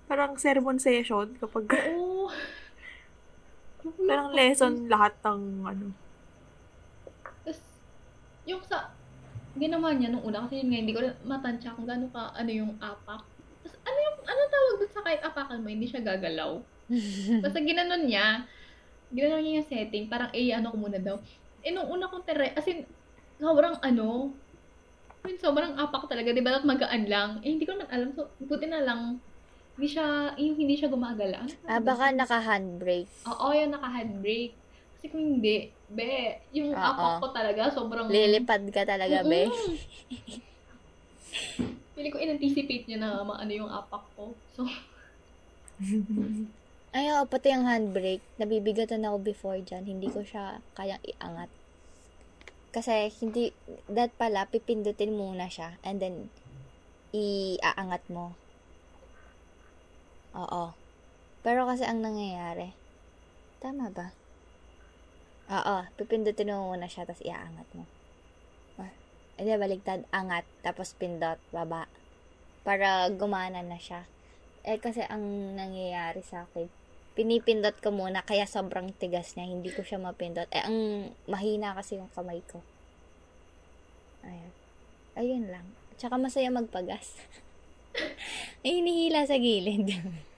[0.07, 2.27] Parang sermon session kapag Oo.
[4.09, 5.87] parang lesson lahat ng ano.
[7.43, 7.59] Tapos,
[8.43, 8.91] yung sa,
[9.55, 12.75] ginawa niya nung una, kasi yun nga, hindi ko matansya kung gaano ka, ano yung
[12.83, 13.23] apak.
[13.63, 16.59] Tapos, ano yung, ano tawag doon sa kahit apakan mo, hindi siya gagalaw.
[17.43, 18.43] Basta ginanon niya,
[19.15, 21.15] ginanon niya yung setting, parang, eh, ano ko muna daw.
[21.67, 22.87] Eh, nung una kong tere, as in,
[23.43, 24.31] sobrang ano,
[25.27, 26.55] mean, sobrang apak talaga, di ba?
[26.55, 27.29] At magaan lang.
[27.43, 28.09] Eh, hindi ko naman alam.
[28.15, 29.19] So, buti na lang,
[29.75, 31.43] hindi siya, yung hindi siya gumagala.
[31.43, 33.11] Ano ah, baka naka-handbrake.
[33.27, 34.55] Oo, yung naka-handbrake.
[34.97, 36.79] Kasi kung hindi, be, yung Oo.
[36.79, 38.07] apak ko talaga, sobrang...
[38.07, 39.51] Lilipad ka talaga, be.
[39.51, 39.75] Mm-mm.
[41.93, 44.31] Pili ko in-anticipate niya na maano yung apak ko.
[44.55, 44.63] So,
[46.97, 48.23] Ay, oo, pati yung handbrake.
[48.41, 49.85] Nabibigatan ako before dyan.
[49.85, 51.51] Hindi ko siya kayang iangat.
[52.77, 53.57] Kasi, hindi,
[53.89, 55.81] that pala, pipindutin muna siya.
[55.81, 56.29] And then,
[57.09, 58.37] iaangat mo.
[60.37, 60.77] Oo.
[61.41, 62.77] Pero kasi ang nangyayari,
[63.57, 64.13] tama ba?
[65.49, 67.89] Oo, pipindutin mo muna siya, tapos iaangat mo.
[68.77, 68.93] Or,
[69.41, 71.89] hindi, baligtad, angat, tapos pindot, baba.
[72.61, 74.05] Para gumana na siya.
[74.61, 76.69] Eh, kasi ang nangyayari sa akin,
[77.17, 80.45] pinipindot ko muna, kaya sobrang tigas niya, hindi ko siya mapindot.
[80.53, 82.61] Eh, ang mahina kasi yung kamay ko.
[84.21, 84.53] Ayun.
[85.17, 85.65] Ayun lang.
[85.97, 87.17] Tsaka masaya magpagas.
[88.61, 89.89] Ay, hinihila sa gilid.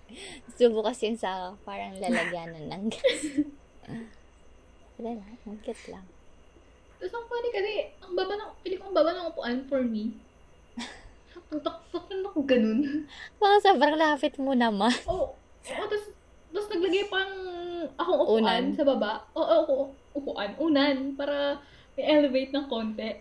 [0.56, 3.43] Subukas yun sa parang lalagyanan ng gas.
[4.95, 6.08] Wala lang, ang cute lang.
[6.99, 7.72] tapos ang funny kasi,
[8.03, 10.16] ang baba ng, pili ko ang baba ng upuan for me.
[11.51, 13.08] Tutok-tok na ako ganun.
[13.40, 14.91] Baka sobrang lapit mo naman.
[15.08, 15.35] Oo.
[15.67, 16.11] Oo, tapos,
[16.50, 17.34] tapos naglagay pang
[17.95, 18.64] akong upuan Unan.
[18.76, 19.11] sa baba.
[19.38, 19.84] Oo, oo,
[20.18, 20.52] upuan.
[20.58, 21.14] Unan.
[21.14, 21.61] Para
[21.94, 23.11] may elevate ng konti.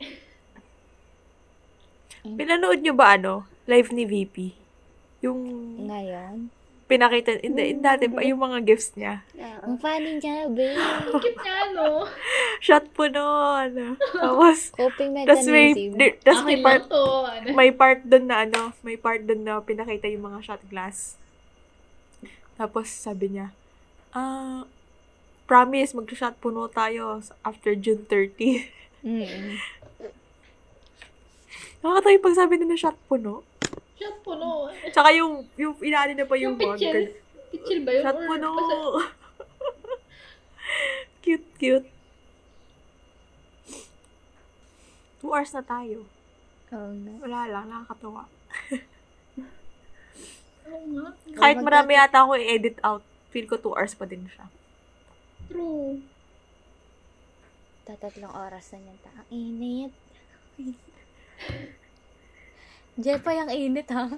[2.25, 3.47] Pinanood nyo ba ano?
[3.69, 4.57] Live ni VP?
[5.23, 5.41] Yung
[5.87, 6.49] Ngayon,
[6.89, 9.21] pinakita, hindi, hindi dati pa, yung mga gifts niya.
[9.61, 10.79] Ang funny niya, babe.
[10.79, 12.09] Ang cute niya, no?
[12.65, 13.95] Shot po no, ano.
[14.01, 15.99] Tapos, Coping tas may, mechanism.
[16.01, 17.05] di- tas may part, to.
[17.29, 17.47] Ano?
[17.53, 21.19] may part doon na ano, may part doon na pinakita yung mga shot glass.
[22.59, 23.55] Tapos sabi niya,
[24.11, 24.67] ah,
[25.47, 28.69] promise, mag-shot puno tayo after June 30.
[28.99, 29.55] Mm.
[31.79, 33.47] Nakakatawa yung pagsabi na na shot puno.
[33.95, 34.67] Shot puno.
[34.91, 36.75] Tsaka yung, yung inaano na pa yung, Yung mug.
[36.75, 37.15] pitchel.
[37.55, 38.03] Pitchel ba yun?
[38.03, 38.51] Shot puno.
[41.23, 41.87] cute, cute.
[45.23, 46.03] Two hours na tayo.
[46.75, 47.15] Oo nga.
[47.23, 48.27] Wala lang, nakakatawa.
[51.39, 54.47] Kahit marami yata ako i-edit out, feel ko two hours pa din siya.
[55.49, 56.03] True.
[57.89, 58.99] Tatatlong oras na yan.
[59.01, 59.11] ta.
[59.17, 59.93] Ang init.
[62.99, 64.11] Diyan pa yung init, ha?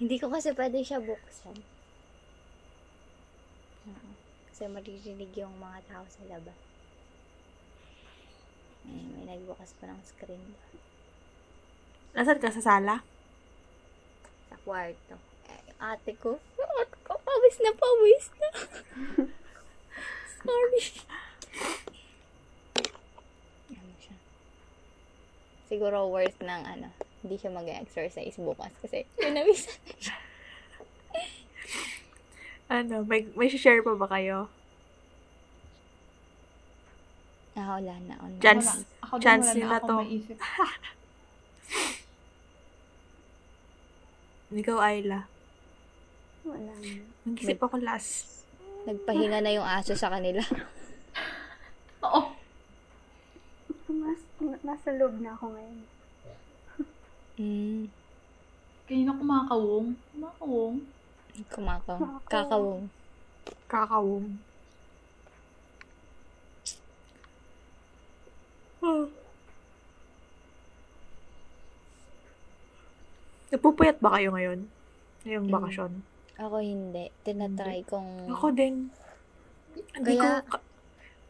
[0.00, 1.60] Hindi ko kasi pwede siya buksan.
[4.48, 6.56] Kasi maririnig yung mga tao sa labas.
[8.88, 10.56] Ay, may nagbukas pa ng screen.
[12.16, 12.48] Nasaan ka?
[12.48, 13.04] Sa sala?
[14.50, 15.14] Sa kwarto.
[15.46, 16.42] Eh, ate ko.
[16.58, 18.48] Ate ko, pawis na pawis na.
[20.44, 20.82] Sorry.
[23.70, 24.16] Ano siya?
[25.70, 26.88] Siguro worth ng ano,
[27.22, 30.18] hindi siya mag-exercise bukas kasi pinawisan na siya.
[32.70, 34.46] Ano, may, may share pa ba kayo?
[37.58, 38.14] Ah, wala na.
[38.14, 38.30] Wala.
[38.30, 38.38] na.
[38.38, 39.02] Chance, Wala.
[39.02, 39.98] Ako chance akong to.
[44.50, 45.30] Ikaw, Ayla.
[46.42, 46.90] Wala na.
[47.22, 48.42] Nag-isip ako last.
[48.82, 50.42] Nagpahinga na yung aso sa kanila.
[52.06, 52.34] Oo.
[53.94, 54.20] Mas,
[54.66, 55.78] nasa loob na ako ngayon.
[57.38, 57.84] Mm.
[58.90, 59.88] Kaya na kumakawong.
[60.10, 60.76] Kumakawong.
[61.54, 61.96] Kumakaw.
[61.96, 62.26] Kumakaw.
[62.26, 62.82] Kakawong.
[63.70, 64.26] Kakawong.
[68.82, 69.06] Oh.
[73.50, 74.70] Nagpupuyat ba kayo ngayon?
[75.22, 75.54] Ngayong Mm.
[75.54, 75.92] bakasyon?
[76.38, 77.04] Ako hindi.
[77.20, 78.30] Tinatry kong...
[78.30, 78.88] Ako din.
[79.92, 80.56] Hindi Kaya- ko,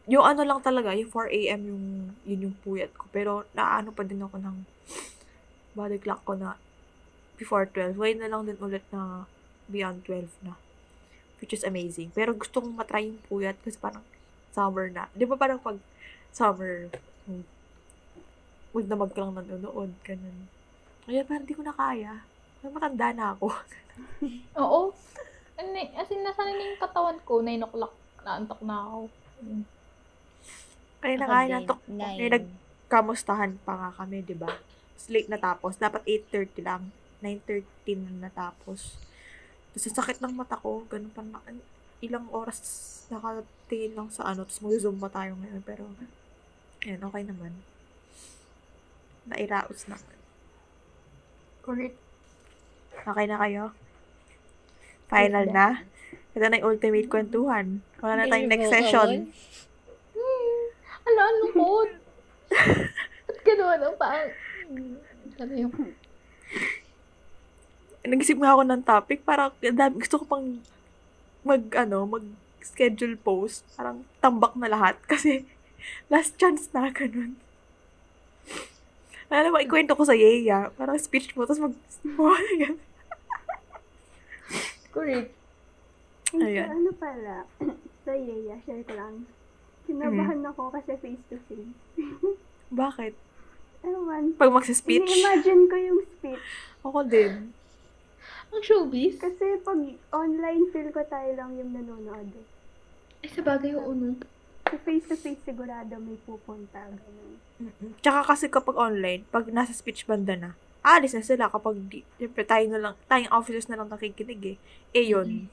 [0.07, 1.61] yung ano lang talaga, yung 4 a.m.
[1.67, 1.83] yung,
[2.23, 3.09] yun yung puyat ko.
[3.09, 4.57] Pero, naano pa din ako ng
[5.73, 6.55] body clock ko na
[7.35, 7.97] before 12.
[7.97, 9.25] Ngayon na lang din ulit na
[9.65, 10.55] beyond 12 na.
[11.39, 12.13] Which is amazing.
[12.13, 14.05] Pero gusto kong matry yung puyat kasi parang
[14.51, 15.09] summer na.
[15.11, 15.81] Di ba parang pag
[16.29, 16.85] summer,
[17.25, 17.43] hmm,
[18.71, 19.89] huwag na mag ka lang nanonood.
[20.05, 20.37] Ganun.
[21.05, 22.13] Kaya parang di ko na kaya.
[22.61, 23.47] May matanda na ako.
[24.61, 24.81] Oo.
[25.57, 27.41] Ano, eh, as in, nasanay na yung katawan ko.
[27.41, 27.93] 9 o'clock.
[28.21, 28.99] Naantok na ako.
[29.41, 29.63] Mm.
[31.01, 31.79] Kaya na Ako kaya natok.
[31.89, 34.49] Kaya nagkamustahan pa nga kami, di ba?
[34.49, 35.73] Tapos late natapos.
[35.81, 36.83] Dapat 8.30 lang.
[37.25, 39.01] 9.30 na natapos.
[39.73, 40.85] Tapos ang sakit ng mata ko.
[40.85, 41.41] Ganun pa na.
[42.01, 42.61] Ilang oras
[43.09, 44.45] nakatingin lang sa ano.
[44.45, 45.61] Tapos mag-zoom pa tayo ngayon.
[45.65, 45.89] Pero,
[46.85, 47.57] yan, okay naman.
[49.25, 50.20] Nairaos naman.
[51.61, 51.97] Correct.
[53.01, 53.63] Okay na kayo?
[55.09, 55.67] Final na?
[56.31, 57.83] Ito na yung ultimate kwentuhan.
[57.99, 59.09] Wala na tayong next session.
[60.15, 60.63] Hmm.
[61.01, 61.67] Ano, ano ko?
[63.25, 63.79] Ba't gano'n?
[63.89, 64.29] Ang pang...
[65.33, 65.73] Sabi yung...
[68.05, 70.61] nag-isip nga ako ng topic, parang ang gusto ko pang
[71.41, 73.65] mag, ano, mag-schedule post.
[73.73, 75.01] Parang tambak na lahat.
[75.11, 75.49] Kasi,
[76.13, 77.41] last chance na, ganun.
[79.31, 80.69] Alam mo, ikwento ko sa Yeya.
[80.71, 81.73] Parang speech mo, tapos mag...
[84.91, 85.31] Correct.
[86.31, 86.67] Yung Ayan.
[86.67, 87.35] sa ano pala,
[88.05, 89.23] sa Yeya, share ko lang.
[89.83, 90.49] Kinabahan Mm.
[90.51, 91.75] ako kasi face to face.
[92.69, 93.13] Bakit?
[93.81, 95.01] Ano man, Pag magsa-speech?
[95.01, 96.47] ini-imagine ko yung speech.
[96.81, 97.49] Ako din.
[98.51, 99.15] Ang showbiz?
[99.17, 99.79] Kasi pag
[100.11, 102.29] online, feel ko tayo lang yung nanonood.
[102.29, 102.47] eh.
[103.27, 104.19] Sa bagay, oo, no.
[104.71, 106.79] Sa face to face, sigurado may pupunta.
[106.87, 107.35] Ganun.
[107.59, 107.91] Mm-mm.
[107.99, 112.47] Tsaka kasi kapag online, pag nasa speech banda na, alis na sila kapag, di, siyempre
[112.47, 114.57] tayo na lang, tayong officers na lang nakikinig eh.
[114.95, 115.51] Eh yun.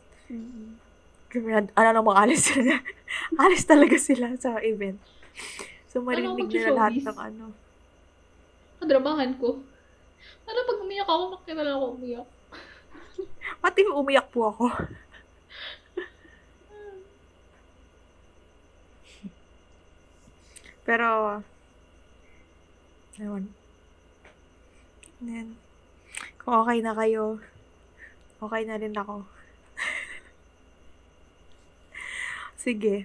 [1.28, 2.78] Grabe, ano namang alis sila.
[3.36, 5.02] alis talaga sila sa event.
[5.90, 7.44] So, Ano, marinig nila lahat ng ano.
[8.78, 9.58] Kadramahan ko.
[10.46, 12.28] Para pag umiyak ako, makilala ako umiyak.
[13.58, 14.64] Pati umiyak po ako.
[20.88, 21.44] Pero,
[23.20, 23.52] ewan.
[25.20, 25.52] Yan.
[26.40, 27.44] Kung okay na kayo,
[28.40, 29.28] okay na rin ako.
[32.64, 33.04] Sige.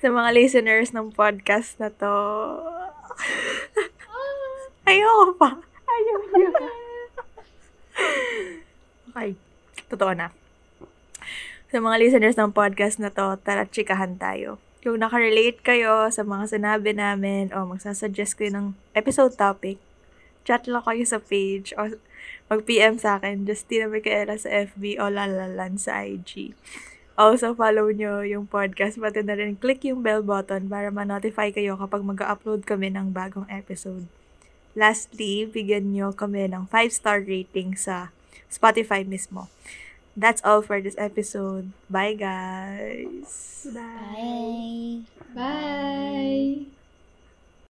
[0.00, 2.16] Sa mga listeners ng podcast na to,
[4.88, 5.60] ayoko pa.
[5.84, 6.50] Ayaw niya.
[9.14, 9.38] Okay.
[9.92, 10.32] Totoo na.
[11.68, 14.58] Sa mga listeners ng podcast na to, tara chikahan tayo.
[14.84, 19.80] Kung nakarelate kayo sa mga sinabi namin o magsasuggest kayo ng episode topic,
[20.44, 21.96] chat lang kayo sa page o
[22.52, 26.52] mag-PM sa akin, Justina Micaela sa FB o Lalalan sa IG.
[27.16, 31.80] Also, follow nyo yung podcast, pati na rin click yung bell button para ma-notify kayo
[31.80, 34.04] kapag mag-upload kami ng bagong episode.
[34.76, 38.12] Lastly, bigyan nyo kami ng 5-star rating sa
[38.52, 39.48] Spotify mismo.
[40.16, 41.72] That's all for this episode.
[41.90, 43.66] Bye, guys!
[43.74, 45.02] Bye.
[45.34, 46.64] Bye!
[46.66, 46.66] Bye!